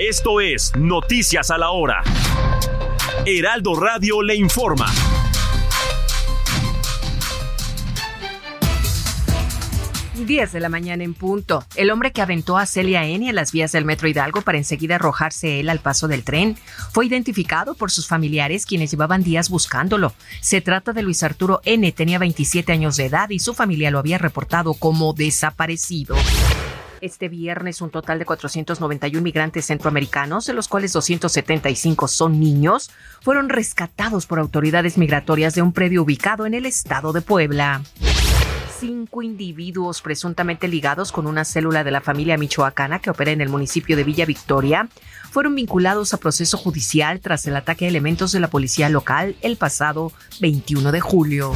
Esto 0.00 0.40
es 0.40 0.72
Noticias 0.76 1.50
a 1.50 1.58
la 1.58 1.72
Hora. 1.72 2.02
Heraldo 3.26 3.78
Radio 3.78 4.22
le 4.22 4.34
informa. 4.34 4.86
10 10.14 10.52
de 10.52 10.60
la 10.60 10.70
mañana 10.70 11.04
en 11.04 11.12
punto. 11.12 11.66
El 11.76 11.90
hombre 11.90 12.12
que 12.12 12.22
aventó 12.22 12.56
a 12.56 12.64
Celia 12.64 13.04
N 13.04 13.28
en 13.28 13.34
las 13.34 13.52
vías 13.52 13.72
del 13.72 13.84
Metro 13.84 14.08
Hidalgo 14.08 14.40
para 14.40 14.56
enseguida 14.56 14.94
arrojarse 14.94 15.60
él 15.60 15.68
al 15.68 15.80
paso 15.80 16.08
del 16.08 16.24
tren 16.24 16.56
fue 16.92 17.04
identificado 17.04 17.74
por 17.74 17.90
sus 17.90 18.08
familiares 18.08 18.64
quienes 18.64 18.90
llevaban 18.90 19.22
días 19.22 19.50
buscándolo. 19.50 20.14
Se 20.40 20.62
trata 20.62 20.94
de 20.94 21.02
Luis 21.02 21.22
Arturo 21.22 21.60
N, 21.64 21.92
tenía 21.92 22.18
27 22.18 22.72
años 22.72 22.96
de 22.96 23.04
edad 23.04 23.28
y 23.28 23.38
su 23.38 23.52
familia 23.52 23.90
lo 23.90 23.98
había 23.98 24.16
reportado 24.16 24.72
como 24.72 25.12
desaparecido. 25.12 26.16
Este 27.00 27.30
viernes 27.30 27.80
un 27.80 27.88
total 27.88 28.18
de 28.18 28.26
491 28.26 29.22
migrantes 29.22 29.64
centroamericanos, 29.66 30.44
de 30.44 30.52
los 30.52 30.68
cuales 30.68 30.92
275 30.92 32.08
son 32.08 32.38
niños, 32.38 32.90
fueron 33.22 33.48
rescatados 33.48 34.26
por 34.26 34.38
autoridades 34.38 34.98
migratorias 34.98 35.54
de 35.54 35.62
un 35.62 35.72
predio 35.72 36.02
ubicado 36.02 36.44
en 36.44 36.52
el 36.52 36.66
estado 36.66 37.14
de 37.14 37.22
Puebla. 37.22 37.82
Cinco 38.78 39.22
individuos 39.22 40.02
presuntamente 40.02 40.68
ligados 40.68 41.10
con 41.10 41.26
una 41.26 41.46
célula 41.46 41.84
de 41.84 41.90
la 41.90 42.02
familia 42.02 42.36
michoacana 42.36 42.98
que 42.98 43.10
opera 43.10 43.30
en 43.30 43.40
el 43.40 43.48
municipio 43.48 43.96
de 43.96 44.04
Villa 44.04 44.26
Victoria 44.26 44.88
fueron 45.30 45.54
vinculados 45.54 46.12
a 46.12 46.18
proceso 46.18 46.58
judicial 46.58 47.20
tras 47.20 47.46
el 47.46 47.56
ataque 47.56 47.86
a 47.86 47.88
elementos 47.88 48.32
de 48.32 48.40
la 48.40 48.48
policía 48.48 48.88
local 48.90 49.36
el 49.40 49.56
pasado 49.56 50.12
21 50.40 50.92
de 50.92 51.00
julio 51.00 51.52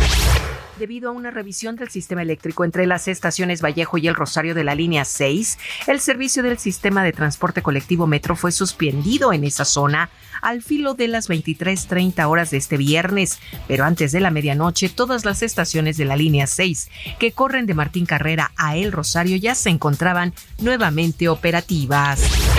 debido 0.78 1.10
a 1.10 1.12
una 1.12 1.30
revisión 1.30 1.76
del 1.76 1.88
sistema 1.88 2.22
eléctrico 2.22 2.64
entre 2.64 2.86
las 2.86 3.08
estaciones 3.08 3.62
Vallejo 3.62 3.98
y 3.98 4.08
el 4.08 4.14
Rosario 4.14 4.54
de 4.54 4.64
la 4.64 4.74
línea 4.74 5.04
6, 5.04 5.58
el 5.86 6.00
servicio 6.00 6.42
del 6.42 6.58
sistema 6.58 7.02
de 7.04 7.12
transporte 7.12 7.62
colectivo 7.62 8.06
Metro 8.06 8.36
fue 8.36 8.52
suspendido 8.52 9.32
en 9.32 9.44
esa 9.44 9.64
zona 9.64 10.10
al 10.42 10.62
filo 10.62 10.94
de 10.94 11.08
las 11.08 11.28
23:30 11.28 12.28
horas 12.28 12.50
de 12.50 12.58
este 12.58 12.76
viernes, 12.76 13.38
pero 13.66 13.84
antes 13.84 14.12
de 14.12 14.20
la 14.20 14.30
medianoche 14.30 14.88
todas 14.88 15.24
las 15.24 15.42
estaciones 15.42 15.96
de 15.96 16.04
la 16.04 16.16
línea 16.16 16.46
6 16.46 16.90
que 17.18 17.32
corren 17.32 17.66
de 17.66 17.74
Martín 17.74 18.06
Carrera 18.06 18.52
a 18.56 18.76
El 18.76 18.92
Rosario 18.92 19.36
ya 19.36 19.54
se 19.54 19.70
encontraban 19.70 20.34
nuevamente 20.58 21.28
operativas 21.28 22.53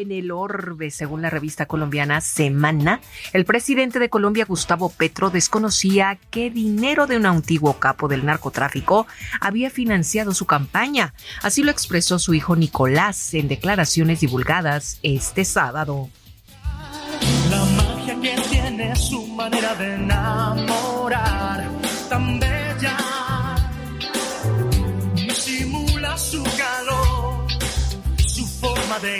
en 0.00 0.12
el 0.12 0.30
orbe, 0.30 0.90
según 0.90 1.22
la 1.22 1.30
revista 1.30 1.66
colombiana 1.66 2.20
Semana, 2.20 3.00
el 3.32 3.44
presidente 3.44 3.98
de 3.98 4.10
Colombia, 4.10 4.44
Gustavo 4.44 4.90
Petro, 4.90 5.30
desconocía 5.30 6.18
qué 6.30 6.50
dinero 6.50 7.06
de 7.06 7.16
un 7.16 7.26
antiguo 7.26 7.78
capo 7.78 8.08
del 8.08 8.24
narcotráfico 8.24 9.06
había 9.40 9.70
financiado 9.70 10.34
su 10.34 10.46
campaña. 10.46 11.14
Así 11.42 11.62
lo 11.62 11.70
expresó 11.70 12.18
su 12.18 12.34
hijo 12.34 12.56
Nicolás 12.56 13.34
en 13.34 13.48
declaraciones 13.48 14.20
divulgadas 14.20 14.98
este 15.02 15.44
sábado. 15.44 16.08
La 17.50 17.64
magia 17.64 18.20
que 18.20 18.36
tiene 18.50 18.94
su 18.96 19.26
manera 19.28 19.74
de 19.74 19.94
enamorar, 19.94 21.70
tan 22.08 22.38
bella, 22.38 22.96
simula 25.34 26.16
su 26.18 26.42
calor, 26.42 27.46
su 28.16 28.46
forma 28.46 28.98
de 28.98 29.18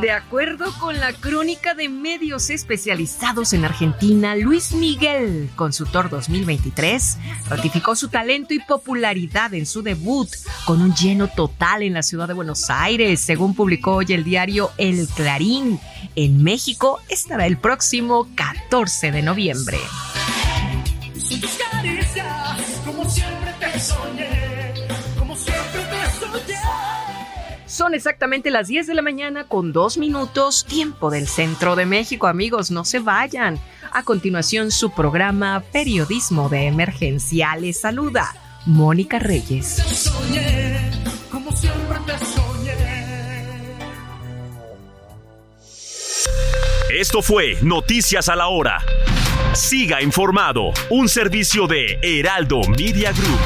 De 0.00 0.10
acuerdo 0.10 0.72
con 0.80 0.98
la 0.98 1.12
crónica 1.12 1.74
de 1.74 1.88
medios 1.88 2.50
especializados 2.50 3.52
en 3.52 3.64
Argentina, 3.64 4.34
Luis 4.34 4.72
Miguel, 4.72 5.50
consultor 5.54 6.10
2023, 6.10 7.18
ratificó 7.48 7.94
su 7.94 8.08
talento 8.08 8.52
y 8.52 8.58
popularidad 8.58 9.54
en 9.54 9.66
su 9.66 9.82
debut 9.82 10.28
con 10.64 10.82
un 10.82 10.94
lleno 10.94 11.28
total 11.28 11.82
en 11.82 11.94
la 11.94 12.02
ciudad 12.02 12.26
de 12.26 12.34
Buenos 12.34 12.70
Aires, 12.70 13.20
según 13.20 13.54
publicó 13.54 13.96
hoy 13.96 14.06
el 14.08 14.24
diario 14.24 14.72
El 14.78 15.06
Clarín. 15.08 15.78
En 16.16 16.42
México 16.42 16.98
estará 17.08 17.46
el 17.46 17.56
próximo 17.56 18.26
14 18.34 19.12
de 19.12 19.22
noviembre 19.22 19.78
como 22.84 23.08
siempre 23.08 23.54
te 23.60 23.80
soñé, 23.80 24.74
como 25.18 25.36
siempre 25.36 25.80
te 25.82 26.26
soñé. 26.26 26.58
Son 27.66 27.94
exactamente 27.94 28.50
las 28.50 28.66
10 28.66 28.88
de 28.88 28.94
la 28.94 29.02
mañana 29.02 29.44
con 29.44 29.72
dos 29.72 29.96
minutos, 29.96 30.64
tiempo 30.64 31.10
del 31.10 31.28
centro 31.28 31.76
de 31.76 31.86
México. 31.86 32.26
Amigos, 32.26 32.70
no 32.70 32.84
se 32.84 32.98
vayan. 32.98 33.60
A 33.92 34.02
continuación, 34.02 34.70
su 34.72 34.90
programa 34.90 35.62
Periodismo 35.72 36.48
de 36.48 36.66
Emergencia. 36.66 37.56
Les 37.56 37.80
saluda 37.80 38.34
Mónica 38.66 39.18
Reyes. 39.20 39.82
como 41.30 41.52
siempre 41.56 41.98
te 42.06 42.24
soñé. 42.24 43.50
Esto 46.92 47.22
fue 47.22 47.56
Noticias 47.62 48.28
a 48.28 48.34
la 48.34 48.48
Hora. 48.48 48.82
Siga 49.52 50.00
informado, 50.00 50.72
un 50.90 51.08
servicio 51.08 51.66
de 51.66 51.98
Heraldo 52.02 52.60
Media 52.68 53.10
Group. 53.10 53.40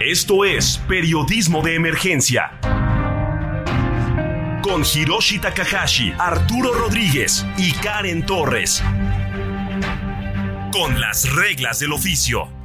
Esto 0.00 0.46
es 0.46 0.78
Periodismo 0.88 1.60
de 1.60 1.74
Emergencia. 1.74 2.58
Con 4.62 4.82
Hiroshi 4.82 5.38
Takahashi, 5.38 6.14
Arturo 6.18 6.72
Rodríguez 6.72 7.44
y 7.58 7.72
Karen 7.72 8.24
Torres. 8.24 8.82
Con 10.72 10.98
las 10.98 11.30
reglas 11.34 11.78
del 11.78 11.92
oficio. 11.92 12.57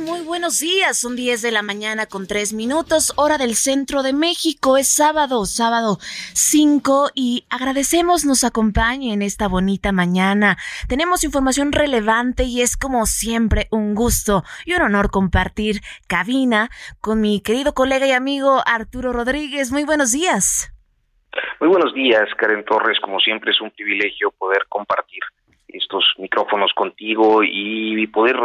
Muy 0.00 0.22
buenos 0.22 0.60
días. 0.60 0.98
Son 0.98 1.14
10 1.14 1.42
de 1.42 1.50
la 1.50 1.62
mañana 1.62 2.06
con 2.06 2.26
3 2.26 2.54
minutos, 2.54 3.12
hora 3.16 3.36
del 3.36 3.54
centro 3.54 4.02
de 4.02 4.14
México. 4.14 4.78
Es 4.78 4.88
sábado, 4.88 5.44
sábado 5.44 5.98
5 6.32 7.10
y 7.14 7.44
agradecemos 7.50 8.24
nos 8.24 8.42
acompañe 8.44 9.12
en 9.12 9.20
esta 9.20 9.46
bonita 9.46 9.92
mañana. 9.92 10.56
Tenemos 10.88 11.22
información 11.22 11.72
relevante 11.72 12.44
y 12.44 12.62
es 12.62 12.78
como 12.78 13.04
siempre 13.04 13.68
un 13.70 13.94
gusto 13.94 14.42
y 14.64 14.72
un 14.72 14.82
honor 14.82 15.10
compartir 15.10 15.82
cabina 16.08 16.70
con 17.00 17.20
mi 17.20 17.42
querido 17.42 17.74
colega 17.74 18.06
y 18.06 18.12
amigo 18.12 18.62
Arturo 18.64 19.12
Rodríguez. 19.12 19.70
Muy 19.70 19.84
buenos 19.84 20.12
días. 20.12 20.72
Muy 21.60 21.68
buenos 21.68 21.92
días, 21.92 22.26
Karen 22.38 22.64
Torres. 22.64 22.98
Como 23.00 23.20
siempre 23.20 23.50
es 23.50 23.60
un 23.60 23.70
privilegio 23.70 24.30
poder 24.30 24.64
compartir 24.68 25.20
estos 25.72 26.14
micrófonos 26.18 26.72
contigo 26.74 27.42
y 27.42 28.06
poder 28.08 28.36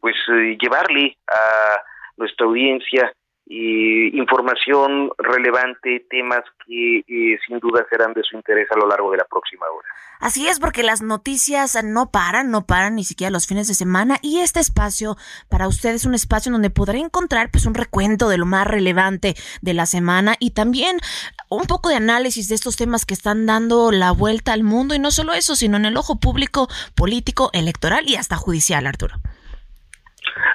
pues 0.00 0.16
eh, 0.32 0.56
llevarle 0.60 1.16
a 1.26 1.80
nuestra 2.16 2.46
audiencia 2.46 3.12
eh, 3.52 4.10
información 4.14 5.10
relevante, 5.18 6.06
temas 6.08 6.42
que 6.64 6.98
eh, 6.98 7.36
sin 7.44 7.58
duda 7.58 7.84
serán 7.90 8.14
de 8.14 8.22
su 8.22 8.36
interés 8.36 8.68
a 8.70 8.78
lo 8.78 8.86
largo 8.86 9.10
de 9.10 9.18
la 9.18 9.24
próxima 9.24 9.66
hora. 9.66 9.88
Así 10.20 10.46
es, 10.46 10.60
porque 10.60 10.84
las 10.84 11.02
noticias 11.02 11.82
no 11.82 12.12
paran, 12.12 12.52
no 12.52 12.64
paran 12.64 12.94
ni 12.94 13.02
siquiera 13.02 13.32
los 13.32 13.48
fines 13.48 13.66
de 13.66 13.74
semana 13.74 14.18
y 14.22 14.38
este 14.38 14.60
espacio 14.60 15.16
para 15.48 15.66
ustedes 15.66 16.02
es 16.02 16.04
un 16.04 16.14
espacio 16.14 16.52
donde 16.52 16.70
podrá 16.70 16.98
encontrar 16.98 17.50
pues 17.50 17.66
un 17.66 17.74
recuento 17.74 18.28
de 18.28 18.38
lo 18.38 18.46
más 18.46 18.68
relevante 18.68 19.34
de 19.62 19.74
la 19.74 19.86
semana 19.86 20.36
y 20.38 20.50
también 20.52 20.98
un 21.48 21.64
poco 21.64 21.88
de 21.88 21.96
análisis 21.96 22.48
de 22.48 22.54
estos 22.54 22.76
temas 22.76 23.04
que 23.04 23.14
están 23.14 23.46
dando 23.46 23.90
la 23.90 24.12
vuelta 24.12 24.52
al 24.52 24.62
mundo 24.62 24.94
y 24.94 25.00
no 25.00 25.10
solo 25.10 25.32
eso, 25.32 25.56
sino 25.56 25.76
en 25.76 25.86
el 25.86 25.96
ojo 25.96 26.20
público, 26.20 26.68
político, 26.94 27.50
electoral 27.52 28.08
y 28.08 28.14
hasta 28.14 28.36
judicial, 28.36 28.86
Arturo. 28.86 29.16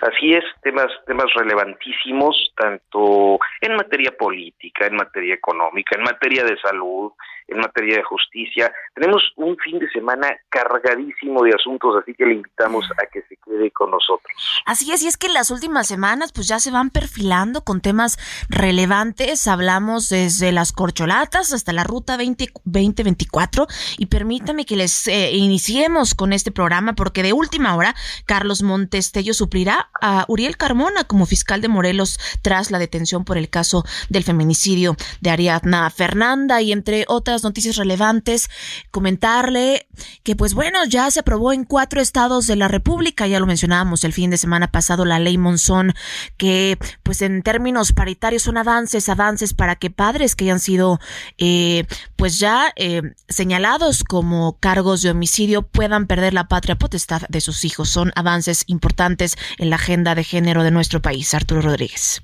Así 0.01 0.33
es, 0.33 0.43
temas, 0.61 0.91
temas 1.05 1.27
relevantísimos, 1.35 2.53
tanto 2.55 3.39
en 3.61 3.75
materia 3.75 4.11
política, 4.11 4.87
en 4.87 4.95
materia 4.95 5.35
económica, 5.35 5.95
en 5.97 6.03
materia 6.03 6.43
de 6.43 6.57
salud, 6.57 7.11
en 7.47 7.57
materia 7.59 7.97
de 7.97 8.03
justicia. 8.03 8.71
Tenemos 8.93 9.21
un 9.35 9.57
fin 9.57 9.79
de 9.79 9.89
semana 9.89 10.27
cargadísimo 10.49 11.43
de 11.43 11.51
asuntos, 11.53 11.95
así 12.01 12.13
que 12.13 12.25
le 12.25 12.35
invitamos 12.35 12.85
a 12.91 13.05
que 13.07 13.21
se 13.23 13.37
quede 13.37 13.71
con 13.71 13.91
nosotros. 13.91 14.31
Así 14.65 14.91
es, 14.91 15.03
y 15.03 15.07
es 15.07 15.17
que 15.17 15.29
las 15.29 15.51
últimas 15.51 15.87
semanas 15.87 16.31
pues 16.33 16.47
ya 16.47 16.59
se 16.59 16.71
van 16.71 16.89
perfilando 16.89 17.61
con 17.63 17.81
temas 17.81 18.17
relevantes. 18.49 19.47
Hablamos 19.47 20.09
desde 20.09 20.51
las 20.51 20.71
corcholatas 20.71 21.53
hasta 21.53 21.73
la 21.73 21.83
ruta 21.83 22.17
20, 22.17 22.47
2024 22.63 23.67
y 23.97 24.07
permítame 24.07 24.65
que 24.65 24.75
les 24.75 25.07
eh, 25.07 25.31
iniciemos 25.33 26.15
con 26.15 26.33
este 26.33 26.51
programa 26.51 26.93
porque 26.93 27.23
de 27.23 27.33
última 27.33 27.75
hora 27.75 27.95
Carlos 28.25 28.63
Montestello 28.63 29.33
suplirá 29.33 29.89
a 30.01 30.25
Uriel 30.27 30.57
Carmona 30.57 31.03
como 31.03 31.25
fiscal 31.25 31.61
de 31.61 31.67
Morelos 31.67 32.19
tras 32.41 32.71
la 32.71 32.79
detención 32.79 33.25
por 33.25 33.37
el 33.37 33.49
caso 33.49 33.83
del 34.09 34.23
feminicidio 34.23 34.95
de 35.21 35.29
Ariadna 35.29 35.89
Fernanda 35.89 36.61
y 36.61 36.71
entre 36.71 37.05
otras 37.07 37.34
noticias 37.43 37.75
relevantes, 37.75 38.49
comentarle 38.91 39.87
que 40.23 40.35
pues 40.35 40.53
bueno, 40.53 40.79
ya 40.85 41.09
se 41.11 41.21
aprobó 41.21 41.53
en 41.53 41.63
cuatro 41.63 42.01
estados 42.01 42.47
de 42.47 42.55
la 42.55 42.67
República, 42.67 43.27
ya 43.27 43.39
lo 43.39 43.45
mencionábamos 43.45 44.03
el 44.03 44.13
fin 44.13 44.29
de 44.29 44.37
semana 44.37 44.71
pasado, 44.71 45.05
la 45.05 45.19
ley 45.19 45.37
Monzón, 45.37 45.93
que 46.37 46.77
pues 47.03 47.21
en 47.21 47.41
términos 47.43 47.91
paritarios 47.91 48.43
son 48.43 48.57
avances, 48.57 49.09
avances 49.09 49.53
para 49.53 49.75
que 49.75 49.89
padres 49.89 50.35
que 50.35 50.45
hayan 50.45 50.59
sido 50.59 50.99
eh, 51.37 51.85
pues 52.15 52.39
ya 52.39 52.73
eh, 52.75 53.01
señalados 53.29 54.03
como 54.03 54.57
cargos 54.59 55.01
de 55.01 55.11
homicidio 55.11 55.63
puedan 55.63 56.07
perder 56.07 56.33
la 56.33 56.47
patria 56.47 56.75
potestad 56.75 57.23
de 57.29 57.41
sus 57.41 57.65
hijos. 57.65 57.89
Son 57.89 58.11
avances 58.15 58.63
importantes 58.67 59.35
en 59.57 59.69
la 59.69 59.77
agenda 59.77 60.15
de 60.15 60.23
género 60.23 60.63
de 60.63 60.71
nuestro 60.71 61.01
país. 61.01 61.33
Arturo 61.33 61.61
Rodríguez. 61.61 62.21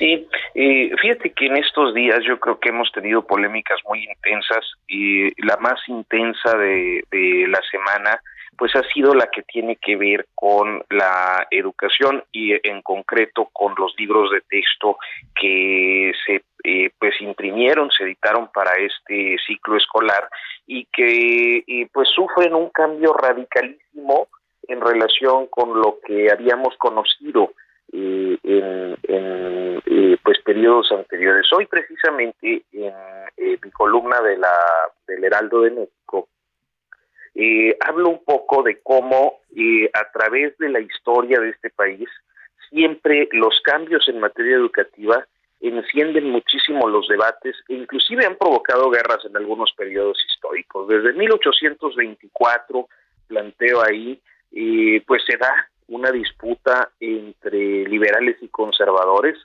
Sí, 0.00 0.26
eh, 0.54 0.90
fíjate 0.98 1.30
que 1.34 1.44
en 1.44 1.58
estos 1.58 1.92
días 1.92 2.20
yo 2.26 2.40
creo 2.40 2.58
que 2.58 2.70
hemos 2.70 2.90
tenido 2.90 3.26
polémicas 3.26 3.78
muy 3.86 4.02
intensas 4.02 4.64
y 4.88 5.28
la 5.46 5.58
más 5.58 5.78
intensa 5.88 6.56
de, 6.56 7.04
la 7.46 7.60
semana 7.70 8.18
pues 8.56 8.74
ha 8.76 8.82
sido 8.94 9.14
la 9.14 9.26
que 9.26 9.42
tiene 9.42 9.76
que 9.76 9.96
ver 9.96 10.26
con 10.34 10.82
la 10.88 11.46
educación 11.50 12.24
y 12.32 12.52
en 12.66 12.80
concreto 12.80 13.50
con 13.52 13.74
los 13.76 13.94
libros 13.98 14.30
de 14.30 14.40
texto 14.40 14.96
que 15.38 16.12
se 16.24 16.44
eh, 16.64 16.90
pues 16.98 17.20
imprimieron, 17.20 17.90
se 17.90 18.04
editaron 18.04 18.48
para 18.54 18.72
este 18.76 19.36
ciclo 19.46 19.76
escolar 19.76 20.30
y 20.66 20.86
que 20.86 21.88
pues 21.92 22.08
sufren 22.08 22.54
un 22.54 22.70
cambio 22.70 23.12
radicalísimo 23.12 24.28
en 24.66 24.80
relación 24.80 25.46
con 25.48 25.78
lo 25.78 25.98
que 26.06 26.30
habíamos 26.30 26.74
conocido 26.78 27.52
eh, 27.92 28.38
en, 28.44 28.96
en 29.02 29.79
periodos 30.50 30.90
anteriores. 30.90 31.46
Hoy 31.52 31.66
precisamente 31.66 32.64
en 32.72 32.92
eh, 33.36 33.58
mi 33.62 33.70
columna 33.70 34.20
de 34.20 34.36
la 34.36 34.50
del 35.06 35.22
Heraldo 35.22 35.60
de 35.60 35.70
México 35.70 36.28
eh, 37.36 37.76
hablo 37.86 38.08
un 38.08 38.24
poco 38.24 38.64
de 38.64 38.80
cómo 38.82 39.38
a 39.92 40.12
través 40.12 40.58
de 40.58 40.68
la 40.68 40.80
historia 40.80 41.38
de 41.38 41.50
este 41.50 41.70
país 41.70 42.08
siempre 42.68 43.28
los 43.30 43.60
cambios 43.62 44.08
en 44.08 44.18
materia 44.18 44.56
educativa 44.56 45.24
encienden 45.60 46.30
muchísimo 46.30 46.88
los 46.88 47.06
debates 47.06 47.54
e 47.68 47.74
inclusive 47.74 48.26
han 48.26 48.34
provocado 48.34 48.90
guerras 48.90 49.24
en 49.24 49.36
algunos 49.36 49.72
periodos 49.76 50.18
históricos. 50.32 50.88
Desde 50.88 51.12
1824 51.12 52.88
planteo 53.28 53.84
ahí, 53.84 54.20
pues 55.06 55.22
se 55.28 55.36
da 55.36 55.70
una 55.90 56.10
disputa 56.12 56.90
entre 57.00 57.84
liberales 57.84 58.36
y 58.40 58.48
conservadores 58.48 59.36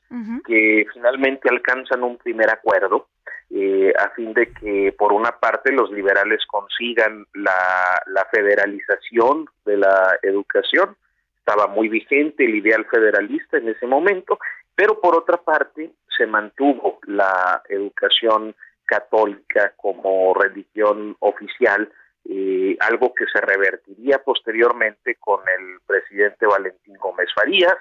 que 0.45 0.86
finalmente 0.94 1.50
alcanzan 1.50 2.03
un 2.03 2.18
primer 2.18 2.50
acuerdo 2.50 3.07
eh, 3.50 3.94
a 3.97 4.09
fin 4.12 4.33
de 4.33 4.51
que 4.51 4.94
por 4.97 5.12
una 5.12 5.31
parte 5.39 5.71
los 5.71 5.92
liberales 5.92 6.45
consigan 6.47 7.25
la, 7.33 8.01
la 8.07 8.25
federalización 8.31 9.47
de 9.65 9.77
la 9.77 10.18
educación, 10.21 10.95
estaba 11.39 11.68
muy 11.68 11.89
vigente 11.89 12.45
el 12.45 12.56
ideal 12.56 12.86
federalista 12.86 13.57
en 13.57 13.69
ese 13.69 13.88
momento, 13.88 14.39
pero 14.75 15.00
por 15.00 15.15
otra 15.15 15.38
parte 15.38 15.92
se 16.15 16.27
mantuvo 16.27 17.00
la 17.07 17.62
educación 17.69 18.56
católica 18.86 19.74
como 19.77 20.33
religión 20.33 21.15
oficial 21.19 21.89
eh, 22.30 22.77
algo 22.80 23.13
que 23.13 23.25
se 23.31 23.39
revertiría 23.42 24.19
posteriormente 24.24 25.16
con 25.16 25.42
el 25.48 25.80
presidente 25.86 26.45
Valentín 26.45 26.95
Gómez 26.98 27.30
Farías 27.36 27.77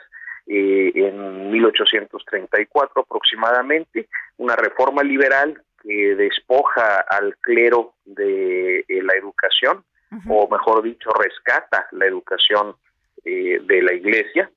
eh, 0.46 0.92
en 0.94 1.50
1834 1.50 3.02
aproximadamente, 3.02 4.08
una 4.36 4.56
reforma 4.56 5.02
liberal 5.02 5.62
que 5.82 6.14
despoja 6.14 7.04
al 7.08 7.36
clero 7.38 7.94
de 8.04 8.80
eh, 8.80 9.02
la 9.02 9.14
educación, 9.14 9.84
o 10.28 10.48
mejor 10.48 10.82
dicho, 10.82 11.10
rescata 11.10 11.88
la 11.90 12.06
educación 12.06 12.76
eh, 13.24 13.58
de 13.64 13.82
la 13.82 13.94
iglesia, 13.94 14.48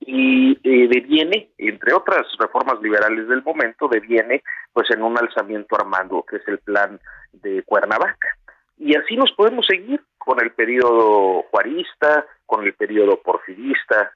y 0.00 0.58
eh, 0.64 0.88
deviene, 0.88 1.50
entre 1.58 1.94
otras 1.94 2.26
reformas 2.38 2.80
liberales 2.82 3.28
del 3.28 3.42
momento, 3.42 3.88
deviene 3.88 4.42
pues 4.72 4.90
en 4.90 5.02
un 5.02 5.16
alzamiento 5.16 5.76
armado, 5.76 6.24
que 6.28 6.36
es 6.36 6.48
el 6.48 6.58
plan 6.58 6.98
de 7.32 7.62
Cuernavaca. 7.62 8.28
Y 8.78 8.96
así 8.96 9.16
nos 9.16 9.32
podemos 9.32 9.66
seguir 9.66 10.00
con 10.18 10.40
el 10.40 10.52
periodo 10.52 11.42
juarista, 11.50 12.26
con 12.46 12.64
el 12.64 12.74
periodo 12.74 13.20
porfirista, 13.22 14.12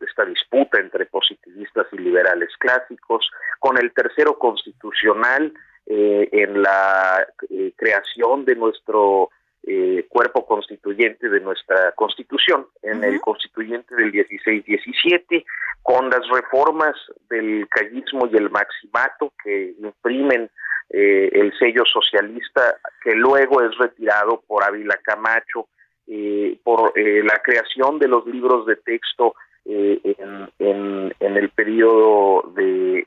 esta 0.00 0.24
disputa 0.24 0.78
entre 0.78 1.06
positivistas 1.06 1.86
y 1.92 1.98
liberales 1.98 2.50
clásicos, 2.58 3.30
con 3.58 3.78
el 3.78 3.92
tercero 3.92 4.38
constitucional 4.38 5.52
eh, 5.86 6.28
en 6.32 6.62
la 6.62 7.26
eh, 7.50 7.72
creación 7.76 8.44
de 8.44 8.56
nuestro 8.56 9.30
eh, 9.66 10.06
cuerpo 10.08 10.46
constituyente 10.46 11.28
de 11.28 11.40
nuestra 11.40 11.92
constitución, 11.92 12.66
en 12.82 13.02
el 13.02 13.20
constituyente 13.20 13.94
del 13.94 14.12
16-17, 14.12 15.44
con 15.82 16.10
las 16.10 16.26
reformas 16.28 16.94
del 17.28 17.66
callismo 17.68 18.28
y 18.30 18.36
el 18.36 18.50
maximato 18.50 19.32
que 19.42 19.74
imprimen 19.78 20.50
eh, 20.90 21.30
el 21.32 21.52
sello 21.58 21.82
socialista 21.90 22.76
que 23.02 23.14
luego 23.14 23.62
es 23.62 23.76
retirado 23.78 24.42
por 24.46 24.62
Ávila 24.62 24.98
Camacho, 25.02 25.66
eh, 26.06 26.58
por 26.62 26.92
eh, 26.94 27.22
la 27.24 27.40
creación 27.42 27.98
de 27.98 28.08
los 28.08 28.26
libros 28.26 28.66
de 28.66 28.76
texto 28.76 29.34
en, 29.64 30.50
en, 30.58 31.14
en, 31.18 31.36
el 31.36 31.48
periodo 31.48 32.52
de, 32.54 33.06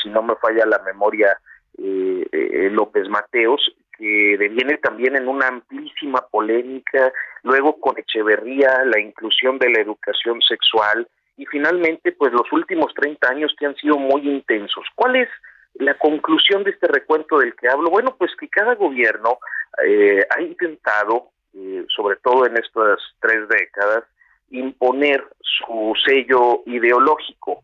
si 0.00 0.08
no 0.10 0.22
me 0.22 0.36
falla 0.36 0.64
la 0.64 0.78
memoria, 0.84 1.36
López 1.76 3.08
Mateos, 3.08 3.74
que 4.02 4.36
deviene 4.36 4.78
también 4.78 5.14
en 5.14 5.28
una 5.28 5.46
amplísima 5.46 6.26
polémica, 6.28 7.12
luego 7.44 7.78
con 7.78 7.96
Echeverría, 7.96 8.84
la 8.84 8.98
inclusión 8.98 9.60
de 9.60 9.70
la 9.70 9.80
educación 9.80 10.42
sexual, 10.42 11.06
y 11.36 11.46
finalmente, 11.46 12.10
pues 12.10 12.32
los 12.32 12.52
últimos 12.52 12.92
30 12.94 13.28
años 13.28 13.54
que 13.56 13.66
han 13.66 13.76
sido 13.76 13.98
muy 13.98 14.28
intensos. 14.28 14.84
¿Cuál 14.96 15.14
es 15.14 15.28
la 15.74 15.96
conclusión 15.98 16.64
de 16.64 16.72
este 16.72 16.88
recuento 16.88 17.38
del 17.38 17.54
que 17.54 17.68
hablo, 17.68 17.90
bueno, 17.90 18.16
pues 18.18 18.32
que 18.34 18.48
cada 18.48 18.74
gobierno 18.74 19.38
eh, 19.86 20.26
ha 20.28 20.42
intentado, 20.42 21.28
eh, 21.54 21.84
sobre 21.94 22.16
todo 22.16 22.44
en 22.44 22.56
estas 22.56 22.98
tres 23.20 23.48
décadas, 23.48 24.02
imponer 24.50 25.24
su 25.40 25.92
sello 26.04 26.62
ideológico 26.66 27.62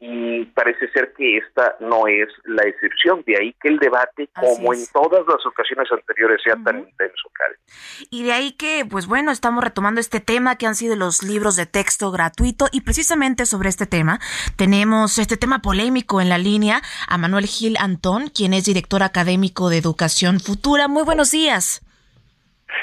y 0.00 0.46
parece 0.46 0.90
ser 0.92 1.12
que 1.16 1.36
esta 1.36 1.76
no 1.78 2.06
es 2.06 2.28
la 2.44 2.62
excepción. 2.62 3.22
De 3.26 3.36
ahí 3.36 3.54
que 3.60 3.68
el 3.68 3.78
debate, 3.78 4.30
como 4.34 4.72
en 4.72 4.80
todas 4.92 5.26
las 5.28 5.44
ocasiones 5.44 5.92
anteriores, 5.92 6.40
sea 6.42 6.56
tan 6.64 6.78
intenso, 6.78 7.28
Karen. 7.34 7.56
Y 8.10 8.24
de 8.24 8.32
ahí 8.32 8.52
que, 8.52 8.86
pues 8.90 9.06
bueno, 9.06 9.30
estamos 9.30 9.62
retomando 9.62 10.00
este 10.00 10.20
tema 10.20 10.56
que 10.56 10.66
han 10.66 10.74
sido 10.74 10.96
los 10.96 11.22
libros 11.22 11.56
de 11.56 11.66
texto 11.66 12.10
gratuito 12.10 12.66
y 12.72 12.80
precisamente 12.80 13.44
sobre 13.44 13.68
este 13.68 13.86
tema 13.86 14.20
tenemos 14.56 15.18
este 15.18 15.36
tema 15.36 15.60
polémico 15.60 16.22
en 16.22 16.30
la 16.30 16.38
línea 16.38 16.80
a 17.06 17.18
Manuel 17.18 17.44
Gil 17.44 17.76
Antón, 17.78 18.28
quien 18.28 18.54
es 18.54 18.64
director 18.64 19.02
académico 19.02 19.68
de 19.68 19.76
Educación 19.76 20.40
Futura. 20.40 20.88
Muy 20.88 21.02
buenos 21.04 21.30
días. 21.30 21.84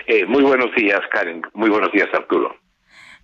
Eh, 0.06 0.26
muy 0.26 0.44
buenos 0.44 0.74
días, 0.76 1.02
Karen. 1.12 1.42
Muy 1.54 1.70
buenos 1.70 1.92
días, 1.92 2.10
Arturo. 2.14 2.57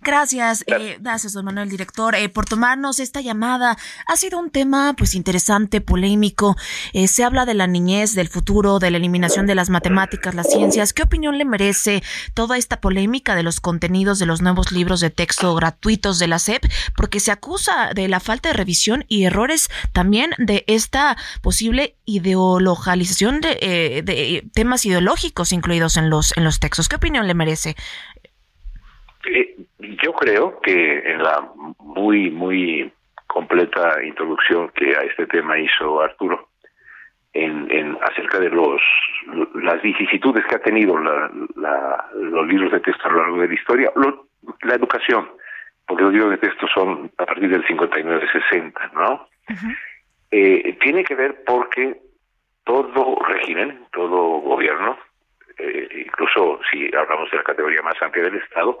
Gracias, 0.04 0.64
eh, 0.66 0.98
gracias, 1.00 1.32
don 1.32 1.46
Manuel, 1.46 1.70
director, 1.70 2.14
eh, 2.14 2.28
por 2.28 2.44
tomarnos 2.44 3.00
esta 3.00 3.22
llamada. 3.22 3.78
Ha 4.06 4.16
sido 4.16 4.38
un 4.38 4.50
tema, 4.50 4.94
pues, 4.98 5.14
interesante, 5.14 5.80
polémico. 5.80 6.58
Eh, 6.92 7.08
se 7.08 7.24
habla 7.24 7.46
de 7.46 7.54
la 7.54 7.66
niñez, 7.66 8.14
del 8.14 8.28
futuro, 8.28 8.78
de 8.78 8.90
la 8.90 8.98
eliminación 8.98 9.46
de 9.46 9.54
las 9.54 9.70
matemáticas, 9.70 10.34
las 10.34 10.50
ciencias. 10.50 10.92
¿Qué 10.92 11.02
opinión 11.02 11.38
le 11.38 11.46
merece 11.46 12.02
toda 12.34 12.58
esta 12.58 12.82
polémica 12.82 13.34
de 13.34 13.42
los 13.42 13.60
contenidos 13.60 14.18
de 14.18 14.26
los 14.26 14.42
nuevos 14.42 14.72
libros 14.72 15.00
de 15.00 15.08
texto 15.08 15.54
gratuitos 15.54 16.18
de 16.18 16.28
la 16.28 16.38
SEP? 16.38 16.64
Porque 16.94 17.18
se 17.18 17.32
acusa 17.32 17.94
de 17.94 18.06
la 18.08 18.20
falta 18.20 18.50
de 18.50 18.52
revisión 18.52 19.06
y 19.08 19.24
errores 19.24 19.70
también 19.94 20.34
de 20.36 20.64
esta 20.66 21.16
posible 21.40 21.96
ideologización 22.04 23.40
de, 23.40 23.58
eh, 23.62 24.02
de 24.02 24.46
temas 24.52 24.84
ideológicos 24.84 25.52
incluidos 25.52 25.96
en 25.96 26.10
los, 26.10 26.36
en 26.36 26.44
los 26.44 26.60
textos. 26.60 26.90
¿Qué 26.90 26.96
opinión 26.96 27.26
le 27.26 27.32
merece? 27.32 27.74
Eh, 29.26 29.56
yo 30.02 30.12
creo 30.12 30.60
que 30.60 30.98
en 30.98 31.22
la 31.22 31.48
muy, 31.78 32.30
muy 32.30 32.92
completa 33.26 34.02
introducción 34.04 34.70
que 34.70 34.94
a 34.96 35.00
este 35.02 35.26
tema 35.26 35.58
hizo 35.58 36.00
Arturo, 36.00 36.48
en, 37.32 37.68
en 37.70 37.98
acerca 38.00 38.38
de 38.38 38.48
los 38.48 38.80
las 39.54 39.82
vicisitudes 39.82 40.44
que 40.46 40.54
ha 40.54 40.62
tenido 40.62 40.98
la, 40.98 41.30
la, 41.56 42.06
los 42.14 42.46
libros 42.46 42.70
de 42.70 42.80
texto 42.80 43.08
a 43.08 43.12
lo 43.12 43.22
largo 43.22 43.40
de 43.40 43.48
la 43.48 43.54
historia, 43.54 43.92
la 44.62 44.74
educación, 44.74 45.28
porque 45.86 46.04
los 46.04 46.12
libros 46.12 46.30
de 46.30 46.38
texto 46.38 46.66
son 46.72 47.10
a 47.18 47.26
partir 47.26 47.48
del 47.48 47.64
59-60, 47.64 48.92
¿no? 48.92 49.26
eh, 50.30 50.76
tiene 50.80 51.04
que 51.04 51.14
ver 51.14 51.42
porque 51.44 51.96
todo 52.64 53.18
régimen, 53.26 53.84
todo 53.92 54.40
gobierno, 54.40 54.96
eh, 55.58 56.04
incluso 56.06 56.60
si 56.70 56.94
hablamos 56.94 57.30
de 57.30 57.38
la 57.38 57.44
categoría 57.44 57.82
más 57.82 58.00
amplia 58.00 58.24
del 58.24 58.36
Estado, 58.36 58.78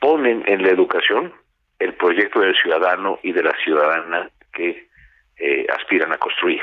ponen 0.00 0.42
en 0.46 0.62
la 0.62 0.70
educación 0.70 1.32
el 1.78 1.94
proyecto 1.94 2.40
del 2.40 2.54
ciudadano 2.56 3.18
y 3.22 3.32
de 3.32 3.42
la 3.42 3.54
ciudadana 3.64 4.30
que 4.52 4.88
eh, 5.38 5.66
aspiran 5.76 6.12
a 6.12 6.18
construir. 6.18 6.62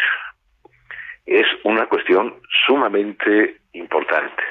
Es 1.25 1.45
una 1.63 1.87
cuestión 1.87 2.41
sumamente 2.65 3.57
importante, 3.73 4.43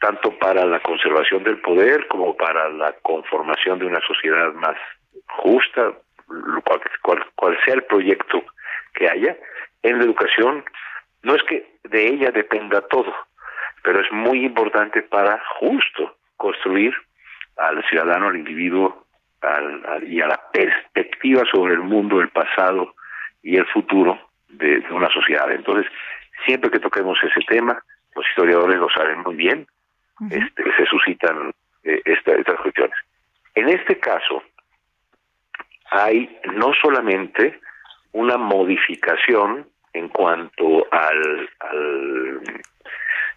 tanto 0.00 0.36
para 0.38 0.64
la 0.64 0.80
conservación 0.80 1.44
del 1.44 1.60
poder 1.60 2.06
como 2.08 2.36
para 2.36 2.68
la 2.70 2.92
conformación 3.02 3.78
de 3.78 3.86
una 3.86 4.00
sociedad 4.06 4.52
más 4.54 4.76
justa, 5.26 5.92
cual, 7.02 7.24
cual 7.34 7.58
sea 7.64 7.74
el 7.74 7.84
proyecto 7.84 8.42
que 8.94 9.08
haya. 9.08 9.36
En 9.82 9.98
la 9.98 10.04
educación 10.04 10.64
no 11.22 11.34
es 11.34 11.42
que 11.44 11.66
de 11.84 12.06
ella 12.06 12.30
dependa 12.30 12.80
todo, 12.82 13.14
pero 13.82 14.00
es 14.00 14.10
muy 14.10 14.44
importante 14.44 15.02
para 15.02 15.40
justo 15.60 16.16
construir 16.36 16.94
al 17.58 17.84
ciudadano, 17.88 18.28
al 18.28 18.36
individuo 18.36 19.06
al, 19.40 20.04
y 20.08 20.20
a 20.20 20.26
la 20.26 20.40
perspectiva 20.52 21.42
sobre 21.50 21.74
el 21.74 21.80
mundo, 21.80 22.20
el 22.20 22.30
pasado 22.30 22.94
y 23.42 23.56
el 23.56 23.66
futuro 23.66 24.18
de, 24.48 24.84
una 24.90 25.08
sociedad. 25.10 25.50
Entonces, 25.50 25.90
siempre 26.46 26.70
que 26.70 26.80
toquemos 26.80 27.18
ese 27.22 27.40
tema, 27.46 27.82
los 28.14 28.26
historiadores 28.28 28.78
lo 28.78 28.88
saben 28.90 29.20
muy 29.20 29.36
bien, 29.36 29.66
este, 30.30 30.64
se 30.76 30.86
suscitan 30.86 31.54
eh, 31.84 32.02
estas 32.04 32.60
cuestiones. 32.60 32.96
En 33.54 33.68
este 33.68 33.98
caso, 33.98 34.42
hay 35.90 36.38
no 36.54 36.72
solamente 36.82 37.60
una 38.12 38.36
modificación 38.36 39.68
en 39.92 40.08
cuanto 40.08 40.86
al, 40.90 41.48
al 41.60 42.40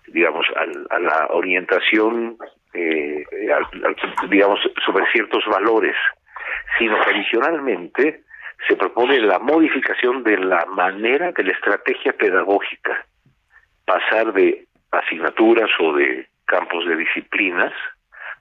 digamos, 0.08 0.46
al, 0.56 0.88
a 0.90 1.00
la 1.00 1.28
orientación, 1.32 2.38
eh, 2.74 3.24
digamos, 4.30 4.60
sobre 4.86 5.06
ciertos 5.12 5.44
valores, 5.46 5.96
sino 6.78 7.00
que 7.01 7.10
adicionalmente 7.10 8.24
se 8.68 8.75
propone 8.75 9.20
la 9.20 9.40
modificación 9.40 10.24
de 10.24 10.38
la 10.38 10.66
manera 10.66 11.32
de 11.32 11.44
la 11.44 11.51
estrategia 11.51 12.13
pedagógica, 12.13 13.06
pasar 13.86 14.34
de 14.34 14.68
asignaturas 14.92 15.70
o 15.80 15.94
de 15.94 16.28
campos 16.46 16.86
de 16.86 16.96
disciplinas 16.96 17.74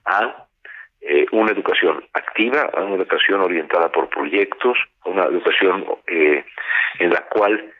a 0.05 0.47
eh, 1.01 1.25
una 1.31 1.51
educación 1.51 2.05
activa, 2.13 2.69
a 2.73 2.83
una 2.83 2.95
educación 2.95 3.41
orientada 3.41 3.91
por 3.91 4.09
proyectos, 4.09 4.77
una 5.05 5.23
educación 5.23 5.85
eh, 6.07 6.45
en 6.99 7.09
la 7.09 7.21
cual 7.27 7.73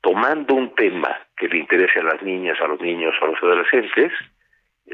tomando 0.00 0.54
un 0.54 0.74
tema 0.74 1.16
que 1.36 1.48
le 1.48 1.58
interese 1.58 2.00
a 2.00 2.02
las 2.02 2.22
niñas, 2.22 2.60
a 2.60 2.66
los 2.66 2.80
niños, 2.80 3.14
a 3.22 3.26
los 3.26 3.42
adolescentes, 3.42 4.12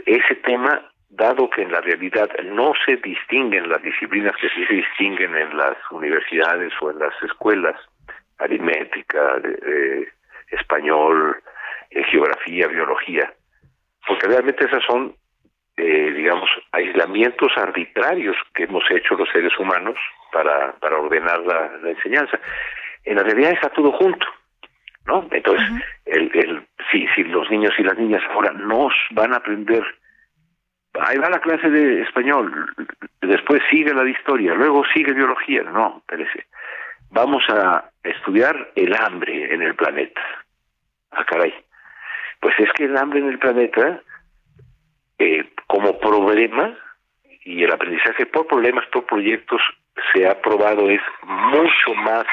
ese 0.06 0.34
tema, 0.36 0.89
dado 1.10 1.50
que 1.50 1.62
en 1.62 1.72
la 1.72 1.80
realidad 1.80 2.30
no 2.44 2.72
se 2.86 2.96
distinguen 2.96 3.68
las 3.68 3.82
disciplinas 3.82 4.34
que 4.36 4.48
sí 4.48 4.64
se 4.66 4.74
distinguen 4.74 5.36
en 5.36 5.56
las 5.56 5.76
universidades 5.90 6.72
o 6.80 6.90
en 6.90 6.98
las 7.00 7.14
escuelas, 7.22 7.76
aritmética, 8.38 9.40
español, 10.50 11.36
eh, 11.90 12.04
geografía, 12.04 12.68
biología, 12.68 13.32
porque 14.06 14.28
realmente 14.28 14.64
esas 14.64 14.82
son, 14.84 15.14
eh, 15.76 16.12
digamos, 16.16 16.48
aislamientos 16.72 17.52
arbitrarios 17.56 18.36
que 18.54 18.64
hemos 18.64 18.84
hecho 18.90 19.14
los 19.14 19.28
seres 19.30 19.56
humanos 19.58 19.96
para, 20.32 20.72
para 20.74 20.98
ordenar 20.98 21.40
la 21.40 21.90
enseñanza. 21.90 22.38
En 23.04 23.16
la 23.16 23.22
realidad 23.24 23.52
está 23.52 23.68
todo 23.70 23.92
junto 23.92 24.26
¿no? 25.06 25.26
Entonces, 25.30 25.66
el, 26.06 26.30
el, 26.34 26.62
si, 26.90 27.06
si 27.14 27.24
los 27.24 27.50
niños 27.50 27.72
y 27.78 27.82
las 27.82 27.98
niñas 27.98 28.22
ahora 28.30 28.52
no 28.52 28.88
van 29.12 29.32
a 29.32 29.38
aprender, 29.38 29.82
ahí 31.00 31.18
va 31.18 31.30
la 31.30 31.40
clase 31.40 31.70
de 31.70 32.02
español, 32.02 32.72
después 33.20 33.62
sigue 33.70 33.94
la 33.94 34.04
de 34.04 34.10
historia, 34.10 34.54
luego 34.54 34.84
sigue 34.92 35.12
biología, 35.12 35.62
no, 35.62 35.98
espérese. 35.98 36.46
Vamos 37.10 37.42
a 37.48 37.90
estudiar 38.02 38.72
el 38.76 38.94
hambre 38.94 39.52
en 39.52 39.62
el 39.62 39.74
planeta. 39.74 40.20
Ah, 41.10 41.24
caray. 41.24 41.52
Pues 42.40 42.54
es 42.58 42.72
que 42.72 42.84
el 42.84 42.96
hambre 42.96 43.18
en 43.18 43.28
el 43.28 43.38
planeta, 43.38 44.00
eh, 45.18 45.50
como 45.66 45.98
problema, 45.98 46.76
y 47.44 47.64
el 47.64 47.72
aprendizaje 47.72 48.26
por 48.26 48.46
problemas, 48.46 48.86
por 48.92 49.06
proyectos, 49.06 49.60
se 50.12 50.28
ha 50.28 50.40
probado 50.40 50.88
es 50.88 51.00
mucho 51.22 51.94
más 51.94 52.26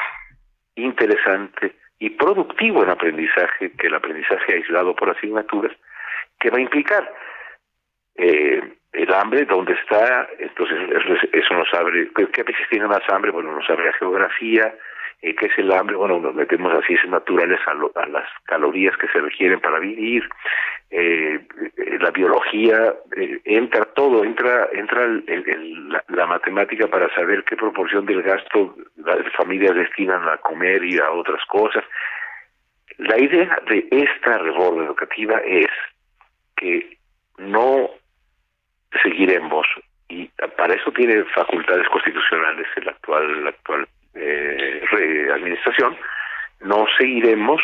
interesante, 0.76 1.74
y 1.98 2.10
productivo 2.10 2.84
en 2.84 2.90
aprendizaje 2.90 3.72
que 3.72 3.88
el 3.88 3.94
aprendizaje 3.94 4.54
aislado 4.54 4.94
por 4.94 5.10
asignaturas, 5.10 5.72
que 6.38 6.50
va 6.50 6.58
a 6.58 6.62
implicar 6.62 7.12
eh, 8.18 8.62
el 8.92 9.14
hambre, 9.14 9.44
donde 9.44 9.74
está, 9.74 10.28
entonces 10.38 10.78
eso 11.32 11.54
nos 11.54 11.72
abre, 11.74 12.10
¿qué 12.32 12.42
veces 12.42 12.66
tiene 12.70 12.86
más 12.86 13.02
hambre? 13.08 13.30
Bueno, 13.30 13.52
nos 13.52 13.68
abre 13.70 13.86
la 13.86 13.92
geografía, 13.92 14.74
eh, 15.22 15.34
¿qué 15.34 15.46
es 15.46 15.58
el 15.58 15.72
hambre? 15.72 15.96
Bueno, 15.96 16.18
nos 16.18 16.34
metemos 16.34 16.72
a 16.72 16.86
ciencias 16.86 17.10
naturales 17.10 17.60
a, 17.66 18.00
a 18.00 18.06
las 18.06 18.28
calorías 18.44 18.96
que 18.96 19.08
se 19.08 19.20
requieren 19.20 19.60
para 19.60 19.78
vivir, 19.78 20.28
eh, 20.90 21.40
la 22.00 22.10
biología, 22.10 22.94
eh, 23.16 23.40
entra 23.44 23.84
todo, 23.94 24.24
entra 24.24 24.68
entra 24.72 25.04
el, 25.04 25.88
la, 26.08 26.26
matemática 26.26 26.86
para 26.86 27.12
saber 27.14 27.44
qué 27.44 27.56
proporción 27.56 28.06
del 28.06 28.22
gasto 28.22 28.74
las 28.96 29.18
familias 29.36 29.74
destinan 29.74 30.26
a 30.26 30.38
comer 30.38 30.82
y 30.84 30.98
a 30.98 31.10
otras 31.10 31.44
cosas. 31.46 31.84
La 32.96 33.18
idea 33.18 33.60
de 33.68 33.86
esta 33.90 34.38
reforma 34.38 34.86
educativa 34.86 35.38
es 35.44 35.68
que 36.56 36.96
no 37.36 37.90
seguiremos 39.02 39.66
y 40.08 40.26
para 40.56 40.74
eso 40.74 40.90
tiene 40.92 41.24
facultades 41.24 41.86
constitucionales 41.88 42.66
el 42.76 42.88
actual 42.88 43.44
la 43.44 43.50
actual 43.50 43.88
eh, 44.14 45.28
administración. 45.32 45.96
No 46.60 46.86
seguiremos 46.98 47.60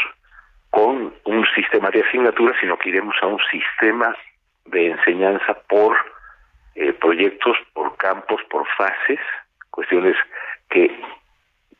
con 0.71 1.15
un 1.25 1.47
sistema 1.55 1.91
de 1.91 2.03
asignaturas, 2.03 2.57
sino 2.61 2.79
que 2.79 2.91
iremos 2.91 3.15
a 3.23 3.27
un 3.27 3.41
sistema 3.51 4.15
de 4.67 4.91
enseñanza 4.91 5.55
por 5.69 5.97
eh, 6.75 6.93
proyectos, 6.93 7.57
por 7.73 7.97
campos, 7.97 8.41
por 8.51 8.67
fases, 8.77 9.21
cuestiones 9.71 10.17
que 10.69 10.91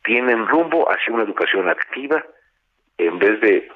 tienen 0.05 0.47
rumbo 0.47 0.91
hacia 0.91 1.13
una 1.13 1.25
educación 1.25 1.69
activa 1.69 2.25
en 2.99 3.19
vez 3.19 3.41
de 3.41 3.69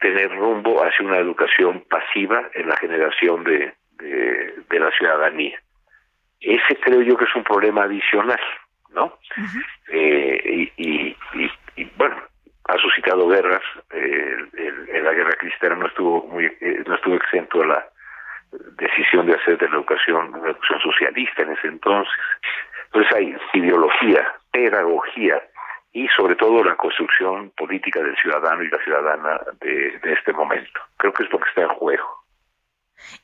tener 0.00 0.34
rumbo 0.36 0.82
hacia 0.82 1.06
una 1.06 1.18
educación 1.18 1.84
pasiva 1.88 2.48
en 2.54 2.68
la 2.68 2.76
generación 2.76 3.44
de, 3.44 3.74
de, 4.04 4.80
la 4.80 4.90
ciudadanía. 4.90 5.60
Ese 6.40 6.76
creo 6.80 7.00
yo 7.02 7.16
que 7.16 7.24
es 7.24 7.34
un 7.34 7.44
problema 7.44 7.84
adicional, 7.84 8.40
¿no? 8.90 9.18
eh, 9.88 10.70
y, 10.76 11.16
y, 11.36 11.50
y, 11.76 11.84
bueno, 11.96 12.16
ha 12.68 12.78
suscitado 12.78 13.28
guerras. 13.28 13.62
Eh, 13.90 14.36
la 15.02 15.12
guerra 15.12 15.32
cristiana 15.38 15.76
no 15.76 15.86
estuvo 15.86 16.26
muy, 16.28 16.46
eh, 16.46 16.82
no 16.86 16.94
estuvo 16.94 17.14
exento 17.14 17.62
a 17.62 17.66
la 17.66 17.88
decisión 18.76 19.26
de 19.26 19.34
hacer 19.34 19.58
de 19.58 19.68
la 19.68 19.76
educación 19.76 20.34
una 20.34 20.48
educación 20.48 20.80
socialista 20.80 21.42
en 21.42 21.52
ese 21.52 21.68
entonces. 21.68 22.14
Entonces 22.86 23.12
hay 23.16 23.36
ideología, 23.54 24.34
pedagogía 24.52 25.42
y 25.92 26.08
sobre 26.08 26.36
todo 26.36 26.62
la 26.62 26.76
construcción 26.76 27.50
política 27.56 28.00
del 28.00 28.16
ciudadano 28.16 28.62
y 28.62 28.68
la 28.68 28.78
ciudadana 28.78 29.40
de 29.60 30.12
este 30.12 30.32
momento. 30.32 30.80
Creo 30.96 31.12
que 31.12 31.24
es 31.24 31.32
lo 31.32 31.38
que 31.38 31.48
está 31.48 31.62
en 31.62 31.68
juego. 31.68 32.23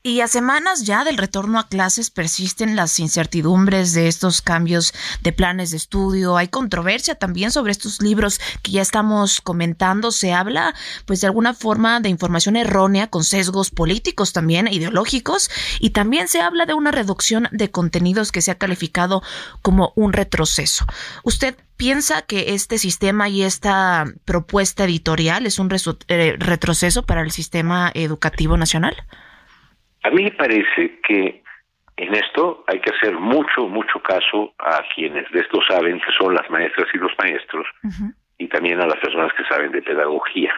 Y 0.02 0.20
a 0.20 0.28
semanas 0.28 0.84
ya 0.84 1.04
del 1.04 1.18
retorno 1.18 1.58
a 1.58 1.68
clases 1.68 2.10
persisten 2.10 2.74
las 2.74 2.98
incertidumbres 2.98 3.92
de 3.92 4.08
estos 4.08 4.40
cambios 4.40 4.94
de 5.22 5.32
planes 5.32 5.72
de 5.72 5.76
estudio. 5.76 6.38
Hay 6.38 6.48
controversia 6.48 7.14
también 7.14 7.50
sobre 7.50 7.72
estos 7.72 8.00
libros 8.00 8.40
que 8.62 8.72
ya 8.72 8.82
estamos 8.82 9.42
comentando. 9.42 10.10
Se 10.10 10.32
habla, 10.32 10.74
pues, 11.04 11.20
de 11.20 11.26
alguna 11.26 11.52
forma 11.52 12.00
de 12.00 12.08
información 12.08 12.56
errónea 12.56 13.08
con 13.08 13.24
sesgos 13.24 13.70
políticos 13.70 14.32
también, 14.32 14.68
ideológicos. 14.68 15.50
Y 15.80 15.90
también 15.90 16.28
se 16.28 16.40
habla 16.40 16.64
de 16.64 16.74
una 16.74 16.92
reducción 16.92 17.48
de 17.52 17.70
contenidos 17.70 18.32
que 18.32 18.40
se 18.40 18.50
ha 18.50 18.58
calificado 18.58 19.22
como 19.60 19.92
un 19.96 20.14
retroceso. 20.14 20.86
¿Usted 21.24 21.56
piensa 21.76 22.22
que 22.22 22.54
este 22.54 22.78
sistema 22.78 23.28
y 23.28 23.42
esta 23.42 24.06
propuesta 24.24 24.84
editorial 24.84 25.44
es 25.44 25.58
un 25.58 25.70
eh, 26.08 26.36
retroceso 26.38 27.04
para 27.04 27.20
el 27.20 27.32
sistema 27.32 27.90
educativo 27.94 28.56
nacional? 28.56 28.96
A 30.02 30.10
mí 30.10 30.24
me 30.24 30.32
parece 30.32 31.00
que 31.00 31.42
En 32.00 32.14
esto 32.14 32.64
hay 32.66 32.80
que 32.80 32.92
hacer 32.94 33.12
mucho, 33.12 33.68
mucho 33.68 34.00
caso 34.00 34.54
a 34.58 34.82
quienes 34.94 35.30
de 35.32 35.40
esto 35.40 35.60
saben, 35.68 36.00
que 36.00 36.12
son 36.18 36.34
las 36.34 36.48
maestras 36.48 36.88
y 36.94 36.96
los 36.96 37.12
maestros, 37.18 37.66
y 38.38 38.48
también 38.48 38.80
a 38.80 38.86
las 38.86 38.98
personas 39.00 39.30
que 39.34 39.44
saben 39.44 39.70
de 39.70 39.82
pedagogía. 39.82 40.50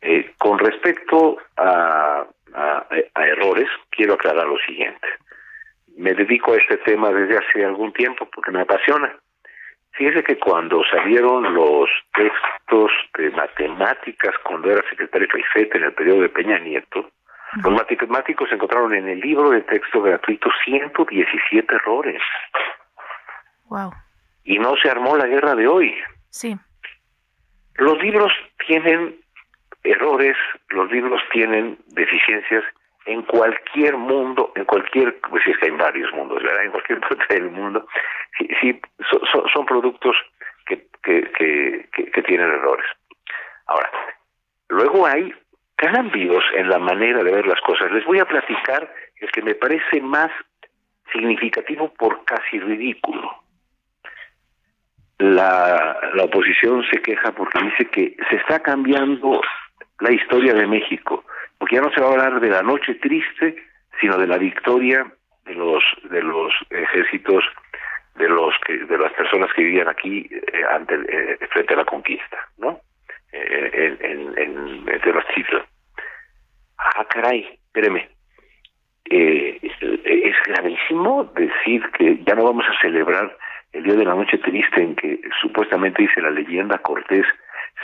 Eh, 0.00 0.30
con 0.38 0.60
respecto 0.60 1.38
a, 1.56 2.24
a, 2.54 3.26
errores, 3.26 3.68
quiero 3.90 4.14
aclarar 4.14 4.46
lo 4.46 4.58
siguiente. 4.58 5.08
Me 5.96 6.14
dedico 6.14 6.52
a 6.52 6.58
este 6.58 6.76
tema 6.78 7.10
desde 7.10 7.38
hace 7.38 7.64
algún 7.64 7.92
tiempo 7.92 8.28
porque 8.32 8.52
me 8.52 8.60
apasiona. 8.60 9.12
Fíjese 9.90 10.22
que 10.22 10.38
cuando 10.38 10.84
salieron 10.84 11.52
los 11.52 11.90
textos 12.14 12.92
de 13.18 13.30
matemáticas, 13.30 14.34
cuando 14.44 14.70
era 14.70 14.88
secretario 14.88 15.26
Caifete 15.26 15.78
en 15.78 15.84
el 15.84 15.94
periodo 15.94 16.22
de 16.22 16.28
Peña 16.28 16.60
Nieto, 16.60 17.10
los 17.56 17.72
matemáticos 17.72 18.50
encontraron 18.50 18.94
en 18.94 19.08
el 19.08 19.20
libro 19.20 19.50
de 19.50 19.60
texto 19.62 20.00
gratuito 20.00 20.48
117 20.64 21.74
errores. 21.74 22.22
Wow. 23.66 23.92
Y 24.44 24.58
no 24.58 24.74
se 24.76 24.90
armó 24.90 25.16
la 25.16 25.26
guerra 25.26 25.54
de 25.54 25.68
hoy. 25.68 25.94
Sí. 26.30 26.56
Los 27.74 27.98
libros 28.02 28.32
tienen 28.66 29.16
errores, 29.84 30.36
los 30.70 30.90
libros 30.90 31.20
tienen 31.30 31.78
deficiencias 31.88 32.64
en 33.04 33.22
cualquier 33.22 33.96
mundo, 33.96 34.52
en 34.54 34.64
cualquier, 34.64 35.20
pues 35.20 35.46
es 35.46 35.58
que 35.58 35.66
hay 35.66 35.72
varios 35.72 36.12
mundos, 36.12 36.42
¿verdad? 36.42 36.64
En 36.64 36.70
cualquier 36.70 37.00
parte 37.08 37.34
del 37.34 37.50
mundo, 37.50 37.86
sí, 38.38 38.48
sí 38.60 38.80
son, 39.52 39.66
productos 39.66 40.16
que, 40.66 40.86
que, 41.02 41.30
que, 41.32 42.10
que 42.10 42.22
tienen 42.22 42.48
errores. 42.48 42.86
Ahora, 43.66 43.90
luego 44.68 45.06
hay 45.06 45.34
cambios 45.76 46.44
en 46.56 46.68
la 46.68 46.78
manera 46.78 47.22
de 47.22 47.32
ver 47.32 47.46
las 47.46 47.60
cosas. 47.60 47.90
Les 47.92 48.04
voy 48.04 48.20
a 48.20 48.24
platicar 48.24 48.92
el 49.16 49.30
que 49.30 49.42
me 49.42 49.54
parece 49.54 50.00
más 50.00 50.30
significativo 51.12 51.92
por 51.94 52.24
casi 52.24 52.58
ridículo. 52.58 53.30
La, 55.18 55.98
la 56.14 56.24
oposición 56.24 56.84
se 56.90 57.00
queja 57.00 57.32
porque 57.32 57.62
dice 57.62 57.86
que 57.86 58.16
se 58.28 58.36
está 58.36 58.60
cambiando 58.60 59.40
la 60.00 60.10
historia 60.10 60.54
de 60.54 60.66
México, 60.66 61.24
porque 61.58 61.76
ya 61.76 61.82
no 61.82 61.92
se 61.92 62.00
va 62.00 62.08
a 62.08 62.12
hablar 62.12 62.40
de 62.40 62.50
la 62.50 62.62
noche 62.62 62.94
triste, 62.96 63.56
sino 64.00 64.18
de 64.18 64.26
la 64.26 64.38
victoria 64.38 65.06
de 65.44 65.54
los 65.54 65.82
de 66.10 66.22
los 66.22 66.52
ejércitos 66.70 67.44
de 68.16 68.28
los 68.28 68.54
que 68.66 68.78
de 68.78 68.98
las 68.98 69.12
personas 69.12 69.50
que 69.54 69.62
vivían 69.62 69.88
aquí 69.88 70.28
eh, 70.30 70.64
ante 70.70 70.94
eh, 70.94 71.38
frente 71.50 71.74
a 71.74 71.78
la 71.78 71.84
conquista, 71.84 72.48
¿no? 72.58 72.80
Eh, 73.32 73.96
en, 74.00 74.38
en, 74.38 74.88
en 74.88 75.00
Tenochtitlan. 75.00 75.64
Ah, 76.78 77.04
caray, 77.08 77.58
espéreme. 77.66 78.08
es 79.04 80.36
gravísimo 80.46 81.24
decir 81.34 81.82
que 81.98 82.18
ya 82.24 82.34
no 82.34 82.44
vamos 82.44 82.64
a 82.68 82.80
celebrar 82.80 83.36
el 83.72 83.84
día 83.84 83.94
de 83.94 84.04
la 84.04 84.14
noche 84.14 84.38
triste 84.38 84.82
en 84.82 84.94
que 84.96 85.20
supuestamente 85.40 86.02
dice 86.02 86.20
la 86.20 86.30
leyenda 86.30 86.78
Cortés 86.78 87.26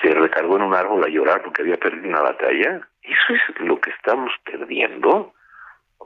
se 0.03 0.11
recargó 0.13 0.57
en 0.57 0.63
un 0.63 0.75
árbol 0.75 1.03
a 1.05 1.09
llorar 1.09 1.43
porque 1.43 1.63
había 1.63 1.77
perdido 1.77 2.09
una 2.09 2.21
batalla. 2.21 2.81
Eso 3.03 3.35
es 3.35 3.61
lo 3.61 3.81
que 3.81 3.91
estamos 3.91 4.33
perdiendo, 4.45 5.33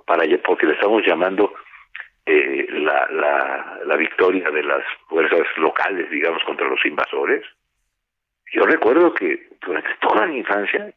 para 0.07 0.25
porque 0.45 0.67
le 0.67 0.75
estamos 0.75 1.03
llamando 1.05 1.53
eh, 2.27 2.67
la, 2.71 3.09
la, 3.11 3.81
la 3.85 3.97
victoria 3.97 4.51
de 4.51 4.63
las 4.63 4.85
fuerzas 5.09 5.47
locales, 5.57 6.09
digamos, 6.11 6.43
contra 6.45 6.69
los 6.69 6.85
invasores. 6.87 7.45
Yo 8.53 8.65
recuerdo 8.65 9.15
que 9.15 9.49
durante 9.65 9.91
toda 10.01 10.27
mi 10.27 10.39
infancia 10.39 10.93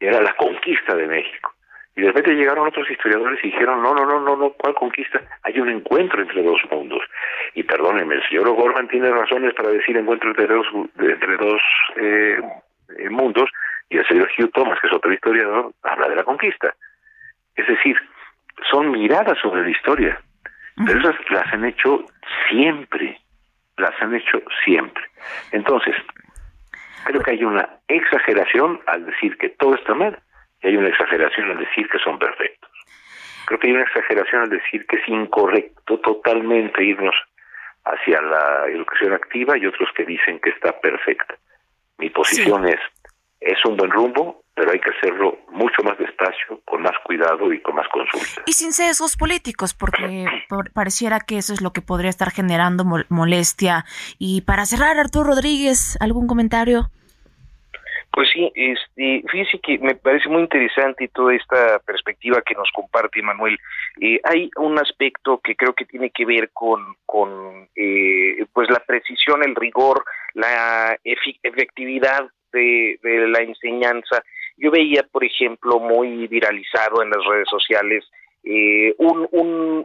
era 0.00 0.20
la 0.20 0.34
conquista 0.34 0.94
de 0.94 1.06
México. 1.06 1.52
Y 1.98 2.02
de 2.02 2.08
repente 2.08 2.34
llegaron 2.34 2.68
otros 2.68 2.88
historiadores 2.88 3.40
y 3.42 3.48
dijeron, 3.48 3.82
no, 3.82 3.92
no, 3.92 4.06
no, 4.06 4.20
no, 4.20 4.36
no, 4.36 4.50
¿cuál 4.50 4.72
conquista? 4.74 5.20
Hay 5.42 5.58
un 5.58 5.68
encuentro 5.68 6.22
entre 6.22 6.44
dos 6.44 6.60
mundos. 6.70 7.02
Y 7.54 7.64
perdónenme, 7.64 8.14
el 8.14 8.28
señor 8.28 8.48
O'Gorman 8.48 8.86
tiene 8.86 9.10
razones 9.10 9.52
para 9.54 9.70
decir 9.70 9.96
encuentro 9.96 10.30
entre 10.30 10.46
dos, 10.46 10.66
entre 10.96 11.36
dos 11.36 11.60
eh, 11.96 12.40
eh, 12.98 13.10
mundos, 13.10 13.50
y 13.90 13.96
el 13.98 14.06
señor 14.06 14.30
Hugh 14.38 14.52
Thomas, 14.52 14.78
que 14.80 14.86
es 14.86 14.92
otro 14.92 15.12
historiador, 15.12 15.72
habla 15.82 16.08
de 16.08 16.14
la 16.14 16.22
conquista. 16.22 16.72
Es 17.56 17.66
decir, 17.66 17.96
son 18.70 18.92
miradas 18.92 19.36
sobre 19.38 19.62
la 19.62 19.70
historia, 19.70 20.20
pero 20.86 21.00
esas 21.00 21.16
las 21.30 21.52
han 21.52 21.64
hecho 21.64 22.04
siempre, 22.48 23.18
las 23.76 24.00
han 24.00 24.14
hecho 24.14 24.40
siempre. 24.64 25.02
Entonces, 25.50 25.96
creo 27.04 27.22
que 27.22 27.30
hay 27.32 27.44
una 27.44 27.68
exageración 27.88 28.80
al 28.86 29.06
decir 29.06 29.36
que 29.38 29.50
todo 29.50 29.74
está 29.74 29.94
mal 29.94 30.18
y 30.62 30.68
hay 30.68 30.76
una 30.76 30.88
exageración 30.88 31.50
al 31.50 31.58
decir 31.58 31.88
que 31.88 31.98
son 31.98 32.18
perfectos. 32.18 32.70
Creo 33.46 33.58
que 33.58 33.68
hay 33.68 33.72
una 33.74 33.84
exageración 33.84 34.42
al 34.42 34.50
decir 34.50 34.86
que 34.86 34.96
es 34.96 35.08
incorrecto 35.08 35.98
totalmente 36.00 36.84
irnos 36.84 37.14
hacia 37.84 38.20
la 38.20 38.66
educación 38.68 39.14
activa 39.14 39.56
y 39.56 39.66
otros 39.66 39.88
que 39.96 40.04
dicen 40.04 40.38
que 40.40 40.50
está 40.50 40.78
perfecta. 40.78 41.34
Mi 41.96 42.10
posición 42.10 42.68
es, 42.68 42.80
es 43.40 43.64
un 43.64 43.76
buen 43.76 43.90
rumbo, 43.90 44.42
pero 44.58 44.72
hay 44.72 44.80
que 44.80 44.90
hacerlo 44.90 45.38
mucho 45.52 45.82
más 45.84 45.96
despacio, 45.98 46.60
con 46.64 46.82
más 46.82 46.94
cuidado 47.04 47.52
y 47.52 47.60
con 47.60 47.76
más 47.76 47.86
consulta. 47.88 48.42
Y 48.44 48.52
sin 48.52 48.72
sesgos 48.72 49.16
políticos, 49.16 49.72
porque 49.72 50.26
pareciera 50.74 51.20
que 51.20 51.38
eso 51.38 51.54
es 51.54 51.62
lo 51.62 51.72
que 51.72 51.80
podría 51.80 52.10
estar 52.10 52.32
generando 52.32 52.84
molestia. 53.08 53.84
Y 54.18 54.42
para 54.42 54.66
cerrar, 54.66 54.98
Arturo 54.98 55.28
Rodríguez, 55.28 55.96
¿algún 56.00 56.26
comentario? 56.26 56.90
Pues 58.10 58.30
sí, 58.32 58.50
este, 58.56 59.22
fíjese 59.30 59.60
que 59.60 59.78
me 59.78 59.94
parece 59.94 60.28
muy 60.28 60.42
interesante 60.42 61.08
toda 61.14 61.36
esta 61.36 61.78
perspectiva 61.78 62.42
que 62.44 62.54
nos 62.54 62.68
comparte 62.74 63.22
Manuel. 63.22 63.56
Eh, 64.00 64.18
hay 64.24 64.50
un 64.56 64.76
aspecto 64.76 65.38
que 65.38 65.54
creo 65.54 65.72
que 65.72 65.84
tiene 65.84 66.10
que 66.10 66.24
ver 66.24 66.50
con, 66.52 66.96
con 67.06 67.68
eh, 67.76 68.44
pues 68.52 68.68
la 68.70 68.80
precisión, 68.80 69.44
el 69.44 69.54
rigor, 69.54 70.04
la 70.34 70.98
efectividad 71.04 72.28
de, 72.50 72.98
de 73.02 73.28
la 73.28 73.40
enseñanza. 73.40 74.24
Yo 74.58 74.70
veía, 74.70 75.04
por 75.10 75.24
ejemplo, 75.24 75.78
muy 75.78 76.26
viralizado 76.26 77.02
en 77.02 77.10
las 77.10 77.24
redes 77.24 77.48
sociales 77.48 78.04
eh, 78.44 78.94
un, 78.98 79.28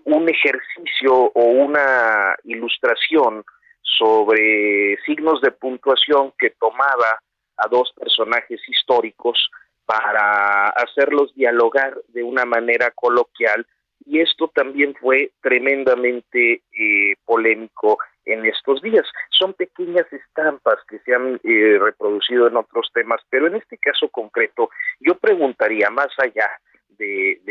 un, 0.06 0.30
ejercicio 0.30 1.14
o 1.14 1.44
una 1.44 2.36
ilustración 2.44 3.44
sobre 3.82 4.98
signos 5.06 5.42
de 5.42 5.52
puntuación 5.52 6.34
que 6.38 6.52
tomaba 6.52 7.20
a 7.58 7.68
dos 7.70 7.94
personajes 8.00 8.62
históricos 8.68 9.50
para 9.86 10.70
hacerlos 10.70 11.34
dialogar 11.36 11.96
de 12.10 12.24
una 12.24 12.46
manera 12.46 12.92
coloquial 12.92 13.66
y 14.06 14.20
esto 14.20 14.52
también 14.54 14.96
fue 15.00 15.32
tremendamente 15.42 16.64
eh, 16.72 17.16
polémico 17.26 17.98
en 18.26 18.46
estos 18.46 18.82
días. 18.82 19.06
Son 19.30 19.54
pequeñas 19.54 20.12
estampas 20.12 20.78
que 20.90 21.00
se 21.00 21.14
han 21.14 21.40
eh, 21.44 21.78
reproducido 21.80 22.48
en 22.48 22.58
otros 22.58 22.90
temas, 22.94 23.22
pero 23.30 23.48
en 23.48 23.56
este 23.56 23.78
caso 23.78 24.08
concreto 24.10 24.70
yo 25.00 25.16
preguntaría 25.16 25.90
más 25.90 26.10
allá 26.18 26.50
de, 26.98 27.42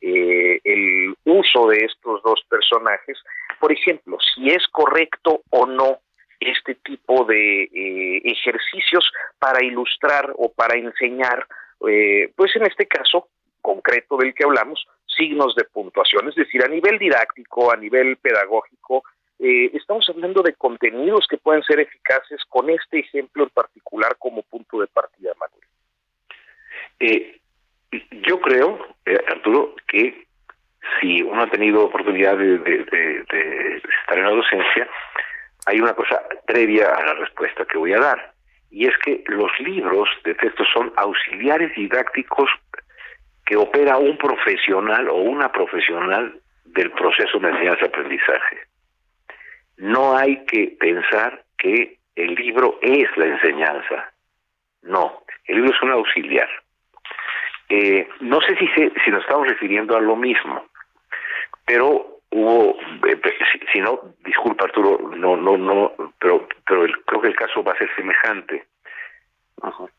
eh, 0.00 0.60
el 0.64 1.14
uso 1.24 1.68
de 1.68 1.84
estos 1.84 2.22
dos 2.22 2.40
personajes, 2.48 3.18
por 3.60 3.72
ejemplo, 3.72 4.18
si 4.34 4.48
es 4.48 4.66
correcto 4.68 5.42
o 5.50 5.66
no 5.66 5.98
este 6.40 6.76
tipo 6.76 7.24
de 7.24 7.64
eh, 7.64 8.22
ejercicios 8.24 9.10
para 9.38 9.64
ilustrar 9.64 10.32
o 10.36 10.52
para 10.52 10.78
enseñar, 10.78 11.46
eh, 11.88 12.32
pues 12.36 12.54
en 12.56 12.66
este 12.66 12.86
caso 12.86 13.28
concreto 13.60 14.16
del 14.16 14.34
que 14.34 14.44
hablamos, 14.44 14.86
signos 15.06 15.54
de 15.56 15.64
puntuación, 15.64 16.28
es 16.28 16.36
decir, 16.36 16.64
a 16.64 16.68
nivel 16.68 16.98
didáctico, 16.98 17.72
a 17.72 17.76
nivel 17.76 18.16
pedagógico, 18.18 19.02
eh, 19.38 19.70
estamos 19.74 20.08
hablando 20.08 20.42
de 20.42 20.54
contenidos 20.54 21.26
que 21.28 21.38
pueden 21.38 21.62
ser 21.62 21.80
eficaces 21.80 22.42
con 22.48 22.70
este 22.70 23.00
ejemplo 23.00 23.44
en 23.44 23.50
particular 23.50 24.16
como 24.18 24.42
punto 24.42 24.80
de 24.80 24.86
partida, 24.88 25.32
Manuel. 25.38 25.62
yo 28.26 28.40
creo, 28.40 28.86
Arturo, 29.28 29.74
que 29.86 30.26
si 31.00 31.22
uno 31.22 31.42
ha 31.42 31.50
tenido 31.50 31.84
oportunidad 31.84 32.36
de, 32.36 32.58
de 32.58 33.82
estar 34.00 34.18
en 34.18 34.24
la 34.24 34.30
docencia, 34.30 34.88
hay 35.66 35.80
una 35.80 35.94
cosa 35.94 36.22
previa 36.46 36.94
a 36.94 37.04
la 37.04 37.14
respuesta 37.14 37.64
que 37.66 37.78
voy 37.78 37.92
a 37.92 38.00
dar, 38.00 38.32
y 38.70 38.86
es 38.86 38.96
que 38.98 39.22
los 39.26 39.50
libros 39.60 40.08
de 40.24 40.34
texto 40.34 40.64
son 40.72 40.92
auxiliares 40.96 41.74
didácticos 41.74 42.50
que 43.44 43.56
opera 43.56 43.96
un 43.96 44.16
profesional 44.18 45.08
o 45.08 45.16
una 45.16 45.50
profesional 45.50 46.40
del 46.64 46.90
proceso 46.92 47.38
de 47.38 47.48
enseñanza-aprendizaje. 47.48 48.67
No 49.78 50.16
hay 50.16 50.44
que 50.44 50.76
pensar 50.78 51.44
que 51.56 51.98
el 52.14 52.34
libro 52.34 52.78
es 52.82 53.08
la 53.16 53.26
enseñanza. 53.26 54.12
No, 54.82 55.22
el 55.46 55.56
libro 55.56 55.72
es 55.74 55.82
un 55.82 55.90
auxiliar. 55.90 56.48
Eh, 57.68 58.08
no 58.20 58.40
sé 58.40 58.56
si, 58.56 58.66
si 58.66 59.10
nos 59.10 59.22
estamos 59.22 59.48
refiriendo 59.48 59.96
a 59.96 60.00
lo 60.00 60.16
mismo, 60.16 60.66
pero 61.66 62.18
hubo 62.30 62.76
eh, 63.06 63.20
si, 63.72 63.80
no 63.80 64.00
disculpa 64.24 64.64
Arturo 64.64 64.98
no 65.16 65.34
no 65.36 65.56
no 65.56 65.92
pero 66.18 66.46
pero 66.66 66.86
creo 67.06 67.22
que 67.22 67.28
el 67.28 67.36
caso 67.36 67.64
va 67.64 67.72
a 67.72 67.78
ser 67.78 67.88
semejante 67.96 68.66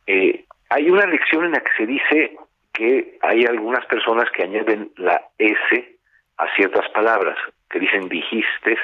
eh, 0.05 0.45
hay 0.69 0.89
una 0.89 1.05
lección 1.05 1.45
en 1.45 1.51
la 1.51 1.61
que 1.61 1.71
se 1.77 1.85
dice 1.85 2.37
que 2.73 3.17
hay 3.21 3.45
algunas 3.45 3.85
personas 3.87 4.29
que 4.31 4.43
añaden 4.43 4.91
la 4.97 5.21
S 5.37 5.97
a 6.37 6.55
ciertas 6.55 6.87
palabras, 6.91 7.37
que 7.69 7.79
dicen 7.79 8.07
dijiste 8.07 8.77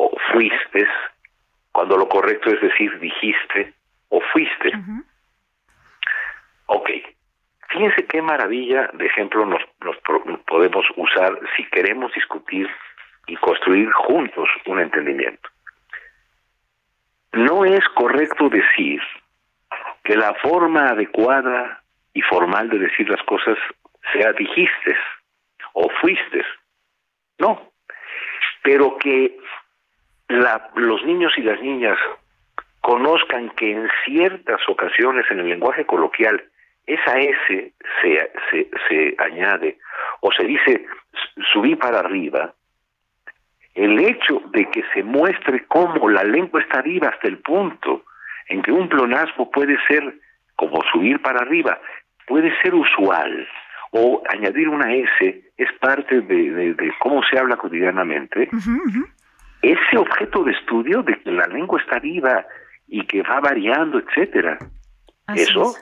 o 0.00 0.10
fuiste, 0.32 0.88
cuando 1.72 1.96
lo 1.96 2.08
correcto 2.08 2.50
es 2.50 2.60
decir 2.60 2.98
dijiste 3.00 3.74
o 4.08 4.20
fuiste. 4.32 4.72
Ok, 6.66 6.88
fíjense 7.68 8.06
qué 8.06 8.22
maravilla 8.22 8.90
de 8.94 9.06
ejemplo 9.06 9.44
nos, 9.44 9.62
nos 9.80 9.96
podemos 10.46 10.86
usar 10.96 11.38
si 11.54 11.64
queremos 11.66 12.12
discutir 12.14 12.68
y 13.26 13.36
construir 13.36 13.90
juntos 13.92 14.48
un 14.66 14.80
entendimiento. 14.80 15.50
No 17.32 17.64
es 17.64 17.84
correcto 17.94 18.48
decir 18.48 19.02
que 20.02 20.16
la 20.16 20.34
forma 20.34 20.88
adecuada 20.88 21.82
y 22.14 22.22
formal 22.22 22.70
de 22.70 22.78
decir 22.78 23.08
las 23.08 23.22
cosas 23.24 23.58
sea 24.12 24.32
dijiste 24.32 24.96
o 25.74 25.88
fuiste. 26.00 26.42
No, 27.38 27.70
pero 28.62 28.96
que 28.98 29.38
la, 30.30 30.70
los 30.76 31.04
niños 31.04 31.32
y 31.36 31.42
las 31.42 31.60
niñas 31.60 31.98
conozcan 32.80 33.50
que 33.50 33.72
en 33.72 33.88
ciertas 34.04 34.60
ocasiones 34.68 35.26
en 35.30 35.40
el 35.40 35.48
lenguaje 35.48 35.84
coloquial 35.84 36.42
esa 36.86 37.18
S 37.18 37.74
se, 38.00 38.30
se, 38.50 38.70
se 38.88 39.14
añade 39.18 39.78
o 40.20 40.32
se 40.32 40.44
dice 40.44 40.86
subí 41.52 41.76
para 41.76 42.00
arriba, 42.00 42.54
el 43.74 43.98
hecho 43.98 44.42
de 44.52 44.68
que 44.70 44.82
se 44.94 45.02
muestre 45.02 45.64
cómo 45.66 46.08
la 46.08 46.24
lengua 46.24 46.60
está 46.60 46.82
viva 46.82 47.08
hasta 47.08 47.28
el 47.28 47.38
punto 47.38 48.04
en 48.48 48.62
que 48.62 48.72
un 48.72 48.88
plonasmo 48.88 49.50
puede 49.50 49.76
ser 49.86 50.14
como 50.56 50.82
subir 50.92 51.20
para 51.22 51.40
arriba, 51.40 51.80
puede 52.26 52.52
ser 52.62 52.74
usual 52.74 53.48
o 53.92 54.22
añadir 54.28 54.68
una 54.68 54.92
S 54.92 55.42
es 55.56 55.72
parte 55.80 56.20
de, 56.20 56.92
cómo 57.00 57.22
se 57.24 57.38
habla 57.38 57.56
cotidianamente. 57.56 58.48
Ese 59.62 59.98
objeto 59.98 60.44
de 60.44 60.52
estudio 60.52 61.02
de 61.02 61.18
que 61.20 61.30
la 61.30 61.46
lengua 61.46 61.80
está 61.80 61.98
viva 61.98 62.46
y 62.88 63.04
que 63.06 63.22
va 63.22 63.40
variando, 63.40 63.98
etcétera, 63.98 64.58
eso 65.34 65.74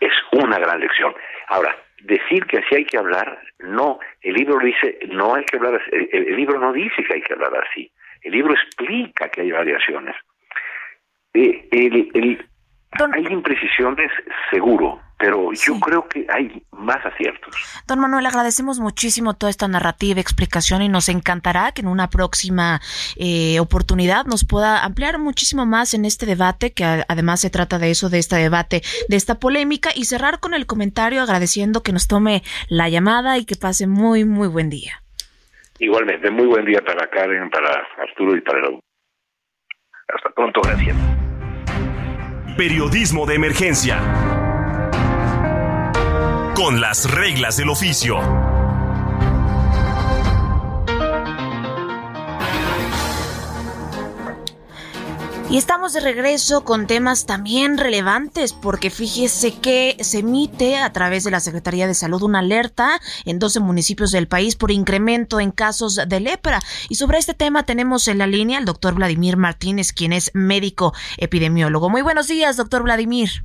es. 0.00 0.12
una 0.32 0.58
gran 0.58 0.80
lección. 0.80 1.14
Ahora, 1.48 1.76
decir 2.04 2.46
que 2.46 2.58
así 2.58 2.74
hay 2.74 2.84
que 2.84 2.98
hablar, 2.98 3.38
no. 3.58 3.98
El 4.20 4.34
libro 4.34 4.58
dice 4.58 4.98
no 5.10 5.34
hay 5.34 5.44
que 5.44 5.56
hablar 5.56 5.74
así. 5.74 5.90
El, 6.12 6.36
libro 6.36 6.58
no 6.58 6.72
dice 6.72 7.02
que 7.04 7.14
hay 7.14 7.22
que 7.22 7.34
hablar 7.34 7.52
así. 7.70 7.90
El 8.22 8.32
libro 8.32 8.54
explica 8.54 9.28
que 9.28 9.42
hay 9.42 9.52
variaciones. 9.52 10.14
Eh, 11.34 11.68
el, 11.72 12.46
hay 12.92 13.26
imprecisiones, 13.30 14.10
seguro, 14.50 15.00
pero 15.22 15.52
yo 15.52 15.78
creo 15.78 16.08
que 16.08 16.26
hay 16.28 16.64
más 16.72 16.98
aciertos. 17.06 17.54
Don 17.86 18.00
Manuel, 18.00 18.26
agradecemos 18.26 18.80
muchísimo 18.80 19.34
toda 19.34 19.50
esta 19.50 19.68
narrativa, 19.68 20.20
explicación 20.20 20.82
y 20.82 20.88
nos 20.88 21.08
encantará 21.08 21.70
que 21.70 21.82
en 21.82 21.86
una 21.86 22.10
próxima 22.10 22.80
eh, 23.14 23.60
oportunidad 23.60 24.24
nos 24.24 24.44
pueda 24.44 24.82
ampliar 24.82 25.20
muchísimo 25.20 25.64
más 25.64 25.94
en 25.94 26.06
este 26.06 26.26
debate, 26.26 26.72
que 26.72 27.04
además 27.06 27.40
se 27.40 27.50
trata 27.50 27.78
de 27.78 27.92
eso, 27.92 28.10
de 28.10 28.18
este 28.18 28.34
debate, 28.34 28.82
de 29.08 29.14
esta 29.14 29.38
polémica 29.38 29.90
y 29.94 30.06
cerrar 30.06 30.40
con 30.40 30.54
el 30.54 30.66
comentario 30.66 31.22
agradeciendo 31.22 31.84
que 31.84 31.92
nos 31.92 32.08
tome 32.08 32.42
la 32.68 32.88
llamada 32.88 33.38
y 33.38 33.44
que 33.44 33.54
pase 33.54 33.86
muy, 33.86 34.24
muy 34.24 34.48
buen 34.48 34.70
día. 34.70 35.04
Igualmente, 35.78 36.32
muy 36.32 36.46
buen 36.46 36.64
día 36.64 36.80
para 36.84 37.08
Karen, 37.08 37.48
para 37.48 37.86
Arturo 37.96 38.36
y 38.36 38.40
para 38.40 38.58
el... 38.58 38.80
Hasta 40.12 40.30
pronto, 40.30 40.62
gracias. 40.62 40.96
Periodismo 42.56 43.24
de 43.24 43.36
emergencia 43.36 44.41
con 46.54 46.80
las 46.80 47.10
reglas 47.10 47.56
del 47.56 47.70
oficio. 47.70 48.18
Y 55.50 55.58
estamos 55.58 55.92
de 55.92 56.00
regreso 56.00 56.64
con 56.64 56.86
temas 56.86 57.26
también 57.26 57.76
relevantes, 57.76 58.54
porque 58.54 58.88
fíjese 58.88 59.52
que 59.54 59.98
se 60.00 60.20
emite 60.20 60.78
a 60.78 60.92
través 60.94 61.24
de 61.24 61.30
la 61.30 61.40
Secretaría 61.40 61.86
de 61.86 61.92
Salud 61.92 62.22
una 62.22 62.38
alerta 62.38 63.00
en 63.26 63.38
12 63.38 63.60
municipios 63.60 64.12
del 64.12 64.28
país 64.28 64.56
por 64.56 64.70
incremento 64.70 65.40
en 65.40 65.50
casos 65.50 66.00
de 66.06 66.20
lepra. 66.20 66.60
Y 66.88 66.94
sobre 66.94 67.18
este 67.18 67.34
tema 67.34 67.64
tenemos 67.64 68.08
en 68.08 68.16
la 68.16 68.26
línea 68.26 68.58
al 68.58 68.64
doctor 68.64 68.94
Vladimir 68.94 69.36
Martínez, 69.36 69.92
quien 69.92 70.14
es 70.14 70.30
médico 70.32 70.94
epidemiólogo. 71.18 71.90
Muy 71.90 72.00
buenos 72.00 72.28
días, 72.28 72.56
doctor 72.56 72.82
Vladimir. 72.82 73.44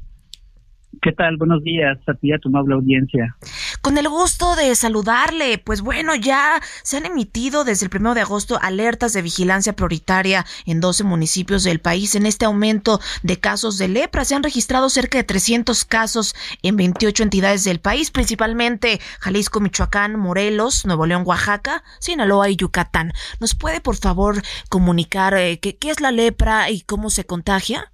¿Qué 1.02 1.12
tal? 1.12 1.38
Buenos 1.38 1.64
días 1.64 1.98
a 2.08 2.14
ti, 2.14 2.32
a 2.32 2.40
tu 2.40 2.50
noble 2.50 2.76
audiencia. 2.76 3.36
Con 3.82 3.98
el 3.98 4.08
gusto 4.10 4.56
de 4.56 4.74
saludarle. 4.76 5.58
Pues 5.58 5.82
bueno, 5.82 6.16
ya 6.16 6.62
se 6.84 6.98
han 6.98 7.06
emitido 7.06 7.64
desde 7.64 7.86
el 7.86 7.90
primero 7.90 8.16
de 8.16 8.22
agosto 8.22 8.58
alertas 8.62 9.14
de 9.14 9.22
vigilancia 9.22 9.74
prioritaria 9.74 10.46
en 10.66 10.80
12 10.80 11.04
municipios 11.04 11.64
del 11.64 11.80
país 11.80 12.16
en 12.16 12.26
este 12.26 12.46
aumento 12.46 13.00
de 13.24 13.40
casos 13.40 13.78
de 13.78 13.88
lepra. 13.88 14.26
Se 14.26 14.36
han 14.36 14.44
registrado 14.44 14.90
cerca 14.90 15.18
de 15.18 15.24
300 15.24 15.86
casos 15.86 16.36
en 16.64 16.78
28 16.78 17.24
entidades 17.24 17.64
del 17.64 17.80
país, 17.80 18.12
principalmente 18.12 19.00
Jalisco, 19.20 19.60
Michoacán, 19.60 20.18
Morelos, 20.18 20.86
Nuevo 20.86 21.06
León, 21.06 21.24
Oaxaca, 21.26 21.84
Sinaloa 22.00 22.50
y 22.50 22.56
Yucatán. 22.56 23.14
¿Nos 23.40 23.56
puede, 23.56 23.82
por 23.82 23.98
favor, 23.98 24.42
comunicar 24.70 25.36
eh, 25.36 25.60
qué 25.60 25.78
es 25.82 26.02
la 26.02 26.12
lepra 26.12 26.70
y 26.70 26.82
cómo 26.82 27.10
se 27.10 27.26
contagia? 27.26 27.92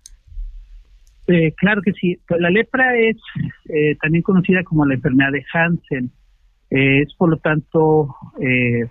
Eh, 1.27 1.53
claro 1.55 1.81
que 1.81 1.93
sí. 1.93 2.17
Pues 2.27 2.39
la 2.41 2.49
lepra 2.49 2.97
es 2.97 3.17
eh, 3.69 3.95
también 4.01 4.23
conocida 4.23 4.63
como 4.63 4.86
la 4.86 4.95
enfermedad 4.95 5.31
de 5.31 5.45
Hansen. 5.53 6.12
Eh, 6.69 7.01
es 7.01 7.13
por 7.15 7.29
lo 7.29 7.38
tanto 7.38 8.15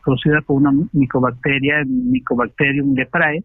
producida 0.04 0.40
por 0.42 0.56
una 0.56 0.70
micobacteria, 0.92 1.82
Mycobacterium 1.84 2.94
leprae, 2.94 3.42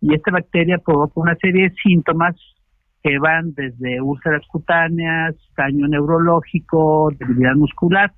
y 0.00 0.14
esta 0.14 0.32
bacteria 0.32 0.78
provoca 0.78 1.20
una 1.20 1.36
serie 1.36 1.68
de 1.68 1.74
síntomas 1.74 2.34
que 3.02 3.18
van 3.18 3.54
desde 3.54 4.00
úlceras 4.00 4.46
cutáneas, 4.48 5.36
daño 5.56 5.86
neurológico, 5.86 7.10
debilidad 7.18 7.54
muscular, 7.54 8.12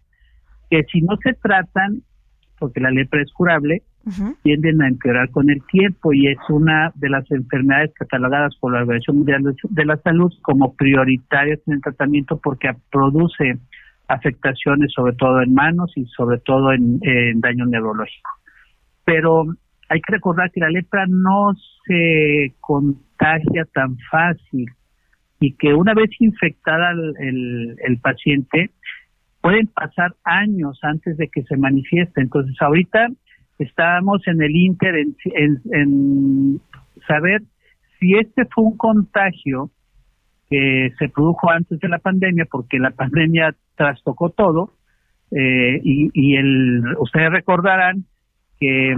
que 0.71 0.85
si 0.91 1.03
no 1.03 1.17
se 1.23 1.35
tratan, 1.35 2.03
porque 2.59 2.81
la 2.81 2.91
lepra 2.91 3.23
es 3.23 3.33
curable, 3.33 3.83
tienden 4.43 4.83
a 4.83 4.89
empeorar 4.89 5.31
con 5.31 5.49
el 5.51 5.63
tiempo 5.67 6.13
y 6.13 6.27
es 6.27 6.39
una 6.49 6.93
de 6.97 7.09
las 7.09 7.31
enfermedades 7.31 7.93
catalogadas 7.95 8.55
por 8.57 8.73
la 8.73 8.81
Organización 8.81 9.19
Mundial 9.19 9.55
de 9.71 9.85
la 9.85 9.97
Salud 9.99 10.33
como 10.43 10.75
prioritarias 10.75 11.61
en 11.67 11.75
el 11.75 11.81
tratamiento 11.83 12.39
porque 12.39 12.75
produce 12.91 13.59
afectaciones 14.09 14.93
sobre 14.93 15.15
todo 15.15 15.41
en 15.41 15.55
manos 15.55 15.93
y 15.97 16.05
sobre 16.07 16.39
todo 16.39 16.73
en, 16.73 17.01
daño 17.41 17.67
neurológico. 17.67 18.31
Pero 19.05 19.45
hay 19.89 20.01
que 20.01 20.13
recordar 20.13 20.51
que 20.51 20.61
la 20.61 20.71
lepra 20.71 21.07
no 21.09 21.53
se 21.87 22.55
contagia 22.61 23.65
tan 23.73 23.97
fácil 24.11 24.67
y 25.41 25.55
que 25.55 25.75
una 25.75 25.95
vez 25.95 26.11
infectada 26.21 26.93
el, 26.93 27.77
el 27.85 27.99
paciente, 27.99 28.71
pueden 29.41 29.67
pasar 29.67 30.15
años 30.23 30.79
antes 30.83 31.17
de 31.17 31.29
que 31.29 31.43
se 31.43 31.57
manifieste. 31.57 32.21
Entonces, 32.21 32.55
ahorita 32.61 33.09
estábamos 33.63 34.27
en 34.27 34.43
el 34.43 34.55
Inter 34.55 34.95
en, 35.25 36.61
saber 37.07 37.43
si 37.99 38.15
este 38.15 38.45
fue 38.47 38.65
un 38.65 38.77
contagio 38.77 39.71
que 40.51 40.93
se 40.99 41.09
produjo 41.09 41.51
antes 41.51 41.81
de 41.81 41.89
la 41.89 41.99
pandemia, 41.99 42.47
porque 42.51 42.79
la 42.79 42.91
pandemia 42.91 43.55
trastocó 43.77 44.31
todo, 44.31 44.73
eh, 45.31 45.81
y, 45.83 46.37
el, 46.37 46.83
ustedes 46.99 47.31
recordarán 47.31 48.05
que 48.61 48.95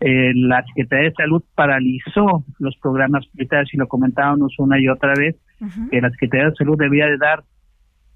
eh, 0.00 0.32
la 0.34 0.62
Secretaría 0.66 1.08
de 1.08 1.14
Salud 1.14 1.42
paralizó 1.54 2.44
los 2.58 2.76
programas 2.76 3.26
militares 3.34 3.70
y 3.72 3.78
lo 3.78 3.88
comentábamos 3.88 4.54
una 4.58 4.78
y 4.78 4.88
otra 4.88 5.14
vez, 5.18 5.36
que 5.90 6.00
la 6.00 6.10
Secretaría 6.10 6.50
de 6.50 6.54
Salud 6.56 6.78
debía 6.78 7.06
de 7.06 7.16
dar 7.16 7.42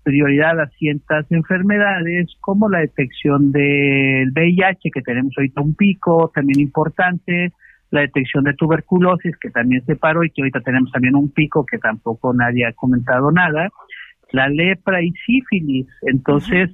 prioridad 0.02 0.60
a 0.60 0.68
ciertas 0.78 1.30
enfermedades 1.30 2.28
como 2.40 2.68
la 2.68 2.80
detección 2.80 3.52
del 3.52 4.32
VIH, 4.32 4.90
que 4.92 5.02
tenemos 5.02 5.32
ahorita 5.36 5.60
un 5.60 5.74
pico 5.74 6.30
también 6.34 6.60
importante, 6.60 7.52
la 7.90 8.00
detección 8.00 8.44
de 8.44 8.54
tuberculosis, 8.54 9.36
que 9.38 9.50
también 9.50 9.84
se 9.84 9.96
paró 9.96 10.24
y 10.24 10.30
que 10.30 10.42
ahorita 10.42 10.60
tenemos 10.60 10.90
también 10.90 11.14
un 11.14 11.30
pico 11.30 11.64
que 11.64 11.78
tampoco 11.78 12.32
nadie 12.32 12.66
ha 12.66 12.72
comentado 12.72 13.30
nada, 13.30 13.68
la 14.32 14.48
lepra 14.48 15.02
y 15.02 15.12
sífilis. 15.26 15.86
Entonces, 16.02 16.70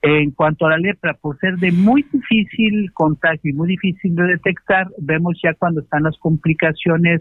en 0.00 0.30
cuanto 0.30 0.66
a 0.66 0.70
la 0.70 0.78
lepra, 0.78 1.14
por 1.14 1.36
ser 1.38 1.56
de 1.56 1.72
muy 1.72 2.04
difícil 2.12 2.92
contagio 2.92 3.50
y 3.50 3.52
muy 3.52 3.68
difícil 3.68 4.14
de 4.14 4.24
detectar, 4.24 4.86
vemos 4.98 5.38
ya 5.42 5.54
cuando 5.54 5.80
están 5.80 6.04
las 6.04 6.16
complicaciones 6.18 7.20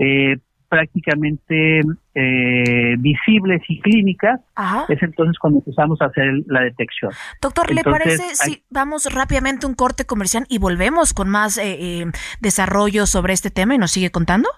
eh, 0.00 0.38
prácticamente 0.74 1.82
eh, 2.16 2.96
visibles 2.98 3.62
y 3.68 3.80
clínicas, 3.80 4.40
es 4.88 5.00
entonces 5.04 5.38
cuando 5.38 5.60
empezamos 5.60 6.02
a 6.02 6.06
hacer 6.06 6.26
la 6.48 6.62
detección. 6.62 7.12
Doctor, 7.40 7.72
¿le 7.72 7.84
parece 7.84 8.34
si 8.34 8.64
vamos 8.70 9.06
rápidamente 9.14 9.66
a 9.66 9.68
un 9.68 9.76
corte 9.76 10.04
comercial 10.04 10.46
y 10.48 10.58
volvemos 10.58 11.14
con 11.14 11.28
más 11.28 11.58
eh, 11.58 11.76
eh, 11.78 12.06
desarrollo 12.40 13.06
sobre 13.06 13.34
este 13.34 13.50
tema 13.50 13.76
y 13.76 13.78
nos 13.78 13.92
sigue 13.92 14.10
contando? 14.10 14.48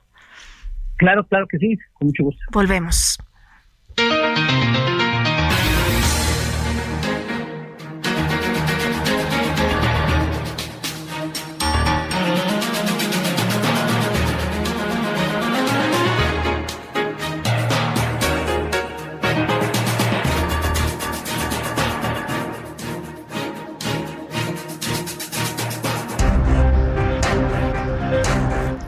Claro, 0.97 1.27
claro 1.27 1.47
que 1.51 1.59
sí, 1.59 1.77
con 1.93 2.09
mucho 2.09 2.25
gusto. 2.25 2.41
Volvemos. 2.51 3.19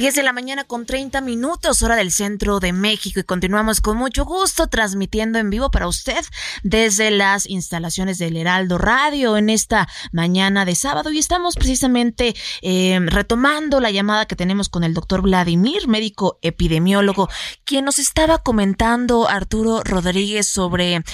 10 0.00 0.14
de 0.14 0.22
la 0.22 0.32
mañana 0.32 0.64
con 0.64 0.86
30 0.86 1.20
minutos, 1.20 1.82
hora 1.82 1.94
del 1.94 2.10
centro 2.10 2.58
de 2.58 2.72
México. 2.72 3.20
Y 3.20 3.24
continuamos 3.24 3.82
con 3.82 3.98
mucho 3.98 4.24
gusto 4.24 4.66
transmitiendo 4.66 5.38
en 5.38 5.50
vivo 5.50 5.70
para 5.70 5.88
usted 5.88 6.24
desde 6.62 7.10
las 7.10 7.46
instalaciones 7.46 8.16
del 8.16 8.38
Heraldo 8.38 8.78
Radio 8.78 9.36
en 9.36 9.50
esta 9.50 9.90
mañana 10.10 10.64
de 10.64 10.74
sábado. 10.74 11.10
Y 11.10 11.18
estamos 11.18 11.54
precisamente 11.54 12.34
eh, 12.62 12.98
retomando 13.08 13.78
la 13.78 13.90
llamada 13.90 14.24
que 14.24 14.36
tenemos 14.36 14.70
con 14.70 14.84
el 14.84 14.94
doctor 14.94 15.20
Vladimir, 15.20 15.86
médico 15.86 16.38
epidemiólogo, 16.40 17.28
quien 17.66 17.84
nos 17.84 17.98
estaba 17.98 18.38
comentando 18.38 19.28
Arturo 19.28 19.82
Rodríguez 19.84 20.48
sobre 20.48 21.04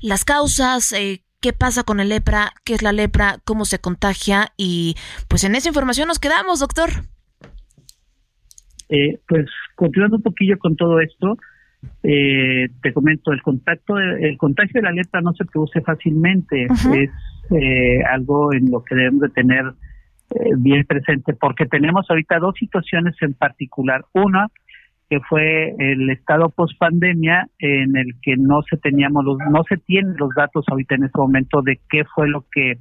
las 0.00 0.24
causas, 0.24 0.92
eh, 0.92 1.26
qué 1.42 1.52
pasa 1.52 1.82
con 1.82 2.00
el 2.00 2.08
lepra, 2.08 2.54
qué 2.64 2.72
es 2.72 2.80
la 2.80 2.92
lepra, 2.92 3.38
cómo 3.44 3.66
se 3.66 3.80
contagia. 3.82 4.54
Y 4.56 4.96
pues 5.28 5.44
en 5.44 5.56
esa 5.56 5.68
información 5.68 6.08
nos 6.08 6.18
quedamos, 6.18 6.60
doctor. 6.60 7.04
Eh, 8.90 9.20
pues 9.28 9.46
continuando 9.76 10.16
un 10.16 10.22
poquillo 10.22 10.58
con 10.58 10.74
todo 10.74 11.00
esto, 11.00 11.36
eh, 12.02 12.68
te 12.82 12.92
comento, 12.92 13.32
el 13.32 13.40
contacto, 13.40 13.96
el 13.98 14.36
contagio 14.36 14.80
de 14.80 14.82
la 14.82 14.92
lepra 14.92 15.20
no 15.20 15.32
se 15.32 15.44
produce 15.44 15.80
fácilmente, 15.80 16.64
es 16.64 17.10
eh, 17.52 18.02
algo 18.10 18.52
en 18.52 18.68
lo 18.70 18.82
que 18.82 18.96
debemos 18.96 19.20
de 19.20 19.28
tener 19.28 19.64
bien 20.58 20.84
presente, 20.84 21.34
porque 21.34 21.66
tenemos 21.66 22.06
ahorita 22.08 22.38
dos 22.38 22.54
situaciones 22.56 23.16
en 23.20 23.34
particular. 23.34 24.04
Una, 24.12 24.46
que 25.08 25.18
fue 25.20 25.74
el 25.78 26.08
estado 26.10 26.50
post 26.50 26.78
pandemia 26.78 27.48
en 27.58 27.96
el 27.96 28.14
que 28.22 28.36
no 28.36 28.62
se 28.62 28.76
teníamos 28.76 29.24
los, 29.24 29.38
no 29.50 29.64
se 29.68 29.76
tienen 29.78 30.14
los 30.16 30.32
datos 30.36 30.64
ahorita 30.68 30.96
en 30.96 31.04
este 31.04 31.18
momento 31.18 31.62
de 31.62 31.80
qué 31.88 32.04
fue 32.04 32.28
lo 32.28 32.44
que 32.52 32.78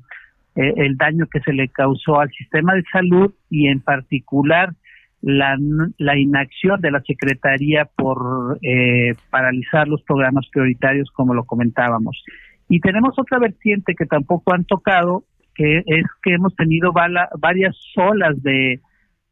el 0.55 0.97
daño 0.97 1.25
que 1.31 1.39
se 1.39 1.53
le 1.53 1.69
causó 1.69 2.19
al 2.19 2.29
sistema 2.31 2.73
de 2.73 2.83
salud 2.91 3.33
y 3.49 3.67
en 3.67 3.79
particular 3.79 4.73
la, 5.21 5.57
la 5.97 6.17
inacción 6.17 6.79
de 6.81 6.91
la 6.91 7.01
Secretaría 7.01 7.85
por 7.85 8.57
eh, 8.61 9.13
paralizar 9.29 9.87
los 9.87 10.01
programas 10.03 10.47
prioritarios, 10.51 11.09
como 11.11 11.33
lo 11.33 11.43
comentábamos. 11.43 12.23
Y 12.69 12.79
tenemos 12.79 13.17
otra 13.17 13.39
vertiente 13.39 13.95
que 13.95 14.05
tampoco 14.05 14.53
han 14.53 14.65
tocado, 14.65 15.23
que 15.55 15.79
es 15.79 16.05
que 16.23 16.33
hemos 16.35 16.55
tenido 16.55 16.93
varias 16.93 17.75
olas 17.97 18.41
de, 18.41 18.79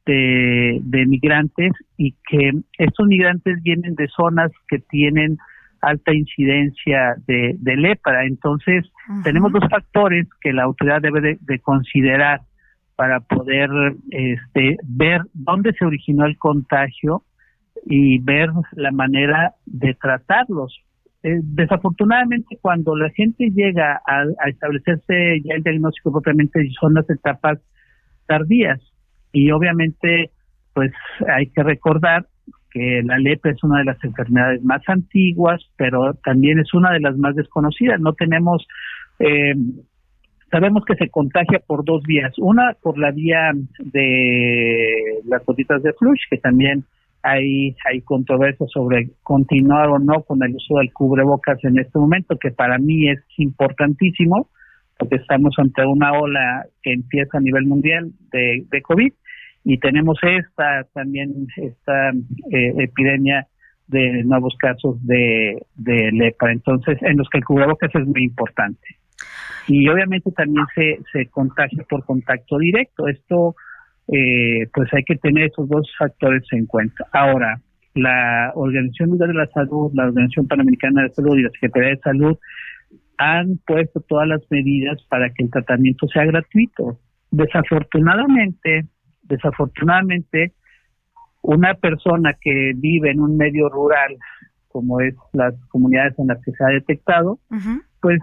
de, 0.05 1.05
migrantes 1.05 1.71
y 1.97 2.15
que 2.27 2.51
estos 2.77 3.07
migrantes 3.07 3.61
vienen 3.61 3.95
de 3.95 4.07
zonas 4.07 4.51
que 4.67 4.79
tienen 4.79 5.37
alta 5.81 6.13
incidencia 6.13 7.15
de, 7.27 7.75
lepra. 7.77 8.25
Entonces, 8.25 8.85
tenemos 9.23 9.53
dos 9.53 9.63
factores 9.69 10.27
que 10.41 10.51
la 10.51 10.63
autoridad 10.63 11.01
debe 11.01 11.37
de 11.39 11.59
considerar 11.59 12.41
para 12.97 13.19
poder 13.19 13.69
este, 14.09 14.77
ver 14.83 15.21
dónde 15.33 15.71
se 15.73 15.85
originó 15.85 16.25
el 16.25 16.37
contagio 16.37 17.21
y 17.85 18.17
ver 18.19 18.49
la 18.73 18.91
manera 18.91 19.53
de 19.67 19.93
tratarlos. 19.93 20.81
Eh, 21.21 21.39
desafortunadamente, 21.43 22.57
cuando 22.59 22.95
la 22.95 23.09
gente 23.11 23.51
llega 23.51 24.01
a, 24.05 24.49
establecerse 24.49 25.41
ya 25.45 25.55
el 25.55 25.63
diagnóstico 25.63 26.11
propiamente, 26.11 26.67
son 26.79 26.95
las 26.95 27.07
etapas 27.09 27.59
tardías. 28.25 28.81
Y 29.31 29.51
obviamente, 29.51 30.31
pues 30.73 30.91
hay 31.27 31.47
que 31.51 31.61
recordar 31.61 32.25
que 32.71 33.03
la 33.05 33.19
lepra 33.19 33.51
es 33.51 33.63
una 33.63 33.77
de 33.77 33.85
las 33.85 34.03
enfermedades 34.03 34.63
más 34.63 34.81
antiguas, 34.87 35.61
pero 35.77 36.15
también 36.23 36.57
es 36.59 36.73
una 36.73 36.91
de 36.93 36.99
las 36.99 37.15
más 37.15 37.35
desconocidas. 37.35 37.99
No 37.99 38.13
tenemos 38.13 38.65
eh, 39.19 39.53
Sabemos 40.49 40.85
que 40.85 40.95
se 40.95 41.09
contagia 41.09 41.59
por 41.59 41.83
dos 41.83 42.03
vías. 42.03 42.33
Una, 42.37 42.73
por 42.81 42.97
la 42.97 43.11
vía 43.11 43.51
de 43.79 45.21
las 45.25 45.45
gotitas 45.45 45.83
de 45.83 45.93
flush, 45.93 46.21
que 46.29 46.37
también 46.37 46.85
hay, 47.21 47.75
hay 47.85 48.01
controversia 48.01 48.65
sobre 48.67 49.09
continuar 49.23 49.89
o 49.89 49.99
no 49.99 50.21
con 50.23 50.41
el 50.43 50.55
uso 50.55 50.77
del 50.77 50.93
cubrebocas 50.93 51.61
en 51.65 51.77
este 51.79 51.99
momento, 51.99 52.37
que 52.37 52.51
para 52.51 52.77
mí 52.77 53.09
es 53.09 53.19
importantísimo, 53.37 54.49
porque 54.97 55.17
estamos 55.17 55.53
ante 55.57 55.85
una 55.85 56.13
ola 56.13 56.65
que 56.81 56.93
empieza 56.93 57.37
a 57.37 57.41
nivel 57.41 57.65
mundial 57.65 58.11
de, 58.31 58.65
de 58.71 58.81
COVID 58.81 59.11
y 59.65 59.77
tenemos 59.79 60.17
esta 60.23 60.85
también, 60.93 61.47
esta 61.57 62.11
eh, 62.51 62.73
epidemia 62.77 63.45
de 63.87 64.23
nuevos 64.23 64.55
casos 64.57 64.95
de, 65.05 65.61
de 65.75 66.11
lepra. 66.13 66.53
Entonces, 66.53 66.97
en 67.01 67.17
los 67.17 67.27
que 67.29 67.39
el 67.39 67.45
cubrebocas 67.45 67.93
es 67.93 68.07
muy 68.07 68.23
importante 68.23 68.87
y 69.67 69.87
obviamente 69.89 70.31
también 70.31 70.65
se, 70.73 70.99
se 71.11 71.27
contagia 71.27 71.83
por 71.89 72.05
contacto 72.05 72.57
directo. 72.57 73.07
Esto, 73.07 73.55
eh, 74.07 74.67
pues 74.73 74.93
hay 74.93 75.03
que 75.03 75.15
tener 75.17 75.49
esos 75.49 75.67
dos 75.67 75.89
factores 75.97 76.43
en 76.51 76.65
cuenta. 76.65 77.05
Ahora, 77.11 77.59
la 77.93 78.51
Organización 78.55 79.09
Mundial 79.09 79.29
de 79.29 79.35
la 79.35 79.47
Salud, 79.47 79.91
la 79.93 80.05
Organización 80.05 80.47
Panamericana 80.47 81.03
de 81.03 81.09
Salud 81.09 81.37
y 81.37 81.43
la 81.43 81.49
Secretaría 81.49 81.89
de 81.89 81.99
Salud 81.99 82.37
han 83.17 83.57
puesto 83.65 83.99
todas 84.01 84.27
las 84.27 84.41
medidas 84.49 85.03
para 85.09 85.29
que 85.31 85.43
el 85.43 85.51
tratamiento 85.51 86.07
sea 86.07 86.25
gratuito. 86.25 86.99
Desafortunadamente, 87.31 88.85
desafortunadamente, 89.23 90.53
una 91.41 91.73
persona 91.73 92.35
que 92.39 92.73
vive 92.75 93.11
en 93.11 93.19
un 93.19 93.37
medio 93.37 93.69
rural, 93.69 94.15
como 94.67 95.01
es 95.01 95.15
las 95.33 95.55
comunidades 95.69 96.17
en 96.19 96.27
las 96.27 96.43
que 96.43 96.51
se 96.51 96.63
ha 96.63 96.67
detectado, 96.67 97.39
pues 98.01 98.19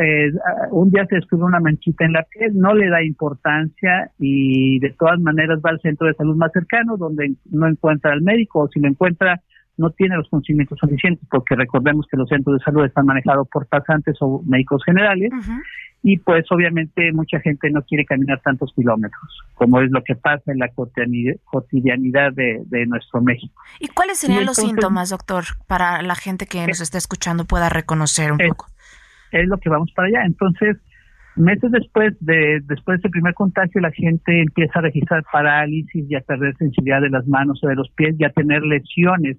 eh, 0.00 0.32
un 0.70 0.90
día 0.90 1.06
se 1.06 1.16
descubre 1.16 1.44
una 1.44 1.60
manchita 1.60 2.04
en 2.04 2.12
la 2.12 2.22
piel, 2.24 2.52
no 2.54 2.74
le 2.74 2.88
da 2.88 3.02
importancia 3.02 4.10
y 4.18 4.78
de 4.78 4.90
todas 4.98 5.18
maneras 5.20 5.60
va 5.64 5.70
al 5.70 5.80
centro 5.80 6.06
de 6.06 6.14
salud 6.14 6.36
más 6.36 6.52
cercano 6.52 6.96
donde 6.96 7.34
no 7.50 7.68
encuentra 7.68 8.12
al 8.12 8.22
médico 8.22 8.60
o 8.60 8.68
si 8.68 8.80
lo 8.80 8.88
encuentra 8.88 9.40
no 9.76 9.90
tiene 9.90 10.16
los 10.16 10.28
conocimientos 10.28 10.78
suficientes 10.78 11.26
porque 11.30 11.54
recordemos 11.54 12.06
que 12.10 12.16
los 12.16 12.28
centros 12.28 12.58
de 12.58 12.64
salud 12.64 12.84
están 12.84 13.06
manejados 13.06 13.48
por 13.48 13.66
pasantes 13.66 14.16
o 14.20 14.42
médicos 14.44 14.82
generales 14.84 15.32
y 16.02 16.18
pues 16.18 16.44
obviamente 16.50 17.12
mucha 17.12 17.40
gente 17.40 17.70
no 17.70 17.82
quiere 17.82 18.04
caminar 18.04 18.40
tantos 18.42 18.72
kilómetros 18.74 19.40
como 19.54 19.80
es 19.80 19.90
lo 19.90 20.02
que 20.02 20.14
pasa 20.16 20.52
en 20.52 20.58
la 20.58 20.68
cotidianidad 20.70 22.32
de, 22.32 22.86
nuestro 22.86 23.20
México. 23.20 23.54
¿Y 23.78 23.88
cuáles 23.88 24.18
serían 24.18 24.46
los 24.46 24.56
síntomas, 24.56 25.10
doctor, 25.10 25.44
para 25.66 26.02
la 26.02 26.14
gente 26.14 26.46
que 26.46 26.66
nos 26.66 26.80
está 26.80 26.98
escuchando 26.98 27.44
pueda 27.44 27.68
reconocer 27.68 28.32
un 28.32 28.38
poco? 28.38 28.66
Es 29.32 29.48
lo 29.48 29.58
que 29.58 29.70
vamos 29.70 29.92
para 29.94 30.08
allá. 30.08 30.26
Entonces, 30.26 30.76
meses 31.36 31.70
después 31.70 32.14
de 32.20 32.60
después 32.66 33.00
del 33.02 33.10
primer 33.10 33.34
contagio, 33.34 33.80
la 33.80 33.92
gente 33.92 34.40
empieza 34.40 34.78
a 34.78 34.82
registrar 34.82 35.24
parálisis 35.30 36.04
y 36.08 36.14
a 36.14 36.20
perder 36.20 36.56
sensibilidad 36.56 37.00
de 37.00 37.10
las 37.10 37.26
manos 37.26 37.60
o 37.62 37.68
de 37.68 37.76
los 37.76 37.90
pies 37.90 38.16
y 38.18 38.24
a 38.24 38.30
tener 38.30 38.62
lesiones. 38.62 39.36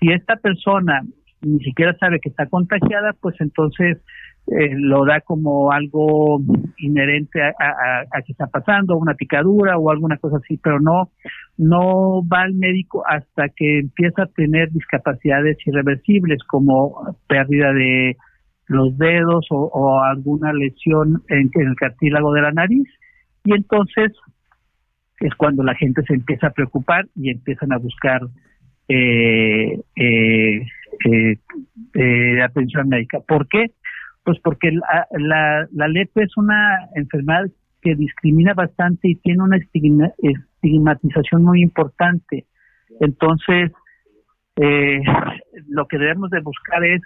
Si 0.00 0.10
esta 0.10 0.36
persona 0.36 1.02
ni 1.42 1.58
siquiera 1.60 1.96
sabe 1.98 2.20
que 2.20 2.30
está 2.30 2.46
contagiada, 2.46 3.12
pues 3.20 3.34
entonces 3.40 3.98
eh, 4.46 4.74
lo 4.76 5.04
da 5.06 5.20
como 5.20 5.72
algo 5.72 6.40
inherente 6.78 7.42
a, 7.42 7.48
a, 7.48 8.22
que 8.22 8.32
está 8.32 8.46
pasando, 8.46 8.96
una 8.96 9.14
picadura 9.14 9.78
o 9.78 9.90
alguna 9.90 10.18
cosa 10.18 10.36
así, 10.36 10.58
pero 10.58 10.80
no, 10.80 11.10
no 11.56 12.26
va 12.26 12.42
al 12.42 12.54
médico 12.54 13.02
hasta 13.06 13.48
que 13.48 13.78
empieza 13.80 14.24
a 14.24 14.26
tener 14.26 14.70
discapacidades 14.70 15.56
irreversibles 15.66 16.42
como 16.46 17.16
pérdida 17.26 17.72
de 17.72 18.16
los 18.66 18.96
dedos 18.96 19.46
o, 19.50 20.00
alguna 20.02 20.52
lesión 20.52 21.22
en, 21.28 21.50
el 21.54 21.76
cartílago 21.76 22.32
de 22.32 22.42
la 22.42 22.52
nariz 22.52 22.88
y 23.44 23.54
entonces 23.54 24.12
es 25.20 25.34
cuando 25.36 25.62
la 25.62 25.74
gente 25.74 26.02
se 26.06 26.14
empieza 26.14 26.48
a 26.48 26.52
preocupar 26.52 27.06
y 27.14 27.30
empiezan 27.30 27.72
a 27.72 27.78
buscar 27.78 28.22
eh, 28.88 29.80
eh, 29.96 30.66
eh, 31.94 32.42
atención 32.42 32.88
médica. 32.88 33.20
¿Por 33.20 33.48
qué? 33.48 33.72
Pues 34.24 34.38
porque 34.42 34.72
la, 34.72 35.06
la, 35.12 35.68
la 35.72 35.88
lepra 35.88 36.24
es 36.24 36.36
una 36.36 36.88
enfermedad 36.94 37.46
que 37.84 37.94
discrimina 37.94 38.54
bastante 38.54 39.08
y 39.08 39.16
tiene 39.16 39.42
una 39.42 39.58
estigmatización 39.58 41.44
muy 41.44 41.62
importante. 41.62 42.46
Entonces, 43.00 43.70
eh, 44.56 45.00
lo 45.68 45.86
que 45.86 45.98
debemos 45.98 46.30
de 46.30 46.40
buscar 46.40 46.82
es 46.84 47.02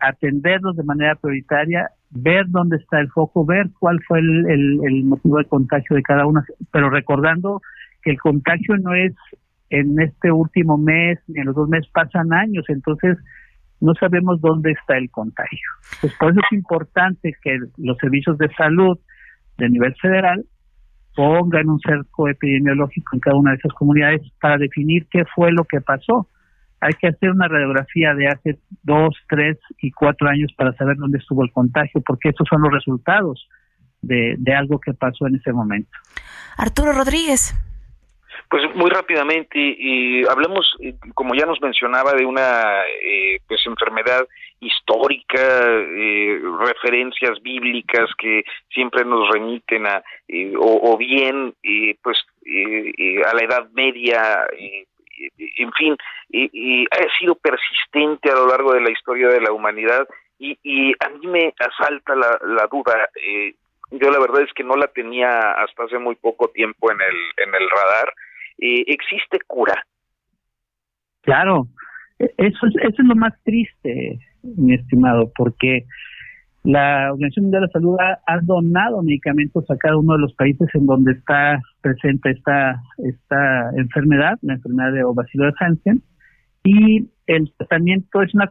atenderlos 0.00 0.76
de 0.76 0.82
manera 0.82 1.14
prioritaria, 1.14 1.90
ver 2.10 2.46
dónde 2.48 2.76
está 2.76 3.00
el 3.00 3.08
foco, 3.10 3.44
ver 3.44 3.68
cuál 3.78 4.00
fue 4.06 4.18
el, 4.18 5.04
motivo 5.04 5.38
de 5.38 5.44
contagio 5.44 5.96
de 5.96 6.02
cada 6.02 6.26
uno, 6.26 6.42
pero 6.72 6.90
recordando 6.90 7.60
que 8.02 8.10
el 8.10 8.18
contagio 8.18 8.76
no 8.78 8.94
es 8.94 9.12
en 9.68 10.00
este 10.00 10.32
último 10.32 10.78
mes 10.78 11.18
ni 11.28 11.40
en 11.40 11.46
los 11.46 11.54
dos 11.54 11.68
meses, 11.68 11.90
pasan 11.92 12.32
años, 12.32 12.64
entonces 12.68 13.18
no 13.80 13.94
sabemos 13.94 14.40
dónde 14.40 14.72
está 14.72 14.98
el 14.98 15.10
contagio. 15.10 15.68
Pues 16.00 16.12
por 16.14 16.32
eso 16.32 16.40
es 16.40 16.52
importante 16.52 17.34
que 17.42 17.58
los 17.78 17.96
servicios 17.98 18.36
de 18.38 18.48
salud 18.54 18.98
de 19.58 19.70
nivel 19.70 19.94
federal 19.96 20.44
pongan 21.14 21.68
un 21.68 21.80
cerco 21.80 22.28
epidemiológico 22.28 23.16
en 23.16 23.20
cada 23.20 23.36
una 23.36 23.52
de 23.52 23.58
esas 23.58 23.72
comunidades 23.72 24.22
para 24.40 24.58
definir 24.58 25.06
qué 25.10 25.24
fue 25.34 25.52
lo 25.52 25.64
que 25.64 25.80
pasó. 25.80 26.28
Hay 26.80 26.94
que 26.94 27.08
hacer 27.08 27.30
una 27.30 27.48
radiografía 27.48 28.14
de 28.14 28.28
hace 28.28 28.58
dos, 28.82 29.14
tres 29.28 29.58
y 29.80 29.90
cuatro 29.90 30.28
años 30.28 30.52
para 30.56 30.72
saber 30.74 30.96
dónde 30.96 31.18
estuvo 31.18 31.44
el 31.44 31.52
contagio, 31.52 32.00
porque 32.00 32.30
esos 32.30 32.46
son 32.48 32.62
los 32.62 32.72
resultados 32.72 33.46
de, 34.00 34.34
de 34.38 34.54
algo 34.54 34.80
que 34.80 34.94
pasó 34.94 35.26
en 35.26 35.36
ese 35.36 35.52
momento. 35.52 35.90
Arturo 36.56 36.92
Rodríguez. 36.92 37.54
Pues 38.50 38.64
muy 38.74 38.90
rápidamente, 38.90 39.58
y 39.58 40.26
hablamos, 40.26 40.74
eh, 40.80 40.94
como 41.14 41.36
ya 41.36 41.46
nos 41.46 41.60
mencionaba, 41.60 42.14
de 42.14 42.26
una 42.26 42.82
eh, 43.00 43.38
pues 43.46 43.60
enfermedad 43.64 44.26
histórica, 44.58 45.38
eh, 45.38 46.40
referencias 46.58 47.40
bíblicas 47.42 48.10
que 48.18 48.42
siempre 48.68 49.04
nos 49.04 49.30
remiten 49.30 49.86
a, 49.86 50.02
o, 50.58 50.96
bien, 50.98 51.54
pues 52.02 52.18
a 53.24 53.34
la 53.34 53.44
Edad 53.44 53.70
Media, 53.72 54.46
en 55.38 55.72
fin, 55.72 55.96
ha 56.90 57.18
sido 57.18 57.34
persistente 57.36 58.30
a 58.30 58.34
lo 58.34 58.48
largo 58.48 58.72
de 58.72 58.80
la 58.80 58.90
historia 58.90 59.28
de 59.28 59.40
la 59.40 59.52
humanidad 59.52 60.06
y, 60.38 60.58
y 60.62 60.92
a 61.04 61.08
mí 61.10 61.26
me 61.26 61.54
asalta 61.58 62.14
la, 62.14 62.38
la 62.46 62.66
duda. 62.66 63.08
yo 63.90 64.10
la 64.10 64.18
verdad 64.18 64.42
es 64.42 64.52
que 64.54 64.64
no 64.64 64.76
la 64.76 64.86
tenía 64.88 65.52
hasta 65.52 65.84
hace 65.84 65.98
muy 65.98 66.14
poco 66.14 66.48
tiempo 66.48 66.90
en 66.90 66.98
el 67.00 67.48
en 67.48 67.54
el 67.54 67.68
radar 67.68 68.12
eh, 68.60 68.84
existe 68.86 69.38
cura. 69.46 69.86
Claro, 71.22 71.66
e-, 72.18 72.32
eso 72.36 72.66
es, 72.66 72.76
eso 72.76 73.02
es 73.02 73.08
lo 73.08 73.16
más 73.16 73.32
triste, 73.42 74.18
mi 74.42 74.74
estimado, 74.74 75.32
porque 75.34 75.84
la 76.62 77.12
Organización 77.12 77.46
Mundial 77.46 77.62
de 77.62 77.66
la 77.66 77.72
Salud 77.72 77.96
ha, 78.00 78.38
donado 78.42 79.02
medicamentos 79.02 79.64
a 79.70 79.76
cada 79.76 79.96
uno 79.96 80.14
de 80.14 80.20
los 80.20 80.34
países 80.34 80.68
en 80.74 80.86
donde 80.86 81.12
está 81.12 81.60
presente 81.80 82.30
esta, 82.30 82.82
esta 82.98 83.70
enfermedad, 83.76 84.38
la 84.42 84.54
enfermedad 84.54 84.92
de 84.92 85.02
Bacillus 85.04 85.46
de 85.46 85.52
Hansen, 85.58 86.02
y 86.62 87.08
el 87.26 87.52
tratamiento 87.56 88.22
es 88.22 88.34
una 88.34 88.50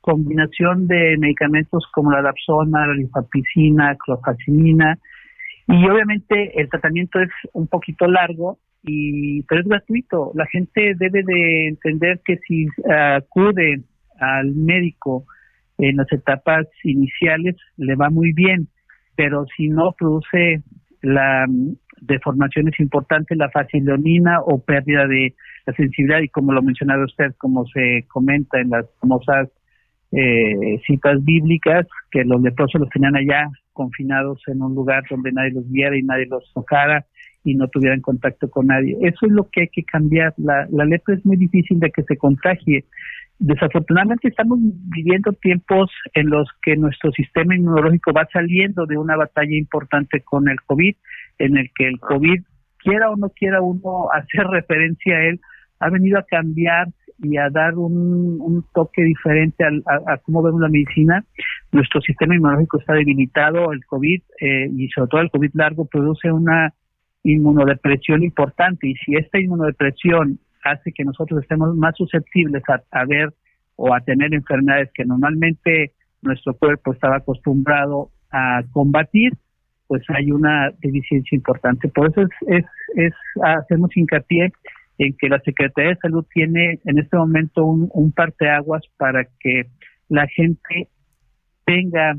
combinación 0.00 0.88
de 0.88 1.16
medicamentos 1.18 1.86
como 1.92 2.10
la 2.10 2.22
dapsona, 2.22 2.88
la 2.88 2.94
lifapicina, 2.94 3.96
clofazimina, 4.04 4.98
y 5.68 5.88
obviamente 5.88 6.60
el 6.60 6.68
tratamiento 6.68 7.20
es 7.20 7.30
un 7.52 7.68
poquito 7.68 8.06
largo 8.06 8.58
y 8.82 9.42
pero 9.44 9.62
es 9.62 9.66
gratuito. 9.66 10.30
La 10.34 10.46
gente 10.46 10.94
debe 10.98 11.22
de 11.22 11.68
entender 11.68 12.20
que 12.24 12.36
si 12.46 12.66
acude 12.86 13.82
al 14.20 14.54
médico 14.54 15.24
en 15.78 15.96
las 15.96 16.10
etapas 16.12 16.66
iniciales 16.82 17.56
le 17.76 17.94
va 17.96 18.10
muy 18.10 18.32
bien, 18.32 18.68
pero 19.16 19.46
si 19.56 19.68
no 19.68 19.92
produce 19.92 20.62
la 21.02 21.46
mm, 21.48 21.76
deformación 22.00 22.68
es 22.68 22.78
importante 22.80 23.36
la 23.36 23.50
facilonina 23.50 24.40
o 24.40 24.62
pérdida 24.62 25.06
de 25.06 25.34
la 25.66 25.74
sensibilidad 25.74 26.20
y 26.20 26.28
como 26.28 26.52
lo 26.52 26.62
mencionaba 26.62 27.04
usted, 27.04 27.34
como 27.38 27.66
se 27.66 28.04
comenta 28.08 28.60
en 28.60 28.70
las 28.70 28.86
famosas 29.00 29.48
eh, 30.12 30.80
citas 30.86 31.24
bíblicas, 31.24 31.86
que 32.10 32.24
los 32.24 32.40
leprosos 32.40 32.80
los 32.80 32.90
tenían 32.90 33.16
allá 33.16 33.50
confinados 33.72 34.40
en 34.46 34.62
un 34.62 34.74
lugar 34.74 35.02
donde 35.10 35.32
nadie 35.32 35.50
los 35.50 35.68
viera 35.70 35.96
y 35.96 36.02
nadie 36.02 36.26
los 36.26 36.52
tocara 36.52 37.04
y 37.42 37.54
no 37.54 37.68
tuvieran 37.68 38.00
contacto 38.00 38.48
con 38.48 38.68
nadie. 38.68 38.96
Eso 39.02 39.26
es 39.26 39.32
lo 39.32 39.48
que 39.50 39.62
hay 39.62 39.68
que 39.68 39.82
cambiar. 39.82 40.32
La, 40.36 40.66
la 40.70 40.84
lepra 40.84 41.14
es 41.14 41.26
muy 41.26 41.36
difícil 41.36 41.78
de 41.80 41.90
que 41.90 42.02
se 42.04 42.16
contagie. 42.16 42.84
Desafortunadamente 43.38 44.28
estamos 44.28 44.58
viviendo 44.62 45.32
tiempos 45.32 45.90
en 46.14 46.30
los 46.30 46.48
que 46.62 46.76
nuestro 46.76 47.10
sistema 47.12 47.56
inmunológico 47.56 48.12
va 48.12 48.28
saliendo 48.32 48.86
de 48.86 48.96
una 48.96 49.16
batalla 49.16 49.56
importante 49.56 50.20
con 50.20 50.48
el 50.48 50.60
COVID, 50.62 50.94
en 51.38 51.56
el 51.56 51.70
que 51.74 51.88
el 51.88 51.98
COVID, 51.98 52.42
quiera 52.78 53.10
o 53.10 53.16
no 53.16 53.30
quiera 53.30 53.60
uno 53.60 54.08
hacer 54.12 54.46
referencia 54.46 55.16
a 55.16 55.24
él, 55.24 55.40
ha 55.80 55.90
venido 55.90 56.18
a 56.18 56.22
cambiar 56.22 56.88
y 57.18 57.36
a 57.36 57.48
dar 57.50 57.74
un, 57.76 58.40
un 58.40 58.64
toque 58.72 59.02
diferente 59.02 59.64
a, 59.64 60.12
a, 60.12 60.18
cómo 60.18 60.42
vemos 60.42 60.60
la 60.60 60.68
medicina. 60.68 61.24
Nuestro 61.72 62.00
sistema 62.00 62.34
inmunológico 62.34 62.78
está 62.78 62.94
debilitado, 62.94 63.72
el 63.72 63.84
COVID 63.84 64.22
eh, 64.40 64.68
y 64.76 64.88
sobre 64.88 65.08
todo 65.08 65.20
el 65.20 65.30
COVID 65.30 65.50
largo 65.54 65.84
produce 65.86 66.30
una 66.30 66.72
inmunodepresión 67.24 68.22
importante 68.22 68.86
y 68.86 68.94
si 68.96 69.14
esta 69.16 69.40
inmunodepresión 69.40 70.38
hace 70.64 70.92
que 70.92 71.04
nosotros 71.04 71.42
estemos 71.42 71.76
más 71.76 71.96
susceptibles 71.96 72.62
a, 72.68 73.04
ver 73.04 73.32
o 73.76 73.94
a 73.94 74.00
tener 74.00 74.34
enfermedades 74.34 74.90
que 74.94 75.04
normalmente 75.04 75.92
nuestro 76.22 76.54
cuerpo 76.54 76.92
estaba 76.92 77.16
acostumbrado 77.16 78.10
a 78.30 78.62
combatir, 78.72 79.32
pues 79.86 80.02
hay 80.08 80.32
una 80.32 80.70
deficiencia 80.80 81.36
importante. 81.36 81.88
Por 81.88 82.10
eso 82.10 82.22
es, 82.22 82.28
es, 82.48 82.64
es 82.96 83.12
hacemos 83.42 83.94
hincapié 83.96 84.52
en 84.98 85.14
que 85.18 85.28
la 85.28 85.40
Secretaría 85.40 85.90
de 85.90 85.96
Salud 85.96 86.24
tiene 86.32 86.80
en 86.84 86.98
este 86.98 87.16
momento 87.16 87.64
un, 87.64 87.88
un 87.92 88.12
parteaguas 88.12 88.82
para 88.96 89.24
que 89.40 89.66
la 90.08 90.26
gente 90.28 90.88
tenga 91.66 92.14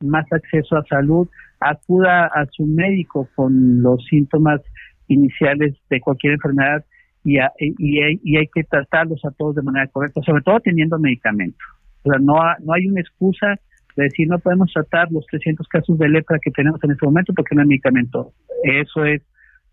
más 0.00 0.26
acceso 0.30 0.76
a 0.76 0.84
salud, 0.84 1.28
acuda 1.60 2.26
a 2.26 2.46
su 2.50 2.66
médico 2.66 3.28
con 3.34 3.82
los 3.82 4.04
síntomas 4.06 4.60
iniciales 5.08 5.74
de 5.88 6.00
cualquier 6.00 6.34
enfermedad 6.34 6.84
y, 7.26 7.38
y, 7.58 8.36
hay 8.36 8.46
que 8.54 8.62
tratarlos 8.62 9.24
a 9.24 9.32
todos 9.32 9.56
de 9.56 9.62
manera 9.62 9.88
correcta, 9.88 10.20
sobre 10.22 10.42
todo 10.42 10.60
teniendo 10.60 10.96
medicamentos. 10.98 11.66
O 12.04 12.10
sea, 12.10 12.20
no, 12.20 12.34
no 12.64 12.72
hay 12.72 12.86
una 12.86 13.00
excusa 13.00 13.56
de 13.96 14.04
decir 14.04 14.28
no 14.28 14.38
podemos 14.38 14.70
tratar 14.72 15.10
los 15.10 15.26
300 15.26 15.66
casos 15.66 15.98
de 15.98 16.08
lepra 16.08 16.38
que 16.40 16.52
tenemos 16.52 16.82
en 16.84 16.92
este 16.92 17.04
momento 17.04 17.32
porque 17.34 17.54
no 17.56 17.62
hay 17.62 17.68
medicamento. 17.68 18.32
Eso 18.62 19.04
es 19.04 19.22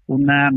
una 0.07 0.49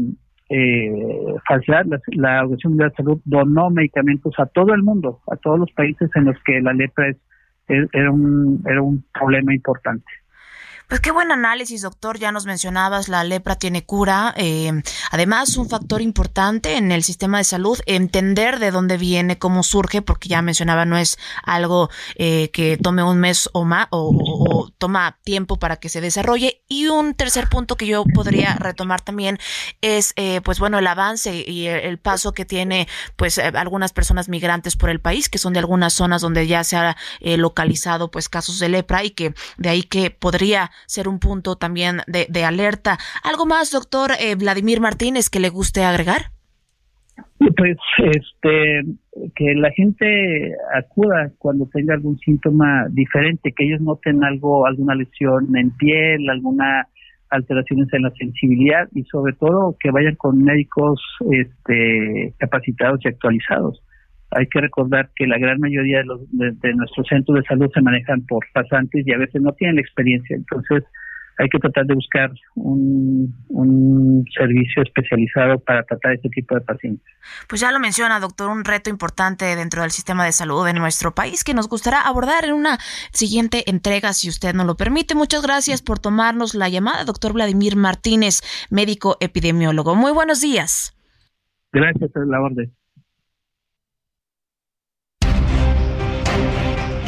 eh, 0.48 1.34
falsedad. 1.46 1.84
La, 1.84 2.00
la 2.12 2.40
Organización 2.42 2.72
Mundial 2.72 2.90
de 2.90 2.96
Salud 2.96 3.20
donó 3.26 3.68
medicamentos 3.68 4.32
a 4.38 4.46
todo 4.46 4.72
el 4.72 4.82
mundo, 4.82 5.20
a 5.30 5.36
todos 5.36 5.58
los 5.58 5.72
países 5.72 6.08
en 6.14 6.24
los 6.24 6.36
que 6.44 6.62
la 6.62 6.72
lepra 6.72 7.08
es, 7.10 7.18
era, 7.68 8.10
un, 8.10 8.62
era 8.66 8.80
un 8.80 9.04
problema 9.12 9.54
importante. 9.54 10.06
Pues 10.88 11.00
qué 11.00 11.10
buen 11.10 11.32
análisis, 11.32 11.82
doctor. 11.82 12.16
Ya 12.16 12.30
nos 12.30 12.46
mencionabas, 12.46 13.08
la 13.08 13.24
lepra 13.24 13.56
tiene 13.56 13.84
cura. 13.84 14.32
Eh, 14.36 14.70
además, 15.10 15.56
un 15.56 15.68
factor 15.68 16.00
importante 16.00 16.76
en 16.76 16.92
el 16.92 17.02
sistema 17.02 17.38
de 17.38 17.44
salud, 17.44 17.80
entender 17.86 18.60
de 18.60 18.70
dónde 18.70 18.96
viene, 18.96 19.36
cómo 19.36 19.64
surge, 19.64 20.00
porque 20.00 20.28
ya 20.28 20.42
mencionaba, 20.42 20.84
no 20.84 20.96
es 20.96 21.18
algo 21.42 21.90
eh, 22.14 22.52
que 22.52 22.76
tome 22.76 23.02
un 23.02 23.18
mes 23.18 23.50
o 23.52 23.64
más, 23.64 23.88
o, 23.90 24.70
toma 24.78 25.18
tiempo 25.24 25.58
para 25.58 25.74
que 25.74 25.88
se 25.88 26.00
desarrolle. 26.00 26.62
Y 26.68 26.86
un 26.86 27.14
tercer 27.14 27.48
punto 27.48 27.76
que 27.76 27.88
yo 27.88 28.04
podría 28.14 28.54
retomar 28.54 29.00
también 29.00 29.40
es, 29.80 30.12
eh, 30.14 30.40
pues 30.42 30.60
bueno, 30.60 30.78
el 30.78 30.86
avance 30.86 31.34
y 31.34 31.66
el, 31.66 31.98
paso 31.98 32.32
que 32.32 32.44
tiene, 32.44 32.86
pues, 33.16 33.38
algunas 33.38 33.92
personas 33.92 34.28
migrantes 34.28 34.76
por 34.76 34.90
el 34.90 35.00
país, 35.00 35.28
que 35.28 35.38
son 35.38 35.52
de 35.52 35.58
algunas 35.58 35.94
zonas 35.94 36.22
donde 36.22 36.46
ya 36.46 36.62
se 36.62 36.76
ha 36.76 36.96
localizado, 37.20 38.12
pues, 38.12 38.28
casos 38.28 38.60
de 38.60 38.68
lepra 38.68 39.02
y 39.02 39.10
que 39.10 39.34
de 39.56 39.68
ahí 39.68 39.82
que 39.82 40.12
podría 40.12 40.70
ser 40.86 41.08
un 41.08 41.18
punto 41.18 41.56
también 41.56 42.00
de, 42.06 42.44
alerta. 42.44 42.98
¿Algo 43.22 43.46
más, 43.46 43.70
doctor 43.70 44.12
eh, 44.20 44.34
Vladimir 44.34 44.80
Martínez, 44.80 45.30
que 45.30 45.40
le 45.40 45.48
guste 45.48 45.84
agregar? 45.84 46.30
Pues 47.38 47.76
este 47.98 48.82
que 49.34 49.54
la 49.54 49.70
gente 49.72 50.54
acuda 50.74 51.30
cuando 51.38 51.66
tenga 51.66 51.94
algún 51.94 52.18
síntoma 52.18 52.86
diferente, 52.90 53.52
que 53.52 53.64
ellos 53.64 53.80
noten 53.80 54.22
algo, 54.24 54.66
alguna 54.66 54.94
lesión 54.94 55.56
en 55.56 55.70
piel, 55.70 56.28
alguna 56.28 56.86
alteraciones 57.30 57.92
en 57.92 58.02
la 58.02 58.10
sensibilidad 58.10 58.88
y 58.94 59.04
sobre 59.04 59.32
todo 59.34 59.76
que 59.80 59.90
vayan 59.90 60.14
con 60.16 60.42
médicos 60.42 61.00
este, 61.30 62.34
capacitados 62.38 63.00
y 63.04 63.08
actualizados. 63.08 63.82
Hay 64.36 64.46
que 64.48 64.60
recordar 64.60 65.10
que 65.14 65.26
la 65.26 65.38
gran 65.38 65.58
mayoría 65.58 65.98
de, 65.98 66.04
los, 66.04 66.20
de 66.30 66.74
nuestros 66.74 67.06
centros 67.08 67.38
de 67.38 67.44
salud 67.44 67.70
se 67.72 67.80
manejan 67.80 68.24
por 68.26 68.44
pasantes 68.52 69.06
y 69.06 69.12
a 69.12 69.18
veces 69.18 69.40
no 69.40 69.52
tienen 69.52 69.76
la 69.76 69.82
experiencia. 69.82 70.36
Entonces, 70.36 70.84
hay 71.38 71.48
que 71.48 71.58
tratar 71.58 71.86
de 71.86 71.94
buscar 71.94 72.30
un, 72.54 74.24
servicio 74.34 74.82
especializado 74.82 75.58
para 75.60 75.82
tratar 75.84 76.14
este 76.14 76.28
tipo 76.28 76.54
de 76.54 76.60
pacientes. 76.60 77.06
Pues 77.48 77.60
ya 77.60 77.72
lo 77.72 77.78
menciona, 77.78 78.20
doctor, 78.20 78.50
un 78.50 78.64
reto 78.64 78.90
importante 78.90 79.44
dentro 79.56 79.82
del 79.82 79.90
sistema 79.90 80.24
de 80.24 80.32
salud 80.32 80.64
de 80.64 80.72
nuestro 80.72 81.14
país 81.14 81.44
que 81.44 81.54
nos 81.54 81.68
gustará 81.68 82.00
abordar 82.02 82.44
en 82.44 82.54
una 82.54 82.78
siguiente 83.12 83.68
entrega, 83.70 84.12
si 84.12 84.28
usted 84.28 84.54
nos 84.54 84.66
lo 84.66 84.76
permite. 84.76 85.14
Muchas 85.14 85.42
gracias 85.42 85.82
por 85.82 85.98
tomarnos 85.98 86.54
la 86.54 86.68
llamada, 86.68 87.04
doctor 87.04 87.32
Vladimir 87.32 87.76
Martínez, 87.76 88.40
médico 88.70 89.16
epidemiólogo. 89.20 89.94
Muy 89.94 90.12
buenos 90.12 90.40
días. 90.40 90.94
Gracias 91.72 92.10
por 92.12 92.26
la 92.26 92.40
orden. 92.40 92.75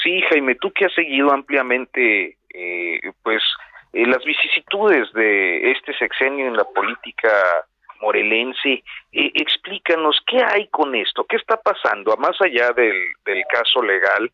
sí, 0.04 0.22
Jaime, 0.30 0.56
tú 0.56 0.72
que 0.72 0.86
has 0.86 0.94
seguido 0.94 1.32
ampliamente, 1.32 2.38
eh, 2.54 3.12
pues, 3.24 3.42
eh, 3.94 4.06
las 4.06 4.24
vicisitudes 4.24 5.12
de 5.14 5.72
este 5.72 5.94
sexenio 5.98 6.48
en 6.48 6.58
la 6.58 6.66
política 6.66 7.30
morelense, 8.02 8.84
explícanos 9.12 10.22
qué 10.26 10.42
hay 10.42 10.68
con 10.68 10.96
esto, 10.96 11.26
qué 11.26 11.36
está 11.36 11.58
pasando, 11.58 12.16
más 12.16 12.40
allá 12.42 12.72
del, 12.72 12.96
del 13.26 13.44
caso 13.52 13.82
legal, 13.84 14.32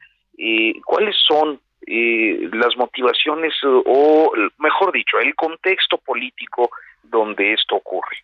cuáles 0.86 1.16
son 1.28 1.60
las 1.88 2.78
motivaciones 2.78 3.56
o, 3.64 4.32
mejor 4.60 4.92
dicho, 4.92 5.18
el 5.20 5.34
contexto 5.34 5.98
político 5.98 6.70
donde 7.02 7.54
esto 7.54 7.78
ocurre. 7.78 8.18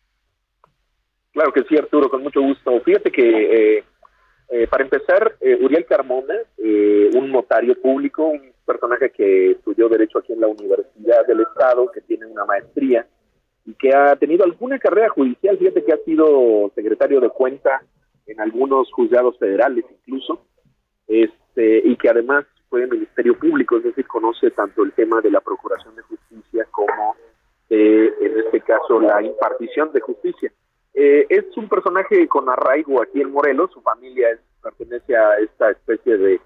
Claro 1.34 1.54
que 1.54 1.64
sí, 1.64 1.78
Arturo, 1.78 2.10
con 2.10 2.24
mucho 2.24 2.42
gusto. 2.42 2.80
Fíjate 2.82 3.12
que, 3.12 3.78
eh, 3.78 3.84
eh, 4.50 4.68
para 4.68 4.84
empezar, 4.84 5.36
eh, 5.40 5.58
Uriel 5.62 5.86
Carmona, 5.86 6.36
un 7.14 7.32
notario 7.32 7.80
público, 7.82 8.26
un 8.26 8.52
personaje 8.66 9.12
que 9.12 9.52
estudió 9.52 9.90
Derecho 9.90 10.20
aquí 10.20 10.34
en 10.34 10.42
la 10.42 10.48
Universidad 10.48 11.26
del 11.26 11.42
Estado, 11.42 11.90
que 11.92 12.02
tiene 12.02 12.26
una 12.26 12.46
maestría 12.46 13.06
y 13.66 13.74
que 13.76 13.94
ha 13.94 14.16
tenido 14.16 14.44
alguna 14.44 14.80
carrera 14.80 15.10
judicial, 15.10 15.58
fíjate 15.58 15.84
que 15.84 15.94
ha 15.94 15.98
sido 15.98 16.72
secretario 16.74 17.20
de 17.20 17.30
cuenta 17.30 17.82
en 18.26 18.40
algunos 18.40 18.92
juzgados 18.92 19.38
federales 19.38 19.86
incluso, 19.90 20.46
este, 21.08 21.82
y 21.86 21.96
que 21.98 22.10
además 22.10 22.46
fue 22.70 22.88
Ministerio 22.88 23.38
Público, 23.38 23.78
es 23.78 23.84
decir, 23.84 24.08
conoce 24.08 24.52
tanto 24.52 24.84
el 24.84 24.94
tema 24.94 25.22
de 25.22 25.32
la 25.32 25.42
Procuración 25.42 25.96
de 25.96 26.02
Justicia 26.04 26.66
como, 26.72 27.16
en 27.70 28.38
este 28.46 28.62
caso, 28.62 29.00
la 29.00 29.22
impartición 29.22 29.92
de 29.92 30.00
justicia. 30.00 30.52
Eh, 30.94 31.26
es 31.30 31.46
un 31.58 31.70
personaje 31.70 32.28
con 32.28 32.50
arraigo 32.50 33.02
aquí 33.02 33.22
en 33.22 33.32
Morelos, 33.32 33.72
su 33.72 33.82
familia 33.82 34.28
pertenece 34.62 35.16
a 35.16 35.38
esta 35.38 35.72
especie 35.72 36.18
de 36.18 36.42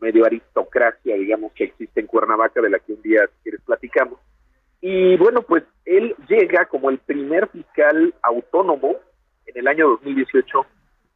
medio 0.00 0.24
aristocracia, 0.24 1.16
digamos, 1.16 1.52
que 1.52 1.64
existe 1.64 2.00
en 2.00 2.06
Cuernavaca, 2.06 2.60
de 2.60 2.70
la 2.70 2.78
que 2.78 2.92
un 2.92 3.02
día, 3.02 3.26
si 3.26 3.42
quieres, 3.42 3.60
platicamos. 3.62 4.18
Y 4.80 5.16
bueno, 5.16 5.42
pues 5.42 5.64
él 5.84 6.14
llega 6.28 6.66
como 6.66 6.90
el 6.90 6.98
primer 6.98 7.48
fiscal 7.48 8.14
autónomo 8.22 8.96
en 9.46 9.58
el 9.58 9.66
año 9.66 9.88
2018 9.88 10.66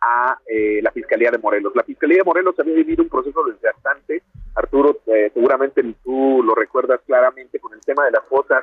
a 0.00 0.36
eh, 0.46 0.80
la 0.82 0.90
Fiscalía 0.90 1.30
de 1.30 1.38
Morelos. 1.38 1.74
La 1.76 1.84
Fiscalía 1.84 2.18
de 2.18 2.24
Morelos 2.24 2.59
había 2.59 2.74
vivido 2.74 3.05
un 3.05 3.09
proceso 3.09 3.44
desgastante, 3.44 4.22
Arturo, 4.55 4.98
eh, 5.07 5.30
seguramente 5.32 5.82
tú 6.03 6.42
lo 6.44 6.55
recuerdas 6.55 7.00
claramente 7.07 7.61
con 7.61 7.72
el 7.72 7.80
tema 7.80 8.05
de 8.05 8.11
las 8.11 8.24
fotos 8.28 8.59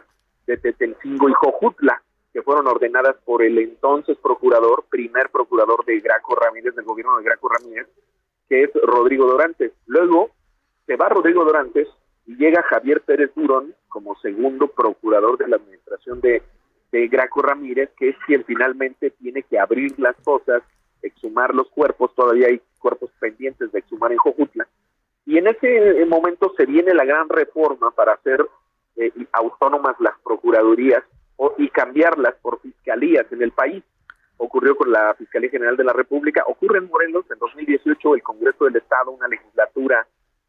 de 0.46 0.58
Tetelcingo 0.58 1.30
y 1.30 1.34
Jojutla, 1.34 2.02
que 2.34 2.42
fueron 2.42 2.68
ordenadas 2.68 3.16
por 3.26 3.44
el 3.44 3.58
entonces 3.58 4.18
procurador, 4.18 4.86
primer 4.90 5.30
procurador 5.30 5.84
de 5.86 6.00
Graco 6.00 6.36
Ramírez, 6.36 6.76
del 6.76 6.86
gobierno 6.86 7.18
de 7.18 7.24
Graco 7.24 7.50
Ramírez, 7.50 7.88
que 8.48 8.64
es 8.64 8.72
Rodrigo 8.84 9.26
Dorantes. 9.26 9.72
Luego 9.88 10.30
se 10.86 10.96
va 10.96 11.10
Rodrigo 11.10 11.44
Dorantes 11.44 11.88
y 12.26 12.36
llega 12.36 12.64
Javier 12.64 13.02
Pérez 13.02 13.32
Durón 13.36 13.74
como 13.88 14.16
segundo 14.20 14.68
procurador 14.68 15.38
de 15.38 15.48
la 15.48 15.56
administración 15.56 16.22
de, 16.22 16.44
de 16.92 17.08
Graco 17.08 17.42
Ramírez, 17.42 17.90
que 17.98 18.10
es 18.10 18.16
quien 18.26 18.44
finalmente 18.46 19.10
tiene 19.12 19.44
que 19.44 19.60
abrir 19.60 20.00
las 20.00 20.16
cosas, 20.18 20.62
exhumar 21.02 21.56
los 21.56 21.70
cuerpos, 21.70 22.14
todavía 22.14 22.48
hay 22.48 22.62
cuerpos 22.80 23.12
pendientes 23.20 23.72
de 23.72 23.80
exhumar 23.80 24.12
en 24.12 24.18
Jojutla. 24.18 24.68
Y 25.26 25.38
en 25.38 25.48
ese 25.48 26.06
momento 26.06 26.54
se 26.58 26.66
viene 26.66 26.94
la 26.94 27.06
gran 27.06 27.30
reforma 27.30 27.92
para 27.92 28.14
hacer 28.14 28.46
eh, 28.96 29.12
autónomas 29.32 29.96
las 30.00 30.18
procuradurías 30.24 31.04
y 31.58 31.70
cambiarlas 31.70 32.36
por 32.42 32.60
fiscalías 32.62 33.26
en 33.32 33.42
el 33.42 33.52
país. 33.52 33.84
Ocurrió 34.38 34.76
con 34.76 34.92
la 34.92 35.14
Fiscalía 35.16 35.50
General 35.50 35.76
de 35.76 35.84
la 35.84 35.94
República, 35.94 36.44
ocurre 36.48 36.80
en 36.80 36.88
Morelos 36.88 37.26
en 37.32 37.40
2018 37.40 38.16
el 38.16 38.24
Congreso 38.24 38.66
del 38.66 38.78
Estado, 38.78 39.12
una 39.12 39.28
legislatura 39.28 40.06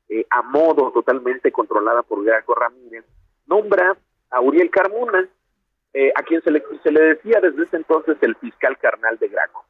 eh, 0.09 0.27
a 0.31 0.43
modo 0.43 0.93
totalmente 0.93 1.51
controlada 1.53 2.03
por 2.03 2.25
Graco 2.25 2.55
Ramírez, 2.55 3.05
nombra 3.47 3.97
a 4.31 4.41
Uriel 4.41 4.71
Carmona, 4.71 5.29
eh, 5.93 6.13
a 6.15 6.23
quien 6.23 6.41
se 6.43 6.53
le, 6.53 6.63
se 6.83 6.93
le 6.93 7.01
decía 7.01 7.41
desde 7.41 7.65
ese 7.65 7.77
entonces 7.77 8.17
el 8.21 8.37
fiscal 8.37 8.79
carnal 8.79 9.19
de 9.19 9.29
Graco. 9.29 9.65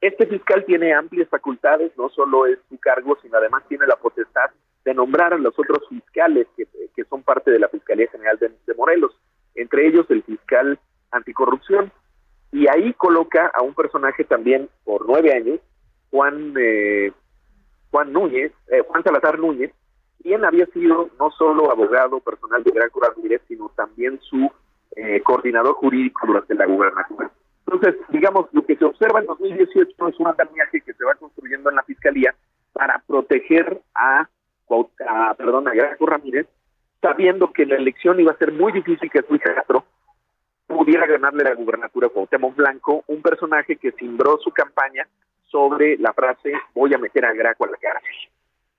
Este 0.00 0.26
fiscal 0.26 0.64
tiene 0.64 0.92
amplias 0.94 1.28
facultades, 1.28 1.96
no 1.96 2.08
solo 2.10 2.46
es 2.46 2.58
su 2.68 2.78
cargo, 2.78 3.16
sino 3.22 3.38
además 3.38 3.64
tiene 3.68 3.86
la 3.86 3.96
potestad 3.96 4.50
de 4.84 4.94
nombrar 4.94 5.32
a 5.32 5.38
los 5.38 5.58
otros 5.58 5.88
fiscales 5.88 6.46
que, 6.56 6.66
que 6.94 7.04
son 7.04 7.22
parte 7.22 7.50
de 7.50 7.58
la 7.58 7.68
Fiscalía 7.68 8.08
General 8.08 8.38
de 8.38 8.74
Morelos 8.74 9.16
entre 9.54 9.86
ellos 9.86 10.06
el 10.10 10.22
fiscal 10.22 10.78
anticorrupción, 11.10 11.92
y 12.52 12.68
ahí 12.68 12.92
coloca 12.94 13.50
a 13.54 13.62
un 13.62 13.74
personaje 13.74 14.24
también 14.24 14.68
por 14.84 15.06
nueve 15.06 15.32
años, 15.32 15.60
Juan 16.10 16.54
eh, 16.56 17.12
Juan 17.90 18.12
Núñez, 18.12 18.52
eh, 18.68 18.82
Juan 18.86 19.02
Salazar 19.02 19.38
Núñez, 19.38 19.72
quien 20.22 20.44
había 20.44 20.66
sido 20.66 21.10
no 21.18 21.30
solo 21.32 21.70
abogado 21.70 22.20
personal 22.20 22.62
de 22.64 22.70
Gran 22.70 22.90
Ramírez, 22.94 23.42
sino 23.46 23.70
también 23.76 24.18
su 24.20 24.50
eh, 24.96 25.20
coordinador 25.22 25.74
jurídico 25.74 26.26
durante 26.26 26.54
la 26.54 26.66
gubernatura. 26.66 27.30
Entonces, 27.66 28.00
digamos, 28.08 28.46
lo 28.52 28.64
que 28.64 28.76
se 28.76 28.84
observa 28.84 29.20
en 29.20 29.26
2018 29.26 30.08
es 30.08 30.20
un 30.20 30.26
andamiaje 30.28 30.80
que 30.80 30.94
se 30.94 31.04
va 31.04 31.14
construyendo 31.14 31.70
en 31.70 31.76
la 31.76 31.82
Fiscalía 31.82 32.34
para 32.72 33.02
proteger 33.06 33.80
a, 33.94 34.28
a 35.08 35.34
perdón, 35.34 35.68
a 35.68 35.74
Graco 35.74 36.06
Ramírez, 36.06 36.46
sabiendo 37.04 37.52
que 37.52 37.66
la 37.66 37.76
elección 37.76 38.18
iba 38.18 38.32
a 38.32 38.38
ser 38.38 38.50
muy 38.50 38.72
difícil 38.72 39.10
que 39.10 39.22
Luis 39.28 39.42
Castro 39.42 39.84
pudiera 40.66 41.06
ganarle 41.06 41.44
la 41.44 41.54
gubernatura 41.54 42.06
a 42.06 42.10
Cuauhtémoc 42.10 42.56
Blanco, 42.56 43.04
un 43.08 43.20
personaje 43.20 43.76
que 43.76 43.92
cimbró 43.92 44.38
su 44.38 44.50
campaña 44.50 45.06
sobre 45.42 45.98
la 45.98 46.14
frase 46.14 46.54
voy 46.74 46.94
a 46.94 46.98
meter 46.98 47.26
a 47.26 47.34
Graco 47.34 47.66
a 47.66 47.70
la 47.72 47.76
cárcel. 47.76 48.10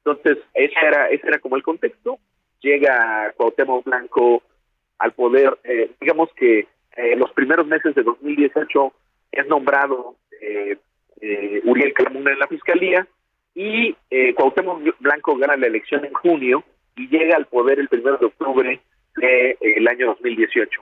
Entonces, 0.03 0.43
ese 0.55 0.73
era, 0.81 1.07
ese 1.09 1.27
era 1.27 1.37
como 1.37 1.55
el 1.55 1.61
contexto. 1.61 2.17
Llega 2.61 3.31
Cuauhtémoc 3.37 3.85
Blanco 3.85 4.41
al 4.97 5.11
poder, 5.11 5.59
eh, 5.63 5.91
digamos 6.01 6.29
que 6.35 6.67
eh, 6.97 7.15
los 7.15 7.31
primeros 7.33 7.67
meses 7.67 7.93
de 7.93 8.01
2018 8.01 8.91
es 9.33 9.47
nombrado 9.47 10.15
eh, 10.41 10.77
eh, 11.21 11.61
Uriel 11.63 11.93
Carmona 11.93 12.31
en 12.31 12.39
la 12.39 12.47
fiscalía 12.47 13.07
y 13.53 13.95
eh, 14.09 14.33
Cuauhtémoc 14.33 14.81
Blanco 14.99 15.37
gana 15.37 15.57
la 15.57 15.67
elección 15.67 16.03
en 16.05 16.13
junio 16.13 16.63
y 16.95 17.07
llega 17.07 17.35
al 17.35 17.45
poder 17.47 17.79
el 17.79 17.87
primero 17.87 18.17
de 18.17 18.25
octubre 18.27 18.81
del 19.15 19.87
año 19.87 20.07
2018. 20.07 20.81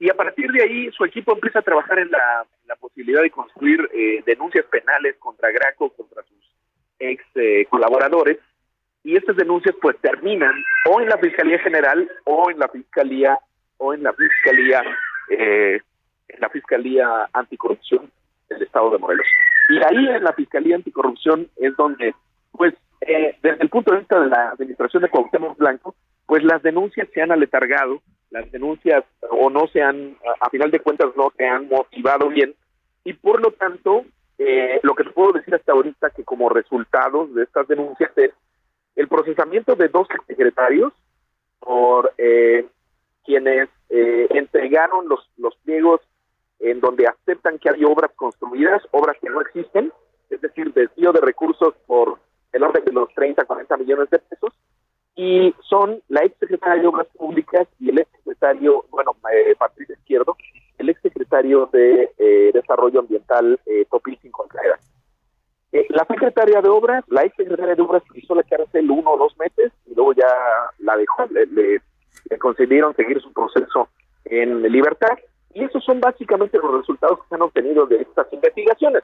Y 0.00 0.10
a 0.10 0.14
partir 0.14 0.50
de 0.52 0.62
ahí 0.62 0.90
su 0.92 1.04
equipo 1.04 1.32
empieza 1.32 1.58
a 1.58 1.62
trabajar 1.62 1.98
en 1.98 2.10
la, 2.10 2.46
posibilidad 2.80 3.22
de 3.22 3.30
construir 3.30 3.88
eh, 3.92 4.22
denuncias 4.24 4.64
penales 4.66 5.16
contra 5.18 5.50
Graco, 5.50 5.90
contra 5.90 6.22
sus 6.22 6.52
ex 7.00 7.24
eh, 7.34 7.66
colaboradores, 7.68 8.38
y 9.02 9.16
estas 9.16 9.36
denuncias 9.36 9.74
pues 9.80 9.96
terminan 9.98 10.52
o 10.86 11.00
en 11.00 11.08
la 11.08 11.18
Fiscalía 11.18 11.58
General 11.58 12.08
o 12.24 12.50
en 12.50 12.58
la 12.58 12.68
Fiscalía 12.68 13.38
o 13.78 13.94
en 13.94 14.02
la 14.02 14.12
Fiscalía 14.12 14.82
eh, 15.30 15.80
en 16.28 16.40
la 16.40 16.48
Fiscalía 16.50 17.28
Anticorrupción 17.32 18.10
del 18.48 18.62
Estado 18.62 18.90
de 18.90 18.98
Morelos. 18.98 19.26
Y 19.70 19.78
ahí 19.78 20.08
en 20.08 20.24
la 20.24 20.32
Fiscalía 20.32 20.76
Anticorrupción 20.76 21.48
es 21.56 21.76
donde, 21.76 22.14
pues, 22.52 22.74
eh, 23.00 23.36
desde 23.42 23.62
el 23.62 23.68
punto 23.68 23.92
de 23.92 23.98
vista 23.98 24.20
de 24.20 24.28
la 24.28 24.50
administración 24.50 25.02
de 25.02 25.08
Cuauhtémoc 25.08 25.56
Blanco, 25.56 25.94
pues 26.26 26.42
las 26.44 26.62
denuncias 26.62 27.08
se 27.14 27.22
han 27.22 27.32
aletargado, 27.32 28.02
las 28.30 28.50
denuncias 28.50 29.04
o 29.30 29.50
no 29.50 29.66
se 29.68 29.82
han, 29.82 30.16
a, 30.40 30.50
final 30.50 30.70
de 30.70 30.80
cuentas, 30.80 31.08
no 31.16 31.32
se 31.36 31.46
han 31.46 31.68
motivado 31.68 32.28
bien, 32.28 32.54
y 33.04 33.12
por 33.14 33.40
lo 33.40 33.52
tanto, 33.52 34.04
eh, 34.38 34.80
lo 34.82 34.94
que 34.94 35.04
te 35.04 35.10
puedo 35.10 35.32
decir 35.32 35.54
hasta 35.54 35.72
ahorita 35.72 36.10
que 36.10 36.24
como 36.24 36.48
resultados 36.48 37.34
de 37.34 37.44
estas 37.44 37.66
denuncias 37.68 38.10
es 38.16 38.32
el 38.96 39.08
procesamiento 39.08 39.74
de 39.74 39.88
dos 39.88 40.06
secretarios 40.26 40.92
por 41.60 42.12
eh, 42.18 42.66
quienes 43.24 43.68
eh, 43.88 44.26
entregaron 44.30 45.08
los, 45.08 45.20
los 45.38 45.56
pliegos 45.64 46.00
en 46.60 46.80
donde 46.80 47.06
aceptan 47.06 47.58
que 47.58 47.70
hay 47.70 47.84
obras 47.84 48.10
construidas, 48.16 48.82
obras 48.90 49.16
que 49.20 49.30
no 49.30 49.40
existen, 49.40 49.92
es 50.30 50.40
decir, 50.40 50.72
desvío 50.72 51.12
de 51.12 51.20
recursos 51.20 51.74
por 51.86 52.18
el 52.52 52.62
orden 52.62 52.84
de 52.84 52.92
los 52.92 53.12
30, 53.14 53.44
40 53.44 53.76
millones 53.76 54.10
de 54.10 54.18
pesos, 54.18 54.52
y 55.16 55.52
son 55.68 56.00
la 56.08 56.24
ex 56.24 56.38
secretaria 56.38 56.80
de 56.80 56.88
Obras 56.88 57.08
Públicas 57.16 57.66
y 57.80 57.90
el 57.90 57.98
ex 57.98 58.10
secretario, 58.12 58.84
bueno, 58.90 59.16
eh, 59.32 59.54
Patricia 59.58 59.94
Izquierdo, 59.94 60.36
el 60.78 60.88
ex 60.90 61.00
secretario 61.02 61.68
de 61.72 62.12
eh, 62.18 62.50
Desarrollo 62.54 63.00
Ambiental, 63.00 63.58
eh, 63.66 63.84
Topil 63.90 64.18
Contreras. 64.30 64.80
Eh, 65.72 65.86
la 65.90 66.06
secretaria 66.06 66.62
de 66.62 66.68
Obras, 66.68 67.04
la 67.08 67.24
ex 67.24 67.36
secretaria 67.36 67.74
de 67.74 67.82
Obras 67.82 68.02
hizo 68.14 68.34
la 68.34 68.42
cárcel 68.44 68.90
uno 68.90 69.10
o 69.10 69.18
dos 69.18 69.36
meses 69.38 69.72
y 69.86 69.94
luego 69.94 70.14
ya 70.14 70.32
la 70.78 70.96
dejó, 70.96 71.26
le, 71.26 71.46
le, 71.46 71.82
le 72.30 72.38
concedieron 72.38 72.94
seguir 72.94 73.20
su 73.20 73.32
proceso 73.32 73.88
en 74.24 74.62
libertad 74.62 75.18
y 75.52 75.64
esos 75.64 75.84
son 75.84 76.00
básicamente 76.00 76.58
los 76.58 76.78
resultados 76.78 77.18
que 77.20 77.28
se 77.28 77.34
han 77.34 77.42
obtenido 77.42 77.86
de 77.86 78.02
estas 78.02 78.32
investigaciones. 78.32 79.02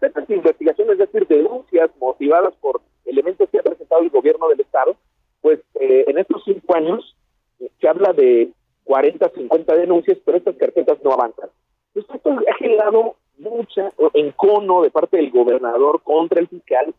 Estas 0.00 0.30
investigaciones, 0.30 0.98
es 0.98 0.98
decir, 0.98 1.26
denuncias 1.26 1.90
motivadas 1.98 2.54
por 2.60 2.80
elementos 3.04 3.48
que 3.50 3.58
ha 3.58 3.62
presentado 3.62 4.02
el 4.02 4.10
gobierno 4.10 4.48
del 4.48 4.60
Estado, 4.60 4.96
pues 5.40 5.60
eh, 5.80 6.04
en 6.06 6.18
estos 6.18 6.42
cinco 6.44 6.76
años 6.76 7.16
eh, 7.60 7.70
se 7.80 7.88
habla 7.88 8.12
de 8.12 8.50
40, 8.84 9.30
50 9.30 9.74
denuncias, 9.76 10.18
pero 10.24 10.38
estas 10.38 10.56
carpetas 10.56 10.98
no 11.02 11.12
avanzan. 11.12 11.50
Entonces, 11.94 12.16
esto 12.16 12.30
ha 12.30 12.54
generado 12.56 13.16
mucha 13.38 13.92
encono 14.14 14.82
de 14.82 14.90
parte 14.90 15.16
del 15.16 15.30
gobernador 15.30 16.02
contra 16.02 16.40
el 16.40 16.48
fiscal, 16.48 16.94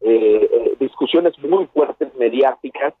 eh 0.00 0.76
discusiones 0.78 1.38
muy 1.38 1.66
fuertes 1.66 2.14
mediáticas, 2.16 2.94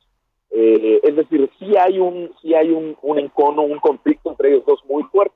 eh, 0.50 1.00
es 1.02 1.16
decir, 1.16 1.50
sí 1.58 1.76
hay 1.76 1.98
un 1.98 2.32
sí 2.40 2.54
hay 2.54 2.70
un, 2.70 2.96
un 3.02 3.18
encono, 3.18 3.62
un 3.62 3.78
conflicto 3.78 4.30
entre 4.30 4.50
ellos 4.50 4.64
dos 4.66 4.84
muy 4.86 5.02
fuerte. 5.04 5.34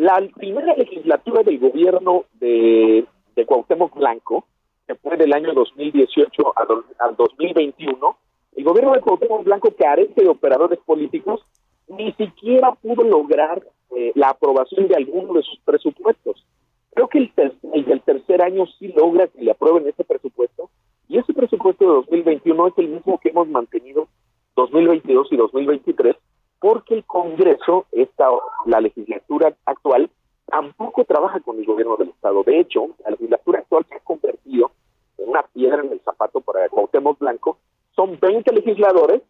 La 0.00 0.18
primera 0.34 0.74
legislatura 0.76 1.42
del 1.42 1.58
gobierno 1.58 2.24
de, 2.40 3.04
de 3.36 3.44
Cuauhtémoc 3.44 3.94
Blanco, 3.94 4.46
que 4.86 4.94
fue 4.94 5.18
del 5.18 5.34
año 5.34 5.52
2018 5.52 6.54
al, 6.56 6.68
al 7.00 7.16
2021, 7.16 8.16
el 8.56 8.64
gobierno 8.64 8.92
de 8.92 9.02
Cuauhtémoc 9.02 9.44
Blanco 9.44 9.74
carece 9.78 10.22
de 10.22 10.28
operadores 10.30 10.78
políticos, 10.86 11.44
ni 11.86 12.12
siquiera 12.12 12.72
pudo 12.76 13.02
lograr 13.02 13.62
eh, 13.94 14.12
la 14.14 14.30
aprobación 14.30 14.88
de 14.88 14.96
alguno 14.96 15.34
de 15.34 15.42
sus 15.42 15.58
presupuestos. 15.66 16.46
Creo 16.94 17.08
que 17.08 17.18
el, 17.18 17.34
ter 17.34 17.52
el 17.74 17.84
del 17.84 18.00
tercer 18.00 18.40
año 18.40 18.64
sí 18.78 18.94
logra 18.96 19.28
que 19.28 19.42
le 19.42 19.50
aprueben 19.50 19.86
ese 19.86 20.04
presupuesto, 20.04 20.70
y 21.10 21.18
ese 21.18 21.34
presupuesto 21.34 21.84
de 21.84 21.92
2021 21.96 22.68
es 22.68 22.78
el 22.78 22.88
mismo 22.88 23.18
que 23.18 23.28
hemos 23.28 23.48
mantenido 23.48 24.08
2022 24.56 25.28
y 25.30 25.36
2023, 25.36 26.16
porque 26.60 26.94
el 26.94 27.04
Congreso, 27.04 27.86
esta, 27.90 28.28
la 28.66 28.80
legislatura 28.80 29.54
actual, 29.64 30.10
tampoco 30.46 31.04
trabaja 31.04 31.40
con 31.40 31.58
el 31.58 31.64
gobierno 31.64 31.96
del 31.96 32.10
Estado. 32.10 32.42
De 32.44 32.60
hecho, 32.60 32.88
la 33.04 33.10
legislatura 33.12 33.60
actual 33.60 33.86
se 33.88 33.94
ha 33.94 34.00
convertido 34.00 34.70
en 35.18 35.30
una 35.30 35.42
piedra 35.42 35.82
en 35.82 35.92
el 35.92 36.00
zapato 36.00 36.40
para 36.40 36.68
Cuauhtémoc 36.68 37.18
Blanco. 37.18 37.58
Son 37.96 38.18
20 38.20 38.52
legisladores, 38.52 39.22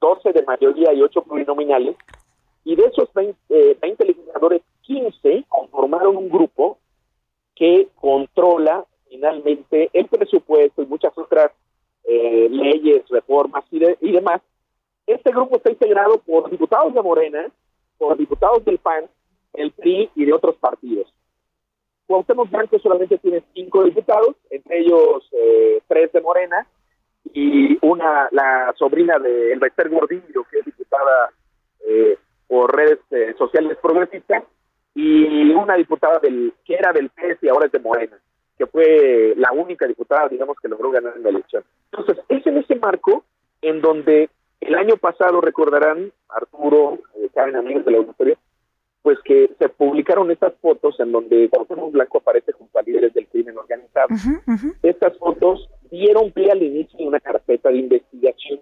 12 0.00 0.32
de 0.32 0.42
mayoría 0.42 0.92
y 0.92 1.02
8 1.02 1.22
plurinominales, 1.22 1.96
y 2.64 2.76
de 2.76 2.84
esos 2.84 3.12
20, 3.12 3.36
eh, 3.48 3.76
20 3.80 4.04
legisladores, 4.04 4.62
15 4.82 5.44
conformaron 5.48 6.16
un 6.16 6.28
grupo 6.28 6.78
que 7.56 7.88
controla 7.96 8.84
finalmente 9.08 9.90
el 9.92 10.06
presupuesto 10.06 10.82
y 10.82 10.86
muchas 10.86 11.16
otras 11.16 11.50
eh, 12.04 12.48
leyes, 12.50 13.08
reformas 13.08 13.64
y, 13.70 13.80
de, 13.80 13.98
y 14.00 14.12
demás. 14.12 14.40
Grupo 15.38 15.56
está 15.56 15.70
integrado 15.70 16.18
por 16.18 16.50
diputados 16.50 16.92
de 16.94 17.02
Morena, 17.02 17.46
por 17.96 18.16
diputados 18.16 18.64
del 18.64 18.78
PAN, 18.78 19.06
el 19.54 19.72
PRI 19.72 20.10
y 20.14 20.24
de 20.24 20.32
otros 20.32 20.56
partidos. 20.56 21.12
Cuauhtémoc 22.06 22.50
Blanco 22.50 22.78
solamente 22.78 23.18
tiene 23.18 23.42
cinco 23.54 23.84
diputados, 23.84 24.36
entre 24.50 24.80
ellos 24.80 25.28
eh, 25.32 25.80
tres 25.86 26.12
de 26.12 26.20
Morena 26.20 26.66
y 27.32 27.78
una, 27.86 28.28
la 28.32 28.72
sobrina 28.78 29.18
de 29.18 29.52
Elbester 29.52 29.88
Gordillo, 29.90 30.44
que 30.50 30.60
es 30.60 30.64
diputada 30.64 31.30
eh, 31.86 32.18
por 32.46 32.74
redes 32.74 32.98
eh, 33.10 33.34
sociales 33.36 33.76
progresistas, 33.80 34.44
y 34.94 35.50
una 35.50 35.76
diputada 35.76 36.18
del 36.18 36.54
que 36.64 36.74
era 36.74 36.92
del 36.92 37.10
PS 37.10 37.42
y 37.42 37.48
ahora 37.48 37.66
es 37.66 37.72
de 37.72 37.78
Morena 37.78 38.18
que 38.58 38.66
fue 38.66 39.34
la 39.36 39.52
única 39.52 39.86
diputada, 39.86 40.28
digamos, 40.28 40.56
que 40.60 40.68
logró 40.68 40.90
ganar 40.90 41.14
en 41.16 41.22
la 41.22 41.28
elección. 41.28 41.62
Entonces, 41.92 42.24
es 42.28 42.44
en 42.44 42.58
ese 42.58 42.74
marco 42.74 43.24
en 43.62 43.80
donde 43.80 44.28
el 44.60 44.74
año 44.74 44.96
pasado, 44.96 45.40
recordarán, 45.40 46.12
Arturo, 46.28 46.98
eh, 47.16 47.30
amigos 47.56 47.84
de 47.84 47.90
la 47.90 47.98
auditoría, 47.98 48.36
pues 49.02 49.18
que 49.24 49.50
se 49.58 49.68
publicaron 49.68 50.30
estas 50.30 50.54
fotos 50.60 50.98
en 51.00 51.12
donde 51.12 51.48
Cuauhtémoc 51.48 51.92
Blanco 51.92 52.18
aparece 52.18 52.52
junto 52.52 52.78
a 52.78 52.82
líderes 52.82 53.14
del 53.14 53.28
crimen 53.28 53.56
organizado. 53.56 54.08
Uh 54.10 54.14
-huh. 54.14 54.74
Estas 54.82 55.16
fotos 55.18 55.68
dieron 55.90 56.32
pie 56.32 56.50
al 56.50 56.62
inicio 56.62 56.98
de 56.98 57.06
una 57.06 57.20
carpeta 57.20 57.70
de 57.70 57.78
investigación. 57.78 58.60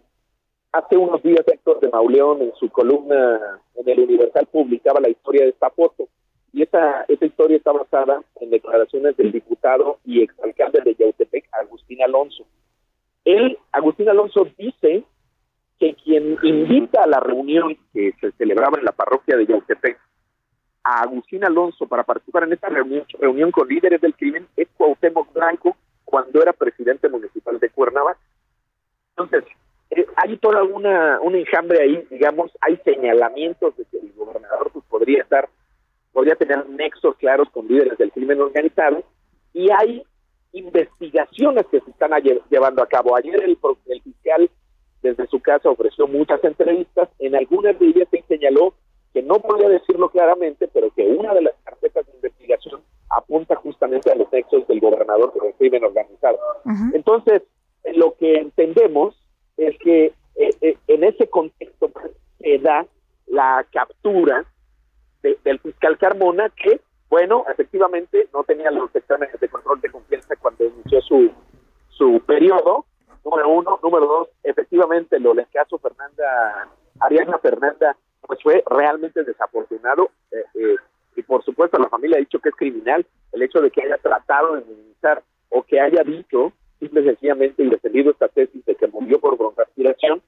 Hace 0.73 0.97
unos 0.97 1.23
días 1.23 1.43
Héctor 1.47 1.81
de 1.81 1.89
Mauleón 1.89 2.43
en 2.43 2.53
su 2.55 2.69
columna 2.69 3.61
en 3.75 3.89
el 3.89 4.01
Universal 4.01 4.47
publicaba 4.47 5.01
la 5.01 5.09
historia 5.09 5.45
de 5.45 5.51
esta 5.51 5.71
foto. 5.71 6.09
Y 6.53 6.63
esa, 6.63 7.05
esa 7.09 7.25
historia 7.25 7.57
está 7.57 7.73
basada 7.73 8.23
en 8.41 8.51
declaraciones 8.51 9.17
del 9.17 9.33
diputado 9.33 9.99
y 10.05 10.23
exalcalde 10.23 10.81
de 10.83 10.95
Yautepec, 10.95 11.49
Agustín 11.53 12.03
Alonso. 12.03 12.45
Él, 13.25 13.59
Agustín 13.73 14.09
Alonso, 14.09 14.47
dice 14.57 15.05
que 15.79 15.95
quien 15.95 16.39
invita 16.43 17.03
a 17.03 17.07
la 17.07 17.21
reunión 17.21 17.77
que 17.93 18.13
se 18.21 18.33
celebraba 18.33 18.79
en 18.79 18.85
la 18.85 18.93
parroquia 18.93 19.37
de 19.37 19.47
Yautepec 19.47 19.99
a 20.85 21.03
Agustín 21.03 21.45
Alonso 21.45 21.87
para 21.87 22.05
participar 22.05 22.45
en 22.45 22.55
esta 22.55 22.69
reunión, 22.69 23.05
reunión 23.19 23.51
con 23.51 23.69
líderes 23.69 24.01
del 24.01 24.15
crimen 24.15 24.47
es 24.57 24.69
Cuauhtémoc 24.77 25.33
Blanco 25.33 25.77
cuando 26.05 26.41
era 26.41 26.53
presidente 26.53 27.09
municipal 27.09 27.59
de 27.59 27.71
Cuernavaca. 27.71 28.21
Entonces, 29.11 29.45
eh, 29.91 30.07
hay 30.17 30.37
toda 30.39 30.63
una 30.63 31.21
un 31.21 31.35
enjambre 31.35 31.83
ahí, 31.83 32.07
digamos, 32.11 32.53
hay 32.61 32.77
señalamientos 32.85 33.77
de 33.77 33.85
que 33.87 33.99
el 33.99 34.13
gobernador 34.13 34.71
pues, 34.73 34.85
podría 34.87 35.23
estar 35.23 35.49
podría 36.13 36.37
tener 36.37 36.67
nexos 36.71 37.17
claros 37.17 37.51
con 37.51 37.69
líderes 37.69 37.99
del 37.99 38.13
crimen 38.13 38.41
organizado 38.41 39.05
y 39.53 39.71
hay 39.71 40.03
investigaciones 40.53 41.67
que 41.67 41.81
se 41.81 41.91
están 41.91 42.13
llevando 42.49 42.83
a 42.83 42.89
cabo. 42.89 43.17
Ayer 43.17 43.43
el, 43.43 43.59
el 43.89 44.03
fiscal 44.03 44.51
desde 45.07 45.27
su 45.29 45.41
casa 45.41 45.71
ofreció 45.71 46.07
muchas 46.07 46.43
entrevistas, 46.45 47.09
en 47.19 47.35
algunas 47.35 47.79
de 47.79 47.87
ellas 47.87 48.09
se 48.11 48.23
señaló 48.29 48.75
que 49.13 49.23
no 49.23 49.37
podía 49.41 49.69
decirlo 49.69 50.11
claramente, 50.11 50.69
pero 50.69 50.91
que 50.95 51.07
una 51.07 51.33
de 51.35 51.43
las 51.43 51.55
carpetas 51.65 52.07
de 52.07 52.13
investigación 52.15 52.83
apunta 53.11 53.55
justamente 53.57 54.11
a 54.11 54.15
los 54.15 54.31
nexos 54.33 54.67
del 54.67 54.81
gobernador 54.81 55.33
con 55.33 55.47
el 55.47 55.55
crimen 55.55 55.85
organizado. 55.85 56.39
Uh 56.65 56.71
-huh. 56.71 56.95
Entonces, 56.95 57.43
lo 57.95 58.15
que 58.17 58.35
entendemos 58.35 59.17
es 59.57 59.79
que 59.79 60.13
eh, 60.37 60.51
eh, 60.61 60.77
en 60.89 61.05
ese 61.05 61.29
contexto 61.29 61.91
se 62.41 62.59
da 62.59 62.87
la 63.27 63.67
captura 63.73 64.45
del 65.23 65.59
fiscal 65.59 65.99
Carmona 65.99 66.51
que, 66.51 66.81
bueno, 67.09 67.45
efectivamente 67.51 68.29
no 68.33 68.45
tenía 68.45 68.71
los 68.71 68.95
exámenes 68.95 69.41
de 69.41 69.49
control 69.49 69.81
de 69.81 69.91
confianza 69.91 70.37
cuando 70.37 70.65
inició 70.65 71.01
su, 71.01 71.31
su 71.89 72.21
periodo, 72.27 72.85
número 73.25 73.49
uno. 73.49 73.81
Número 73.83 74.07
dos, 74.07 74.29
efectivamente 74.43 75.19
lo 75.19 75.35
del 75.35 75.49
caso 75.49 75.79
Fernanda, 75.79 76.69
Ariana 77.01 77.39
Fernanda, 77.39 77.97
pues 78.21 78.41
fue 78.43 78.63
realmente 78.71 79.25
desafortunado. 79.25 80.11
Eh, 80.31 80.77
y 81.17 81.23
por 81.23 81.43
supuesto 81.45 81.79
la 81.79 81.89
familia 81.89 82.19
ha 82.19 82.21
dicho 82.21 82.39
que 82.39 82.51
es 82.51 82.55
criminal 82.55 83.05
el 83.33 83.43
hecho 83.43 83.61
de 83.61 83.71
que 83.71 83.83
haya 83.83 83.97
tratado 83.99 84.57
de 84.57 84.65
minimizar 84.65 85.23
o 85.49 85.63
que 85.63 85.81
haya 85.81 86.03
dicho 86.05 86.53
simple 86.79 87.01
y 87.01 87.05
sencillamente 87.05 87.63
y 87.63 87.71
defendido 87.71 88.11
esta 88.11 88.29
tesis 88.29 88.65
de 88.67 88.75
que 88.75 88.87
murió 88.87 89.19
por 89.19 89.39
broncoaspiración, 89.39 90.21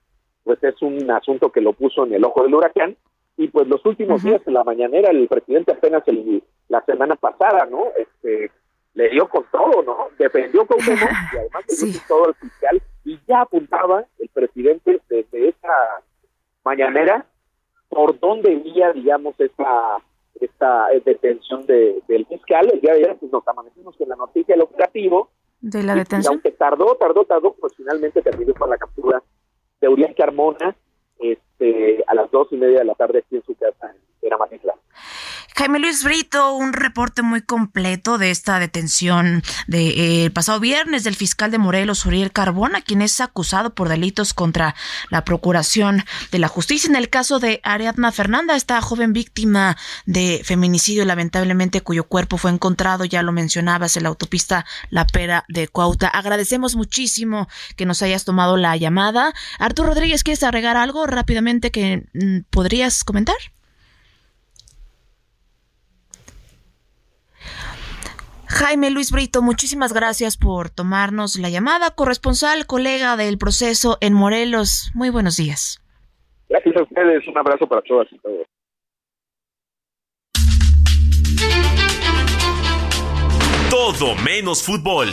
pues 0.45 0.63
es 0.65 0.81
un 0.81 1.11
asunto 1.29 1.53
que 1.53 1.61
lo 1.61 1.75
puso 1.75 2.07
en 2.07 2.15
el 2.15 2.25
ojo 2.25 2.43
del 2.43 2.55
huracán. 2.55 2.97
Y 3.37 3.49
pues 3.49 3.69
los 3.69 3.85
últimos 3.87 4.23
días 4.25 4.41
en 4.47 4.55
la 4.55 4.65
mañanera, 4.65 5.11
el 5.11 5.29
presidente 5.29 5.73
apenas 5.73 6.03
el, 6.09 6.43
la 6.69 6.85
semana 6.85 7.15
pasada, 7.15 7.67
¿no? 7.71 7.85
Este, 7.97 8.51
le 8.95 9.11
dio 9.11 9.29
con 9.29 9.45
todo, 9.53 9.83
¿no? 9.83 10.09
Defendió 10.19 10.67
con 10.67 10.79
todo 10.79 10.95
y 10.95 11.37
además 11.37 11.65
le 11.69 11.87
dio 11.91 12.01
todo 12.09 12.25
al 12.27 12.35
fiscal 12.35 12.83
y 13.05 13.21
ya 13.29 13.43
apuntaba 13.43 14.05
el 14.19 14.29
presidente 14.31 15.01
desde 15.09 15.49
esa 15.51 16.03
mañanera 16.65 17.27
por 17.89 18.19
dónde 18.19 18.53
iría, 18.53 18.93
digamos, 18.93 19.39
esta 19.39 19.99
esta 20.41 20.87
detención 21.05 21.67
de, 21.67 22.01
del 22.07 22.25
fiscal. 22.27 22.71
El 22.73 22.81
día 22.81 22.93
de 22.93 23.05
ayer 23.05 23.17
pues, 23.19 23.31
nos 23.33 23.47
amanecimos 23.47 23.97
con 23.97 24.09
la 24.09 24.17
noticia 24.17 24.55
del 24.55 24.63
operativo 24.63 25.31
de 25.61 25.83
la 25.83 25.97
detención. 25.97 26.35
aunque 26.35 26.53
tardó, 26.53 26.95
tardó, 26.95 27.25
tardó, 27.25 27.55
pues 27.55 27.75
finalmente 27.77 28.23
terminó 28.23 28.55
con 28.55 28.71
la 28.71 28.79
captura 28.79 29.23
de 29.81 29.89
Urián 29.89 30.15
Carmona 30.15 30.77
este, 31.59 32.05
a 32.07 32.15
las 32.15 32.31
dos 32.31 32.49
y 32.53 32.57
media 32.57 32.81
de 32.81 32.85
la 32.85 32.95
tarde 32.95 33.19
aquí 33.19 33.37
en 33.37 33.43
su 33.43 33.55
casa 33.55 33.95
en 34.23 34.33
Amatitlán. 34.33 34.78
Jaime 35.59 35.81
Luis 35.81 36.05
Brito, 36.05 36.53
un 36.55 36.73
reporte 36.73 37.23
muy 37.23 37.43
completo 37.43 38.17
de 38.17 38.31
esta 38.31 38.61
detención 38.61 39.43
del 39.67 39.93
de, 39.93 40.27
eh, 40.27 40.31
pasado 40.31 40.61
viernes 40.61 41.03
del 41.03 41.17
fiscal 41.17 41.51
de 41.51 41.59
Morelos, 41.59 42.07
Uriel 42.07 42.31
Carbona, 42.31 42.81
quien 42.81 43.03
es 43.03 43.21
acusado 43.21 43.75
por 43.75 43.89
delitos 43.89 44.35
contra 44.35 44.77
la 45.11 45.25
Procuración 45.25 46.05
de 46.31 46.39
la 46.39 46.47
Justicia 46.47 46.89
en 46.89 46.95
el 46.95 47.11
caso 47.11 47.41
de 47.41 47.61
Ariadna 47.65 48.13
Fernanda, 48.13 48.55
esta 48.55 48.81
joven 48.81 49.13
víctima 49.13 49.77
de 50.07 50.43
feminicidio, 50.45 51.05
lamentablemente, 51.05 51.81
cuyo 51.81 52.05
cuerpo 52.05 52.39
fue 52.39 52.53
encontrado, 52.53 53.05
ya 53.05 53.25
lo 53.25 53.33
mencionabas, 53.33 53.97
en 53.97 54.05
la 54.05 54.11
autopista 54.11 54.65
La 54.91 55.09
Pera 55.09 55.45
de 55.49 55.67
Cuauta. 55.67 56.07
Agradecemos 56.07 56.77
muchísimo 56.77 57.49
que 57.75 57.85
nos 57.85 58.01
hayas 58.03 58.25
tomado 58.25 58.57
la 58.57 58.77
llamada. 58.77 59.35
Arturo 59.59 59.89
Rodríguez, 59.89 60.23
¿quieres 60.23 60.45
agregar 60.45 60.77
algo 60.77 61.09
rápidamente 61.09 61.73
que 61.73 62.07
mm, 62.15 62.43
podrías 62.49 63.03
comentar? 63.03 63.35
Jaime 68.49 68.91
Luis 68.91 69.13
Brito, 69.13 69.43
muchísimas 69.43 69.93
gracias 69.93 70.39
por 70.39 70.71
tomarnos 70.71 71.39
la 71.39 71.51
llamada. 71.51 71.91
Corresponsal, 71.95 72.67
colega 72.67 73.17
del 73.17 73.37
proceso 73.37 73.99
en 74.01 74.15
Morelos, 74.15 74.91
muy 74.95 75.11
buenos 75.11 75.37
días. 75.37 75.83
Gracias 76.49 76.77
a 76.77 76.83
ustedes, 76.83 77.29
un 77.29 77.37
abrazo 77.37 77.67
para 77.67 77.83
todas 77.83 78.09
y 78.11 78.19
todos. 78.19 78.47
Todo 83.71 84.15
menos 84.25 84.63
fútbol. 84.65 85.09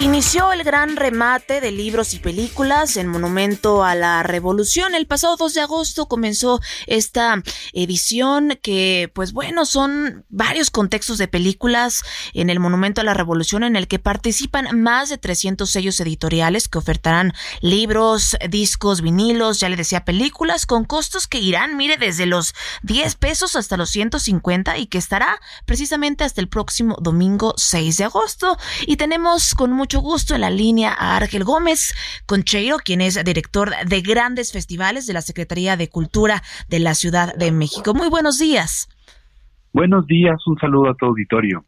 Inició 0.00 0.52
el 0.52 0.62
gran 0.62 0.94
remate 0.94 1.60
de 1.60 1.72
libros 1.72 2.14
y 2.14 2.20
películas 2.20 2.96
en 2.96 3.08
Monumento 3.08 3.82
a 3.82 3.96
la 3.96 4.22
Revolución. 4.22 4.94
El 4.94 5.08
pasado 5.08 5.36
2 5.36 5.54
de 5.54 5.60
agosto 5.62 6.06
comenzó 6.06 6.60
esta 6.86 7.42
edición 7.72 8.56
que, 8.62 9.10
pues 9.12 9.32
bueno, 9.32 9.66
son 9.66 10.24
varios 10.28 10.70
contextos 10.70 11.18
de 11.18 11.26
películas 11.26 12.04
en 12.32 12.48
el 12.48 12.60
Monumento 12.60 13.00
a 13.00 13.04
la 13.04 13.12
Revolución 13.12 13.64
en 13.64 13.74
el 13.74 13.88
que 13.88 13.98
participan 13.98 14.80
más 14.80 15.08
de 15.08 15.18
300 15.18 15.68
sellos 15.68 15.98
editoriales 15.98 16.68
que 16.68 16.78
ofertarán 16.78 17.32
libros, 17.60 18.36
discos, 18.48 19.00
vinilos, 19.00 19.58
ya 19.58 19.68
le 19.68 19.74
decía, 19.74 20.04
películas 20.04 20.64
con 20.64 20.84
costos 20.84 21.26
que 21.26 21.40
irán, 21.40 21.76
mire, 21.76 21.96
desde 21.96 22.26
los 22.26 22.54
10 22.82 23.16
pesos 23.16 23.56
hasta 23.56 23.76
los 23.76 23.90
150 23.90 24.78
y 24.78 24.86
que 24.86 24.98
estará 24.98 25.40
precisamente 25.66 26.22
hasta 26.22 26.40
el 26.40 26.48
próximo 26.48 26.96
domingo 27.00 27.54
6 27.56 27.96
de 27.96 28.04
agosto. 28.04 28.56
Y 28.86 28.94
tenemos 28.96 29.54
con 29.54 29.72
mucho 29.72 29.87
mucho 29.88 30.00
gusto 30.00 30.34
en 30.34 30.42
la 30.42 30.50
línea 30.50 30.92
a 30.92 31.16
Argel 31.16 31.44
Gómez 31.44 31.94
Concheiro, 32.26 32.76
quien 32.76 33.00
es 33.00 33.24
director 33.24 33.70
de 33.86 34.02
grandes 34.02 34.52
festivales 34.52 35.06
de 35.06 35.14
la 35.14 35.22
Secretaría 35.22 35.78
de 35.78 35.88
Cultura 35.88 36.42
de 36.68 36.78
la 36.78 36.92
Ciudad 36.92 37.34
de 37.34 37.50
México. 37.52 37.94
Muy 37.94 38.10
buenos 38.10 38.38
días. 38.38 38.90
Buenos 39.72 40.06
días, 40.06 40.36
un 40.46 40.58
saludo 40.58 40.90
a 40.90 40.94
tu 40.94 41.06
auditorio. 41.06 41.64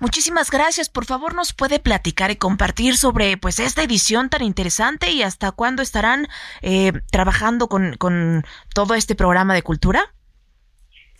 Muchísimas 0.00 0.50
gracias. 0.50 0.90
Por 0.90 1.06
favor, 1.06 1.34
nos 1.34 1.54
puede 1.54 1.78
platicar 1.78 2.30
y 2.30 2.36
compartir 2.36 2.98
sobre 2.98 3.38
pues 3.38 3.58
esta 3.58 3.82
edición 3.82 4.28
tan 4.28 4.42
interesante 4.42 5.10
y 5.12 5.22
hasta 5.22 5.50
cuándo 5.50 5.80
estarán 5.80 6.26
eh, 6.60 6.92
trabajando 7.10 7.68
con, 7.68 7.94
con 7.96 8.42
todo 8.74 8.92
este 8.92 9.14
programa 9.14 9.54
de 9.54 9.62
cultura. 9.62 10.02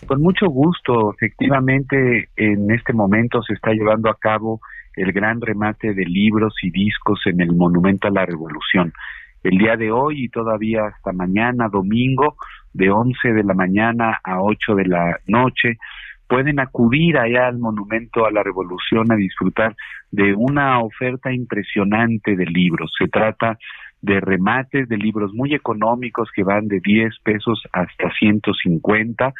Con 0.07 0.21
mucho 0.21 0.49
gusto. 0.49 1.15
Efectivamente, 1.15 2.29
en 2.37 2.71
este 2.71 2.93
momento 2.93 3.43
se 3.43 3.55
está 3.55 3.71
llevando 3.71 4.11
a 4.11 4.19
cabo 4.19 4.61
el 4.97 5.13
gran 5.13 5.41
remate 5.41 5.95
de 5.95 6.05
libros 6.05 6.55
y 6.63 6.71
discos 6.71 7.21
en 7.27 7.41
el 7.41 7.55
Monumento 7.55 8.09
a 8.09 8.11
la 8.11 8.25
Revolución. 8.25 8.93
El 9.43 9.59
día 9.59 9.77
de 9.77 9.93
hoy 9.93 10.25
y 10.25 10.29
todavía 10.29 10.87
hasta 10.87 11.13
mañana, 11.13 11.69
domingo, 11.69 12.37
de 12.73 12.91
11 12.91 13.33
de 13.33 13.45
la 13.45 13.55
mañana 13.55 14.19
a 14.25 14.41
8 14.41 14.75
de 14.75 14.87
la 14.87 15.19
noche, 15.27 15.79
pueden 16.27 16.59
acudir 16.59 17.19
allá 17.19 17.47
al 17.47 17.59
Monumento 17.59 18.27
a 18.27 18.31
la 18.31 18.43
Revolución 18.43 19.13
a 19.13 19.17
disfrutar 19.17 19.77
de 20.11 20.35
una 20.35 20.81
oferta 20.81 21.33
impresionante 21.33 22.35
de 22.35 22.47
libros. 22.47 22.93
Se 22.99 23.09
trata 23.09 23.59
de 24.03 24.21
remates 24.21 24.89
de 24.89 24.97
libros 24.97 25.33
muy 25.35 25.55
económicos 25.55 26.31
que 26.35 26.43
van 26.43 26.69
de 26.69 26.81
10 26.81 27.19
pesos 27.23 27.63
hasta 27.73 28.11
150 28.19 29.33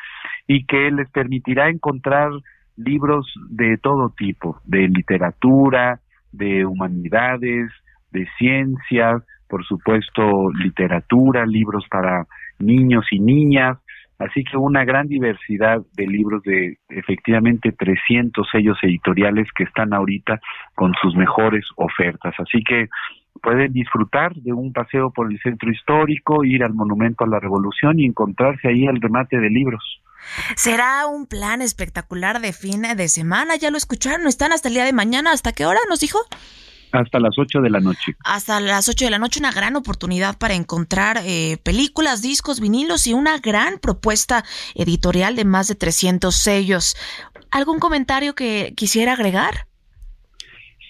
y 0.47 0.65
que 0.67 0.91
les 0.91 1.11
permitirá 1.11 1.69
encontrar 1.69 2.31
libros 2.77 3.33
de 3.51 3.79
todo 3.79 4.13
tipo, 4.17 4.61
de 4.65 4.89
literatura, 4.89 6.01
de 6.33 6.67
humanidades, 6.67 7.71
de 8.11 8.27
ciencias, 8.39 9.23
por 9.49 9.65
supuesto 9.65 10.51
literatura, 10.53 11.47
libros 11.47 11.85
para 11.91 12.27
niños 12.59 13.07
y 13.11 13.21
niñas, 13.21 13.79
así 14.19 14.45
que 14.45 14.57
una 14.57 14.85
gran 14.85 15.09
diversidad 15.09 15.81
de 15.95 16.07
libros 16.07 16.43
de 16.43 16.79
efectivamente 16.89 17.73
300 17.73 18.47
sellos 18.51 18.79
editoriales 18.83 19.49
que 19.55 19.65
están 19.65 19.93
ahorita 19.93 20.41
con 20.75 20.95
sus 21.01 21.15
mejores 21.15 21.65
ofertas, 21.77 22.35
así 22.39 22.63
que 22.63 22.89
pueden 23.43 23.73
disfrutar 23.73 24.35
de 24.35 24.53
un 24.53 24.73
paseo 24.73 25.11
por 25.11 25.31
el 25.31 25.39
centro 25.41 25.71
histórico, 25.71 26.45
ir 26.45 26.63
al 26.63 26.75
Monumento 26.75 27.25
a 27.25 27.29
la 27.29 27.41
Revolución 27.41 27.99
y 27.99 28.07
encontrarse 28.07 28.69
ahí 28.69 28.87
el 28.87 29.01
remate 29.01 29.39
de 29.39 29.51
libros. 29.51 29.83
Será 30.57 31.07
un 31.07 31.27
plan 31.27 31.63
espectacular 31.63 32.41
de 32.41 32.53
fin 32.53 32.83
de 32.83 33.09
semana, 33.09 33.57
ya 33.57 33.71
lo 33.71 33.77
escucharon, 33.77 34.27
están 34.27 34.53
hasta 34.53 34.69
el 34.69 34.75
día 34.75 34.85
de 34.85 34.93
mañana, 34.93 35.33
¿hasta 35.33 35.53
qué 35.53 35.67
hora 35.67 35.81
nos 35.89 36.01
dijo? 36.01 36.19
Hasta 36.93 37.19
las 37.19 37.37
8 37.39 37.61
de 37.61 37.71
la 37.71 37.81
noche. 37.81 38.17
Hasta 38.25 38.61
las 38.61 38.89
8 38.89 39.05
de 39.05 39.11
la 39.11 39.19
noche, 39.19 39.41
una 39.41 39.53
gran 39.53 39.77
oportunidad 39.77 40.39
para 40.39 40.55
encontrar 40.55 41.21
eh, 41.25 41.59
películas, 41.63 42.23
discos, 42.23 42.61
vinilos 42.61 43.07
y 43.07 43.13
una 43.13 43.39
gran 43.39 43.79
propuesta 43.79 44.45
editorial 44.75 45.37
de 45.37 45.45
más 45.45 45.69
de 45.69 45.75
300 45.75 46.35
sellos. 46.35 46.97
¿Algún 47.51 47.79
comentario 47.79 48.35
que 48.35 48.73
quisiera 48.77 49.13
agregar? 49.13 49.66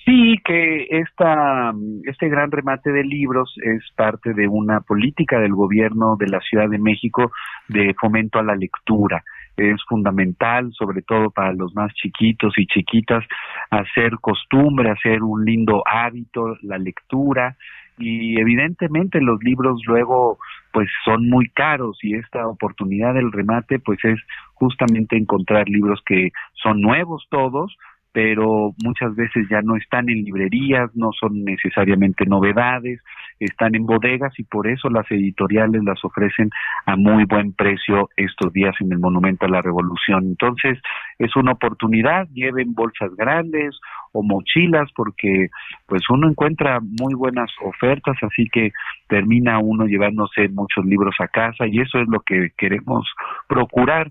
Sí, 0.06 0.36
que 0.44 0.86
esta, 0.88 1.74
este 2.04 2.28
gran 2.28 2.52
remate 2.52 2.92
de 2.92 3.02
libros 3.02 3.52
es 3.60 3.82
parte 3.96 4.34
de 4.34 4.46
una 4.46 4.80
política 4.80 5.40
del 5.40 5.52
gobierno 5.52 6.14
de 6.16 6.28
la 6.28 6.38
Ciudad 6.38 6.68
de 6.68 6.78
México 6.78 7.32
de 7.66 7.92
fomento 8.00 8.38
a 8.38 8.44
la 8.44 8.54
lectura. 8.54 9.24
Es 9.56 9.82
fundamental, 9.88 10.70
sobre 10.74 11.02
todo 11.02 11.30
para 11.30 11.52
los 11.54 11.74
más 11.74 11.92
chiquitos 11.94 12.54
y 12.56 12.66
chiquitas, 12.68 13.24
hacer 13.70 14.12
costumbre, 14.20 14.90
hacer 14.90 15.24
un 15.24 15.44
lindo 15.44 15.82
hábito, 15.84 16.56
la 16.62 16.78
lectura, 16.78 17.56
y 17.98 18.38
evidentemente 18.38 19.20
los 19.20 19.42
libros 19.42 19.80
luego 19.86 20.38
pues 20.72 20.88
son 21.04 21.28
muy 21.28 21.48
caros 21.48 21.98
y 22.02 22.14
esta 22.14 22.46
oportunidad 22.46 23.14
del 23.14 23.32
remate 23.32 23.78
pues 23.78 23.98
es 24.04 24.20
justamente 24.54 25.16
encontrar 25.16 25.68
libros 25.68 26.00
que 26.04 26.30
son 26.62 26.82
nuevos 26.82 27.26
todos 27.30 27.74
pero 28.16 28.72
muchas 28.82 29.14
veces 29.14 29.46
ya 29.50 29.60
no 29.60 29.76
están 29.76 30.08
en 30.08 30.24
librerías, 30.24 30.90
no 30.94 31.10
son 31.20 31.44
necesariamente 31.44 32.24
novedades, 32.24 32.98
están 33.38 33.74
en 33.74 33.84
bodegas 33.84 34.32
y 34.38 34.44
por 34.44 34.68
eso 34.68 34.88
las 34.88 35.04
editoriales 35.10 35.84
las 35.84 36.02
ofrecen 36.02 36.48
a 36.86 36.96
muy 36.96 37.26
buen 37.26 37.52
precio 37.52 38.08
estos 38.16 38.54
días 38.54 38.74
en 38.80 38.90
el 38.90 39.00
Monumento 39.00 39.44
a 39.44 39.50
la 39.50 39.60
Revolución. 39.60 40.24
Entonces, 40.24 40.78
es 41.18 41.36
una 41.36 41.52
oportunidad, 41.52 42.26
lleven 42.32 42.72
bolsas 42.72 43.14
grandes 43.16 43.78
o 44.12 44.22
mochilas 44.22 44.90
porque 44.96 45.48
pues 45.84 46.00
uno 46.08 46.30
encuentra 46.30 46.80
muy 46.80 47.12
buenas 47.12 47.50
ofertas, 47.62 48.16
así 48.22 48.48
que 48.50 48.72
termina 49.08 49.58
uno 49.58 49.84
llevándose 49.84 50.48
muchos 50.48 50.86
libros 50.86 51.16
a 51.18 51.28
casa 51.28 51.66
y 51.66 51.80
eso 51.80 51.98
es 51.98 52.08
lo 52.08 52.20
que 52.20 52.48
queremos 52.56 53.06
procurar, 53.46 54.10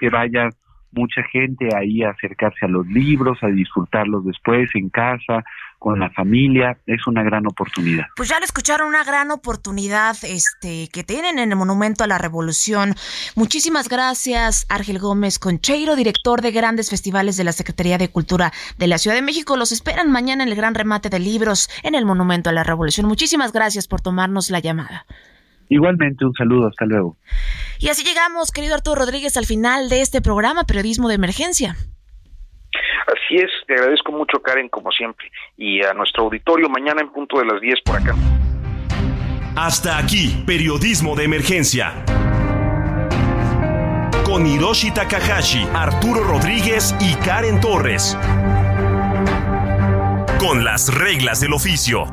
que 0.00 0.08
vaya 0.08 0.48
mucha 0.92 1.22
gente 1.24 1.68
ahí 1.76 2.02
a 2.02 2.10
acercarse 2.10 2.66
a 2.66 2.68
los 2.68 2.86
libros, 2.86 3.38
a 3.42 3.48
disfrutarlos 3.48 4.24
después 4.24 4.70
en 4.74 4.88
casa, 4.88 5.44
con 5.78 6.00
la 6.00 6.10
familia, 6.10 6.76
es 6.86 7.06
una 7.06 7.22
gran 7.22 7.46
oportunidad. 7.46 8.06
Pues 8.16 8.28
ya 8.28 8.38
lo 8.38 8.44
escucharon, 8.44 8.88
una 8.88 9.04
gran 9.04 9.30
oportunidad 9.30 10.16
este 10.24 10.88
que 10.92 11.04
tienen 11.04 11.38
en 11.38 11.50
el 11.52 11.56
Monumento 11.56 12.02
a 12.02 12.08
la 12.08 12.18
Revolución. 12.18 12.94
Muchísimas 13.36 13.88
gracias, 13.88 14.66
Ángel 14.68 14.98
Gómez 14.98 15.38
Concheiro, 15.38 15.94
director 15.94 16.42
de 16.42 16.50
grandes 16.50 16.90
festivales 16.90 17.36
de 17.36 17.44
la 17.44 17.52
Secretaría 17.52 17.96
de 17.96 18.10
Cultura 18.10 18.52
de 18.76 18.88
la 18.88 18.98
Ciudad 18.98 19.16
de 19.16 19.22
México. 19.22 19.56
Los 19.56 19.70
esperan 19.70 20.10
mañana 20.10 20.42
en 20.42 20.48
el 20.48 20.56
gran 20.56 20.74
remate 20.74 21.10
de 21.10 21.20
libros 21.20 21.70
en 21.84 21.94
el 21.94 22.04
Monumento 22.04 22.50
a 22.50 22.52
la 22.52 22.64
Revolución. 22.64 23.06
Muchísimas 23.06 23.52
gracias 23.52 23.86
por 23.86 24.00
tomarnos 24.00 24.50
la 24.50 24.58
llamada. 24.58 25.06
Igualmente, 25.68 26.24
un 26.24 26.34
saludo, 26.34 26.68
hasta 26.68 26.86
luego. 26.86 27.16
Y 27.78 27.88
así 27.88 28.04
llegamos, 28.04 28.50
querido 28.50 28.74
Arturo 28.74 29.00
Rodríguez, 29.00 29.36
al 29.36 29.46
final 29.46 29.88
de 29.88 30.00
este 30.00 30.20
programa 30.20 30.64
Periodismo 30.64 31.08
de 31.08 31.14
Emergencia. 31.14 31.76
Así 33.06 33.36
es, 33.36 33.50
te 33.66 33.74
agradezco 33.74 34.12
mucho, 34.12 34.40
Karen, 34.42 34.68
como 34.68 34.90
siempre, 34.90 35.30
y 35.56 35.82
a 35.82 35.92
nuestro 35.94 36.24
auditorio 36.24 36.68
mañana 36.68 37.00
en 37.00 37.10
punto 37.10 37.38
de 37.38 37.46
las 37.46 37.60
10 37.60 37.80
por 37.84 37.96
acá. 37.96 38.14
Hasta 39.56 39.98
aquí, 39.98 40.42
Periodismo 40.46 41.16
de 41.16 41.24
Emergencia. 41.24 42.04
Con 44.24 44.46
Hiroshi 44.46 44.92
Takahashi, 44.92 45.66
Arturo 45.74 46.22
Rodríguez 46.22 46.94
y 47.00 47.14
Karen 47.24 47.60
Torres. 47.60 48.16
Con 50.38 50.64
las 50.64 50.94
reglas 50.94 51.40
del 51.40 51.54
oficio. 51.54 52.04